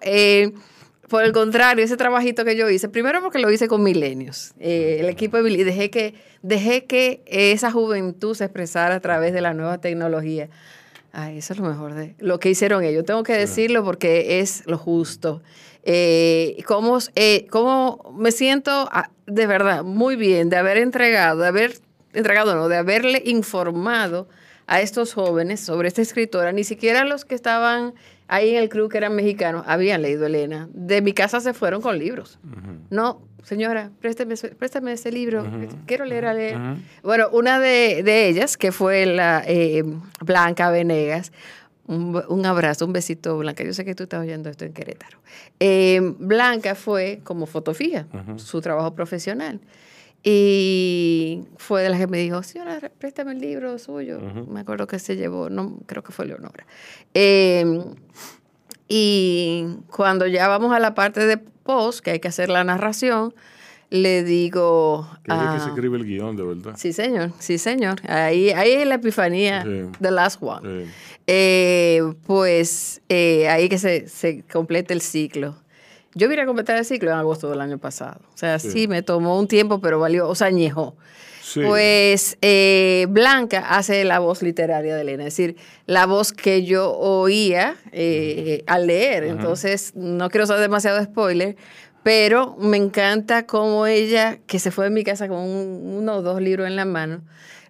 por 1.07 1.23
el 1.23 1.31
contrario, 1.31 1.85
ese 1.85 1.95
trabajito 1.95 2.43
que 2.43 2.57
yo 2.57 2.69
hice, 2.69 2.89
primero 2.89 3.21
porque 3.21 3.39
lo 3.39 3.49
hice 3.49 3.69
con 3.69 3.81
milenios, 3.81 4.53
el 4.59 5.07
equipo 5.07 5.37
de 5.37 5.43
Billy, 5.43 5.63
dejé 5.63 5.89
que, 5.89 6.15
dejé 6.41 6.83
que 6.83 7.23
esa 7.27 7.71
juventud 7.71 8.35
se 8.35 8.43
expresara 8.43 8.95
a 8.95 8.99
través 8.99 9.31
de 9.31 9.39
la 9.39 9.53
nueva 9.53 9.79
tecnología. 9.79 10.49
Ay, 11.15 11.37
eso 11.37 11.53
es 11.53 11.59
lo 11.59 11.69
mejor 11.69 11.93
de 11.93 12.15
lo 12.17 12.39
que 12.39 12.49
hicieron 12.49 12.83
ellos. 12.83 13.05
Tengo 13.05 13.21
que 13.21 13.33
decirlo 13.33 13.83
porque 13.83 14.39
es 14.39 14.63
lo 14.65 14.79
justo. 14.79 15.43
Eh, 15.83 16.57
cómo, 16.65 16.97
eh, 17.13 17.45
cómo 17.51 18.15
me 18.17 18.31
siento 18.31 18.89
ah, 18.91 19.11
de 19.27 19.45
verdad 19.45 19.83
muy 19.83 20.15
bien 20.15 20.49
de 20.49 20.57
haber 20.57 20.77
entregado, 20.77 21.41
de 21.41 21.47
haber 21.47 21.77
entregado, 22.13 22.55
no, 22.55 22.67
de 22.67 22.77
haberle 22.77 23.21
informado 23.25 24.27
a 24.65 24.81
estos 24.81 25.13
jóvenes 25.13 25.59
sobre 25.59 25.87
esta 25.87 26.01
escritora. 26.01 26.51
Ni 26.51 26.63
siquiera 26.63 27.05
los 27.05 27.25
que 27.25 27.35
estaban 27.35 27.93
ahí 28.27 28.49
en 28.55 28.61
el 28.63 28.69
crew 28.69 28.89
que 28.89 28.97
eran 28.97 29.15
mexicanos 29.15 29.63
habían 29.67 30.01
leído 30.01 30.25
Elena. 30.25 30.67
De 30.73 31.01
mi 31.01 31.13
casa 31.13 31.39
se 31.41 31.53
fueron 31.53 31.81
con 31.81 31.97
libros. 31.97 32.39
No, 32.89 33.21
señora, 33.43 33.91
présteme, 33.99 34.35
su- 34.37 34.49
préstame 34.55 34.91
ese 34.93 35.11
libro. 35.11 35.43
Quiero 35.85 36.05
leer 36.05 36.25
a 36.25 36.33
leer. 36.33 36.57
Bueno, 37.03 37.27
una 37.31 37.59
de, 37.59 38.01
de 38.03 38.27
ellas, 38.27 38.57
que 38.57 38.71
fue 38.71 39.05
la 39.05 39.43
eh, 39.45 39.83
Blanca 40.21 40.69
Venegas, 40.71 41.31
un, 41.85 42.21
un 42.29 42.45
abrazo, 42.45 42.85
un 42.85 42.93
besito, 42.93 43.37
Blanca. 43.37 43.63
Yo 43.63 43.73
sé 43.73 43.83
que 43.83 43.93
tú 43.95 44.03
estás 44.03 44.21
oyendo 44.21 44.49
esto 44.49 44.63
en 44.65 44.73
Querétaro. 44.73 45.17
Eh, 45.59 45.99
Blanca 46.17 46.75
fue 46.75 47.19
como 47.23 47.45
fotofía, 47.45 48.07
su 48.37 48.61
trabajo 48.61 48.95
profesional. 48.95 49.59
Y 50.23 51.43
fue 51.57 51.83
de 51.83 51.89
las 51.89 51.99
que 51.99 52.07
me 52.07 52.17
dijo, 52.17 52.41
señora, 52.43 52.79
préstame 52.97 53.33
el 53.33 53.39
libro 53.39 53.77
suyo. 53.77 54.19
Me 54.47 54.61
acuerdo 54.61 54.87
que 54.87 54.97
se 54.99 55.15
llevó, 55.17 55.49
no 55.49 55.79
creo 55.85 56.01
que 56.03 56.13
fue 56.13 56.25
Leonora. 56.25 56.65
Eh, 57.13 57.83
y 58.87 59.65
cuando 59.91 60.27
ya 60.27 60.47
vamos 60.47 60.73
a 60.73 60.79
la 60.79 60.93
parte 60.95 61.25
de 61.25 61.37
post, 61.37 61.99
que 62.03 62.11
hay 62.11 62.19
que 62.19 62.27
hacer 62.29 62.49
la 62.49 62.63
narración, 62.63 63.33
le 63.89 64.23
digo... 64.23 65.07
Que 65.23 65.33
es 65.33 65.39
el 65.39 65.53
que 65.55 65.59
se 65.59 65.67
escribe 65.69 65.97
el 65.97 66.05
guion, 66.05 66.35
de 66.35 66.43
verdad. 66.43 66.73
Sí, 66.77 66.93
señor, 66.93 67.31
sí, 67.39 67.57
señor. 67.57 67.95
Ahí, 68.09 68.49
ahí 68.51 68.71
es 68.71 68.87
la 68.87 68.95
epifanía, 68.95 69.63
Sí. 69.63 69.83
the 70.01 70.11
last 70.11 70.41
one. 70.41 70.85
Sí. 70.85 70.91
Eh, 71.27 72.01
pues 72.25 73.01
eh, 73.09 73.47
ahí 73.49 73.69
que 73.69 73.77
se, 73.77 74.07
se 74.07 74.43
completa 74.43 74.93
el 74.93 75.01
ciclo. 75.01 75.55
Yo 76.15 76.29
vine 76.29 76.41
a 76.43 76.45
completar 76.45 76.77
el 76.77 76.85
ciclo 76.85 77.11
en 77.11 77.17
agosto 77.17 77.49
del 77.49 77.61
año 77.61 77.77
pasado. 77.79 78.19
O 78.33 78.37
sea, 78.37 78.59
sí, 78.59 78.87
me 78.87 79.01
tomó 79.01 79.39
un 79.39 79.47
tiempo, 79.47 79.79
pero 79.81 79.99
valió, 79.99 80.27
o 80.29 80.35
sea, 80.35 80.47
añejó. 80.47 80.95
Sí. 81.41 81.61
Pues 81.65 82.37
eh, 82.41 83.05
Blanca 83.09 83.59
hace 83.69 84.05
la 84.05 84.19
voz 84.19 84.41
literaria 84.41 84.95
de 84.95 85.01
Elena, 85.01 85.23
es 85.23 85.35
decir, 85.35 85.55
la 85.85 86.05
voz 86.05 86.31
que 86.31 86.63
yo 86.63 86.91
oía 86.93 87.75
eh, 87.91 88.63
al 88.67 88.87
leer. 88.87 89.23
Entonces, 89.25 89.91
no 89.95 90.29
quiero 90.29 90.47
ser 90.47 90.59
demasiado 90.59 91.03
spoiler, 91.03 91.55
pero 92.01 92.55
me 92.59 92.77
encanta 92.77 93.45
cómo 93.45 93.87
ella, 93.87 94.39
que 94.47 94.59
se 94.59 94.71
fue 94.71 94.85
de 94.85 94.91
mi 94.91 95.03
casa 95.03 95.27
con 95.27 95.39
un- 95.39 95.81
uno 95.99 96.15
o 96.17 96.21
dos 96.21 96.41
libros 96.41 96.67
en 96.67 96.75
la 96.75 96.85
mano, 96.85 97.21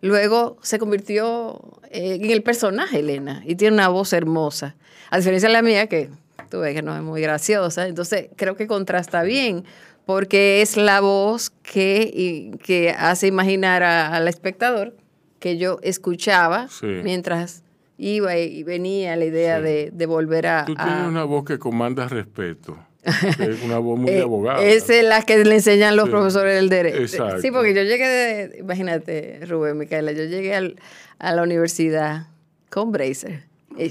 luego 0.02 0.58
se 0.62 0.80
convirtió 0.80 1.62
eh, 1.92 2.20
en 2.22 2.30
el 2.32 2.44
personaje 2.44 3.00
Elena 3.00 3.42
y 3.46 3.56
tiene 3.56 3.74
una 3.76 3.88
voz 3.90 4.14
hermosa. 4.14 4.76
A 5.10 5.18
diferencia 5.18 5.50
de 5.50 5.54
la 5.54 5.62
mía, 5.62 5.88
que 5.88 6.10
tú 6.54 6.60
ves 6.60 6.76
que 6.76 6.84
no 6.84 6.96
es 6.96 7.02
muy 7.02 7.20
graciosa, 7.20 7.88
entonces 7.88 8.28
creo 8.36 8.56
que 8.56 8.68
contrasta 8.68 9.24
bien 9.24 9.64
porque 10.06 10.62
es 10.62 10.78
la 10.78 11.00
voz 11.02 11.50
que, 11.50 12.12
y- 12.14 12.52
que 12.60 12.92
hace 12.92 13.26
imaginar 13.26 13.82
a- 13.82 14.14
al 14.16 14.28
espectador 14.28 14.96
que 15.40 15.58
yo 15.58 15.80
escuchaba 15.82 16.68
Sí. 16.70 16.86
mientras 17.04 17.64
iba 17.98 18.38
y 18.38 18.62
venía 18.62 19.16
la 19.16 19.26
idea 19.26 19.58
Sí. 19.58 19.64
de, 19.64 19.90
de 19.94 20.06
volver 20.06 20.46
a... 20.46 20.66
Tú 20.66 20.76
a- 20.78 20.86
tienes 20.86 21.08
una 21.08 21.24
voz 21.24 21.44
que 21.44 21.58
comanda 21.58 22.08
respeto. 22.08 22.78
es 23.04 23.64
una 23.64 23.80
voz 23.80 23.98
muy 24.00 24.12
eh, 24.12 24.16
de 24.18 24.22
abogado. 24.22 24.62
Esa 24.62 24.94
es 24.94 25.04
la 25.06 25.24
que 25.24 25.44
le 25.44 25.56
enseñan 25.56 25.96
los 25.96 26.06
Sí. 26.06 26.12
profesores 26.12 26.54
del 26.56 26.70
derecho. 26.70 27.00
Exacto. 27.02 27.42
Sí, 27.42 27.50
porque 27.50 27.74
yo 27.74 27.82
llegué 27.82 28.08
de, 28.08 28.60
imagínate, 28.60 29.40
Rubén, 29.48 29.78
Micaela, 29.80 30.12
yo 30.12 30.24
llegué 30.26 30.54
al- 30.54 30.76
a 31.18 31.34
la 31.34 31.42
universidad 31.42 32.28
con 32.70 32.92
bracer. 32.92 33.46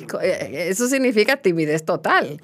Co- 0.08 0.20
eh, 0.20 0.68
Eso 0.68 0.86
significa 0.88 1.36
timidez 1.36 1.84
total. 1.84 2.40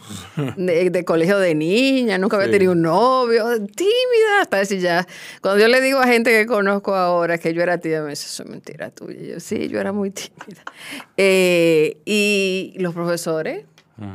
De, 0.56 0.90
de 0.90 1.04
colegio 1.04 1.38
de 1.38 1.54
niña, 1.54 2.18
nunca 2.18 2.36
había 2.36 2.46
Sí. 2.48 2.52
tenido 2.52 2.72
un 2.72 2.82
novio, 2.82 3.44
tímida, 3.66 4.42
hasta 4.42 4.58
decir 4.58 4.80
ya. 4.80 5.06
Cuando 5.40 5.60
yo 5.60 5.68
le 5.68 5.80
digo 5.80 5.98
a 6.00 6.06
gente 6.06 6.30
que 6.30 6.46
conozco 6.46 6.94
ahora 6.94 7.38
que 7.38 7.54
yo 7.54 7.62
era 7.62 7.78
tímida, 7.78 8.02
me 8.02 8.10
dice, 8.10 8.26
eso 8.26 8.42
es 8.42 8.48
mentira 8.48 8.90
tuya. 8.90 9.20
Yo, 9.34 9.40
sí, 9.40 9.68
yo 9.68 9.80
era 9.80 9.92
muy 9.92 10.10
tímida. 10.10 10.62
Eh, 11.16 11.98
y 12.04 12.74
los 12.78 12.94
profesores 12.94 13.64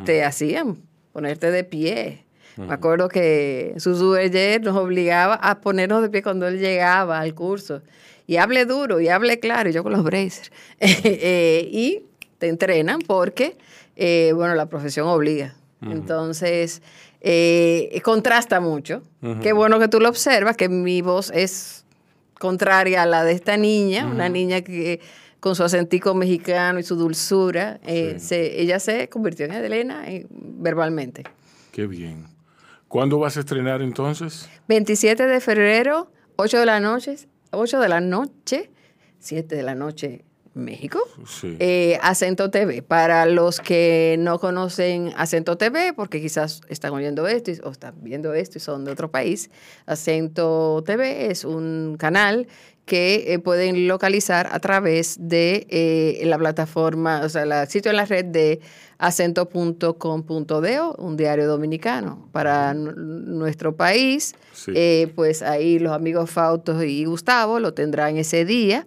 te 0.06 0.24
hacían 0.24 0.78
ponerte 1.12 1.52
de 1.52 1.64
pie. 1.64 2.26
Me 2.56 2.74
acuerdo 2.74 3.10
que 3.10 3.74
Susu 3.78 4.12
Berger 4.12 4.62
nos 4.62 4.78
obligaba 4.78 5.34
a 5.36 5.60
ponernos 5.60 6.02
de 6.04 6.10
pie 6.10 6.22
cuando 6.22 6.48
él 6.48 6.60
llegaba 6.60 7.20
al 7.20 7.34
curso. 7.34 7.82
Y 8.26 8.38
hable 8.38 8.64
duro, 8.66 9.02
y 9.02 9.10
hable 9.10 9.40
claro, 9.40 9.70
y 9.70 9.74
yo 9.74 9.84
con 9.84 9.92
los 9.92 10.04
bracers. 10.04 10.52
Eh, 10.80 11.68
y 11.72 12.04
te 12.44 12.50
entrenan 12.50 13.00
porque, 13.00 13.56
eh, 13.96 14.34
bueno, 14.36 14.54
la 14.54 14.66
profesión 14.66 15.08
obliga. 15.08 15.56
Entonces, 15.82 16.82
eh, 17.22 18.02
contrasta 18.04 18.60
mucho. 18.60 19.02
Qué 19.42 19.54
bueno 19.54 19.80
que 19.80 19.88
tú 19.88 20.02
lo 20.02 20.10
observas, 20.10 20.58
que 20.58 20.68
mi 20.68 21.02
voz 21.02 21.32
es 21.34 21.86
contraria 22.38 23.04
a 23.04 23.06
la 23.06 23.24
de 23.24 23.32
esta 23.32 23.56
niña, 23.56 24.06
una 24.06 24.28
niña 24.28 24.60
que 24.62 25.00
con 25.40 25.56
su 25.56 25.64
acentico 25.64 26.14
mexicano 26.16 26.80
y 26.80 26.84
su 26.84 26.96
dulzura, 26.98 27.80
eh, 27.86 28.16
Sí. 28.18 28.28
se- 28.28 28.62
ella 28.62 28.80
se 28.82 29.08
convirtió 29.08 29.46
en 29.46 29.54
Adelena 29.54 30.04
verbalmente. 30.32 31.24
Qué 31.72 31.88
bien. 31.88 32.26
¿Cuándo 32.90 33.20
vas 33.20 33.38
a 33.38 33.40
estrenar 33.40 33.82
entonces? 33.82 34.50
27 34.68 35.28
de 35.28 35.40
febrero, 35.40 36.12
8 36.36 36.60
de 36.60 36.66
la 36.66 36.80
noche, 36.82 37.16
8 37.52 37.80
de 37.80 37.88
la 37.90 38.02
noche, 38.02 38.70
7 39.20 39.56
de 39.56 39.64
la 39.64 39.76
noche, 39.76 40.24
México. 40.56 41.00
Sí. 41.28 41.56
Eh, 41.60 41.98
Acento 42.02 42.50
TV. 42.52 42.82
Para 42.82 43.26
los 43.26 43.60
que 43.60 44.16
no 44.20 44.40
conocen 44.40 45.12
Acento 45.18 45.58
TV, 45.58 45.94
porque 45.94 46.22
quizás 46.22 46.62
están 46.70 46.94
oyendo 46.94 47.28
esto 47.28 47.52
y- 47.52 47.60
o 47.64 47.72
están 47.72 47.96
viendo 48.02 48.34
esto 48.34 48.58
y 48.58 48.62
son 48.62 48.86
de 48.86 48.92
otro 48.92 49.10
país, 49.12 49.50
Acento 49.86 50.84
TV 50.86 51.32
es 51.32 51.44
un 51.46 51.96
canal 51.98 52.48
que 52.86 53.34
eh, 53.34 53.40
pueden 53.40 53.88
localizar 53.88 54.50
a 54.52 54.60
través 54.60 55.16
de 55.18 55.66
eh, 55.70 56.22
la 56.26 56.38
plataforma, 56.38 57.22
o 57.24 57.30
sea, 57.30 57.44
el 57.44 57.68
sitio 57.70 57.92
en 57.92 57.96
la 57.98 58.06
red 58.06 58.26
de 58.26 58.60
acento.com.do, 58.98 60.96
un 60.98 61.18
diario 61.18 61.48
dominicano 61.48 62.28
para 62.32 62.74
nuestro 62.74 63.76
país. 63.76 64.36
Sí. 64.54 64.72
Eh, 64.76 65.12
pues 65.16 65.42
ahí 65.42 65.80
los 65.80 65.94
amigos 65.94 66.30
Fautos 66.30 66.84
y 66.84 67.06
Gustavo 67.06 67.60
lo 67.60 67.74
tendrán 67.74 68.18
ese 68.18 68.46
día. 68.46 68.86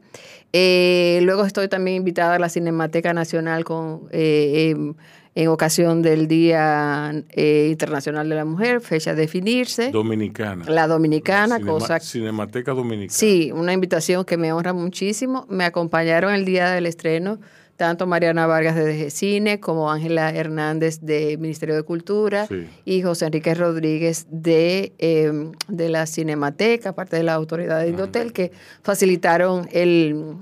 Eh, 0.59 1.20
luego 1.22 1.44
estoy 1.44 1.68
también 1.68 1.98
invitada 1.98 2.36
a 2.36 2.38
la 2.38 2.48
Cinemateca 2.48 3.12
Nacional 3.12 3.62
con, 3.64 4.09
eh, 4.11 4.70
en, 4.70 4.96
en 5.34 5.48
ocasión 5.48 6.00
del 6.00 6.28
Día 6.28 7.12
eh, 7.28 7.68
Internacional 7.70 8.26
de 8.30 8.36
la 8.36 8.46
Mujer, 8.46 8.80
fecha 8.80 9.11
a 9.11 9.14
definirse. 9.14 9.90
Dominicana. 9.90 10.64
La 10.66 10.86
dominicana, 10.86 11.57
Cinema- 11.59 11.72
cosa 11.72 12.00
Cinemateca 12.00 12.72
Dominicana. 12.72 13.12
Sí, 13.12 13.52
una 13.52 13.74
invitación 13.74 14.24
que 14.24 14.38
me 14.38 14.50
honra 14.54 14.72
muchísimo. 14.72 15.44
Me 15.50 15.64
acompañaron 15.66 16.32
el 16.32 16.46
día 16.46 16.70
del 16.70 16.86
estreno 16.86 17.38
tanto 17.77 18.07
Mariana 18.07 18.47
Vargas 18.47 18.74
de 18.77 19.11
Cine 19.11 19.61
como 19.61 19.91
Ángela 19.91 20.31
Hernández 20.31 21.01
de 21.03 21.37
Ministerio 21.39 21.74
de 21.74 21.83
Cultura 21.83 22.47
Sí. 22.47 22.66
y 22.85 23.03
José 23.03 23.27
Enrique 23.27 23.55
Rodríguez 23.55 24.27
de, 24.31 24.93
eh, 24.99 25.51
de 25.68 25.89
la 25.89 26.07
Cinemateca, 26.07 26.95
parte 26.95 27.16
de 27.16 27.22
la 27.22 27.35
autoridad 27.35 27.81
de 27.83 27.89
Indotel, 27.89 28.33
que 28.33 28.51
facilitaron 28.83 29.68
el, 29.72 30.35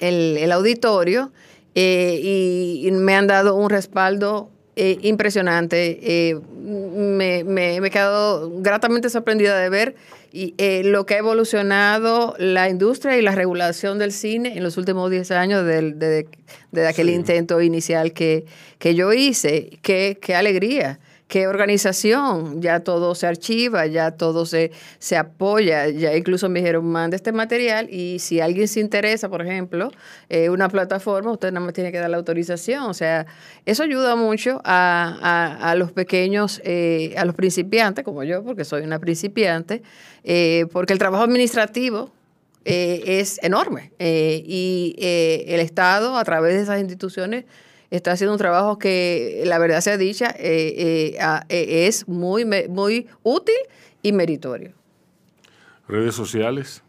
el, 0.00 0.36
el 0.38 0.52
auditorio 0.52 1.30
eh, 1.74 2.18
y, 2.22 2.86
y 2.86 2.90
me 2.90 3.14
han 3.14 3.26
dado 3.26 3.54
un 3.54 3.70
respaldo 3.70 4.50
eh, 4.76 4.98
impresionante. 5.02 5.98
Eh, 6.02 6.40
me, 6.62 7.44
me- 7.44 7.80
me 7.80 7.86
he 7.86 7.90
quedado 7.90 8.50
gratamente 8.60 9.08
sorprendida 9.08 9.58
de 9.58 9.68
ver 9.68 9.94
y, 10.32 10.54
eh, 10.58 10.82
lo 10.84 11.06
que 11.06 11.14
ha 11.14 11.18
evolucionado 11.18 12.34
la 12.38 12.68
industria 12.68 13.16
y 13.18 13.22
la 13.22 13.32
regulación 13.34 13.98
del 13.98 14.12
cine 14.12 14.56
en 14.56 14.62
los 14.62 14.76
últimos 14.76 15.10
10 15.10 15.30
años 15.30 15.64
del- 15.66 15.98
de, 15.98 16.28
de 16.72 16.86
aquel 16.86 17.08
Sí. 17.08 17.14
intento 17.14 17.60
inicial 17.60 18.12
que, 18.12 18.44
que 18.78 18.94
yo 18.94 19.12
hice. 19.12 19.78
Qué, 19.82 20.18
qué 20.20 20.34
alegría. 20.34 20.98
Qué 21.28 21.48
organización, 21.48 22.62
ya 22.62 22.78
todo 22.80 23.16
se 23.16 23.26
archiva, 23.26 23.84
ya 23.86 24.12
todo 24.12 24.46
se, 24.46 24.70
se 25.00 25.16
apoya, 25.16 25.88
ya 25.88 26.16
incluso 26.16 26.48
me 26.48 26.60
dijeron, 26.60 26.86
mande 26.86 27.16
este 27.16 27.32
material 27.32 27.88
y 27.90 28.20
si 28.20 28.38
alguien 28.40 28.68
se 28.68 28.78
interesa, 28.78 29.28
por 29.28 29.42
ejemplo, 29.42 29.90
eh, 30.28 30.50
una 30.50 30.68
plataforma, 30.68 31.32
usted 31.32 31.50
nada 31.50 31.66
más 31.66 31.74
tiene 31.74 31.90
que 31.90 31.98
dar 31.98 32.10
la 32.10 32.16
autorización. 32.18 32.84
O 32.84 32.94
sea, 32.94 33.26
eso 33.64 33.82
ayuda 33.82 34.14
mucho 34.14 34.60
a, 34.64 35.18
a- 35.20 35.70
a 35.72 35.74
los 35.74 35.90
pequeños, 35.90 36.60
eh, 36.64 37.12
a 37.16 37.24
los 37.24 37.34
principiantes, 37.34 38.04
como 38.04 38.22
yo, 38.22 38.44
porque 38.44 38.64
soy 38.64 38.82
una 38.82 39.00
principiante, 39.00 39.82
eh, 40.26 40.66
porque 40.72 40.92
el 40.92 40.98
trabajo 40.98 41.24
administrativo 41.24 42.10
eh, 42.68 43.20
es 43.20 43.38
enorme. 43.44 43.92
Eh, 44.00 44.42
y 44.44 44.96
eh, 44.98 45.44
el 45.46 45.60
Estado, 45.60 46.18
a 46.18 46.24
través 46.24 46.54
de 46.54 46.62
esas 46.62 46.80
instituciones, 46.80 47.44
está 47.92 48.10
haciendo 48.10 48.32
un 48.32 48.38
trabajo 48.38 48.76
que, 48.76 49.44
la 49.46 49.58
verdad 49.58 49.80
sea 49.80 49.96
dicha, 49.96 50.34
es 50.36 52.08
muy, 52.08 52.44
muy 52.44 53.06
útil 53.22 53.54
y 54.02 54.10
meritorio. 54.10 54.72
Redes 55.86 56.16
sociales. 56.16 56.82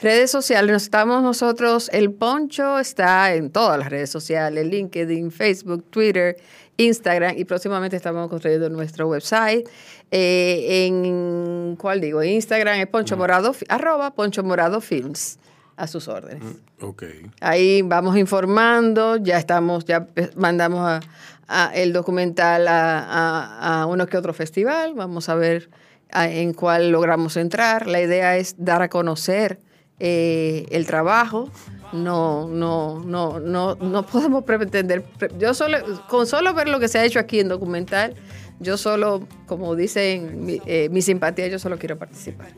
Redes 0.00 0.30
sociales, 0.30 0.72
nos 0.72 0.82
estamos 0.84 1.22
nosotros, 1.22 1.88
el 1.92 2.12
poncho 2.12 2.78
está 2.78 3.34
en 3.34 3.50
todas 3.50 3.78
las 3.78 3.90
redes 3.90 4.10
sociales, 4.10 4.66
LinkedIn, 4.66 5.30
Facebook, 5.30 5.84
Twitter, 5.90 6.36
Instagram 6.76 7.36
y 7.36 7.44
próximamente 7.44 7.96
estamos 7.96 8.28
construyendo 8.28 8.68
nuestro 8.70 9.08
website. 9.08 9.68
Eh, 10.10 10.86
en, 10.86 11.76
¿cuál 11.78 12.00
digo? 12.00 12.22
Instagram 12.22 12.78
es 12.80 12.86
poncho 12.86 13.16
morado, 13.16 13.52
fi- 13.52 13.66
arroba 13.68 14.14
poncho 14.14 14.42
morado 14.42 14.80
films, 14.80 15.38
a 15.76 15.86
sus 15.86 16.08
órdenes. 16.08 16.44
Ok. 16.80 17.04
Ahí 17.40 17.82
vamos 17.82 18.16
informando, 18.16 19.16
ya 19.16 19.38
estamos, 19.38 19.84
ya 19.84 20.06
pe- 20.06 20.30
mandamos 20.36 20.80
a, 20.80 21.00
a 21.48 21.74
el 21.74 21.92
documental 21.92 22.66
a, 22.68 23.86
uno 23.88 24.06
que 24.06 24.16
otro 24.16 24.32
festival, 24.32 24.94
vamos 24.94 25.28
a 25.28 25.34
ver 25.34 25.70
en 26.12 26.52
cuál 26.54 26.90
logramos 26.90 27.36
entrar. 27.36 27.86
La 27.86 28.00
idea 28.00 28.36
es 28.36 28.54
dar 28.58 28.82
a 28.82 28.88
conocer 28.88 29.58
eh, 30.00 30.66
el 30.70 30.86
trabajo. 30.86 31.50
No, 31.92 32.46
no, 32.48 33.00
no, 33.04 33.40
no, 33.40 33.74
no 33.76 34.06
podemos 34.06 34.44
pretender. 34.44 35.02
pre- 35.02 35.30
Yo 35.38 35.54
solo, 35.54 35.78
con 36.08 36.26
solo 36.26 36.52
ver 36.52 36.68
lo 36.68 36.78
que 36.80 36.88
se 36.88 36.98
ha 36.98 37.04
hecho 37.04 37.18
aquí 37.18 37.40
en 37.40 37.48
documental, 37.48 38.14
yo 38.60 38.76
solo, 38.76 39.26
como 39.46 39.74
dicen 39.76 40.44
mi, 40.44 40.60
eh, 40.66 40.88
mi 40.90 41.00
simpatía, 41.00 41.46
yo 41.46 41.58
solo 41.58 41.78
quiero 41.78 41.96
participar. 41.96 42.48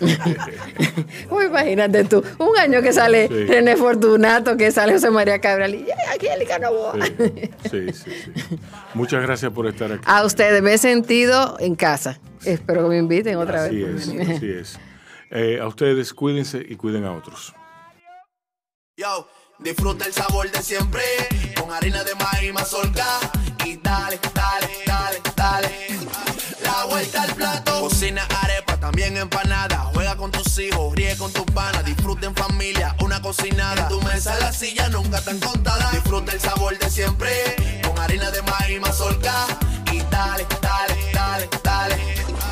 Imagínate 1.46 2.04
tú, 2.04 2.22
un 2.38 2.56
año 2.58 2.82
que 2.82 2.92
sale 2.92 3.28
Sí. 3.28 3.44
René 3.44 3.76
Fortunato, 3.76 4.56
que 4.56 4.70
sale 4.72 4.94
José 4.94 5.10
María 5.10 5.40
Cabral 5.40 5.74
y 5.74 5.84
sí, 7.70 7.92
sí, 7.92 8.10
sí. 8.24 8.32
Muchas 8.94 9.22
gracias 9.22 9.52
por 9.52 9.66
estar 9.66 9.92
aquí. 9.92 10.02
A 10.06 10.24
ustedes 10.24 10.62
me 10.62 10.74
he 10.74 10.78
sentido 10.78 11.56
en 11.60 11.74
casa. 11.74 12.18
Espero 12.44 12.82
que 12.84 12.88
me 12.88 12.98
inviten 12.98 13.36
otra 13.36 13.64
Así 13.66 13.82
vez. 13.82 14.08
es, 14.08 14.28
así 14.30 14.50
es. 14.50 14.78
Eh, 15.34 15.58
a 15.58 15.66
ustedes 15.66 16.12
cuídense 16.12 16.62
y 16.68 16.76
cuiden 16.76 17.06
a 17.06 17.12
otros. 17.12 17.54
Yo, 18.98 19.26
disfruta 19.60 20.04
el 20.04 20.12
sabor 20.12 20.50
de 20.50 20.62
siempre 20.62 21.02
con 21.58 21.72
harina 21.72 22.04
de 22.04 22.14
maíz 22.16 22.52
mazorca 22.52 23.06
y 23.64 23.76
dale, 23.78 24.20
dale, 24.34 24.68
dale, 24.86 25.22
dale. 25.34 25.70
La 26.62 26.84
vuelta 26.84 27.22
al 27.22 27.34
plato. 27.34 27.80
Cocina 27.80 28.28
arepa, 28.42 28.76
también 28.76 29.16
empanada. 29.16 29.78
Juega 29.94 30.16
con 30.16 30.30
tus 30.30 30.58
hijos, 30.58 30.94
ríe 30.94 31.16
con 31.16 31.32
tus 31.32 31.46
panas. 31.46 31.82
Disfruta 31.86 32.26
en 32.26 32.34
familia, 32.34 32.94
una 33.02 33.22
cocinada. 33.22 33.84
En 33.84 33.88
tu 33.88 34.02
mesa, 34.02 34.38
la 34.38 34.52
silla 34.52 34.90
nunca 34.90 35.24
tan 35.24 35.40
contada. 35.40 35.92
Disfruta 35.92 36.32
el 36.32 36.40
sabor 36.40 36.78
de 36.78 36.90
siempre. 36.90 37.80
Con 37.86 37.98
harina 37.98 38.30
de 38.30 38.42
maíz 38.42 38.80
mazorca. 38.82 39.46
Y 39.90 40.00
dale, 40.10 40.46
dale, 40.60 40.94
dale, 41.14 41.48
dale. 41.64 42.51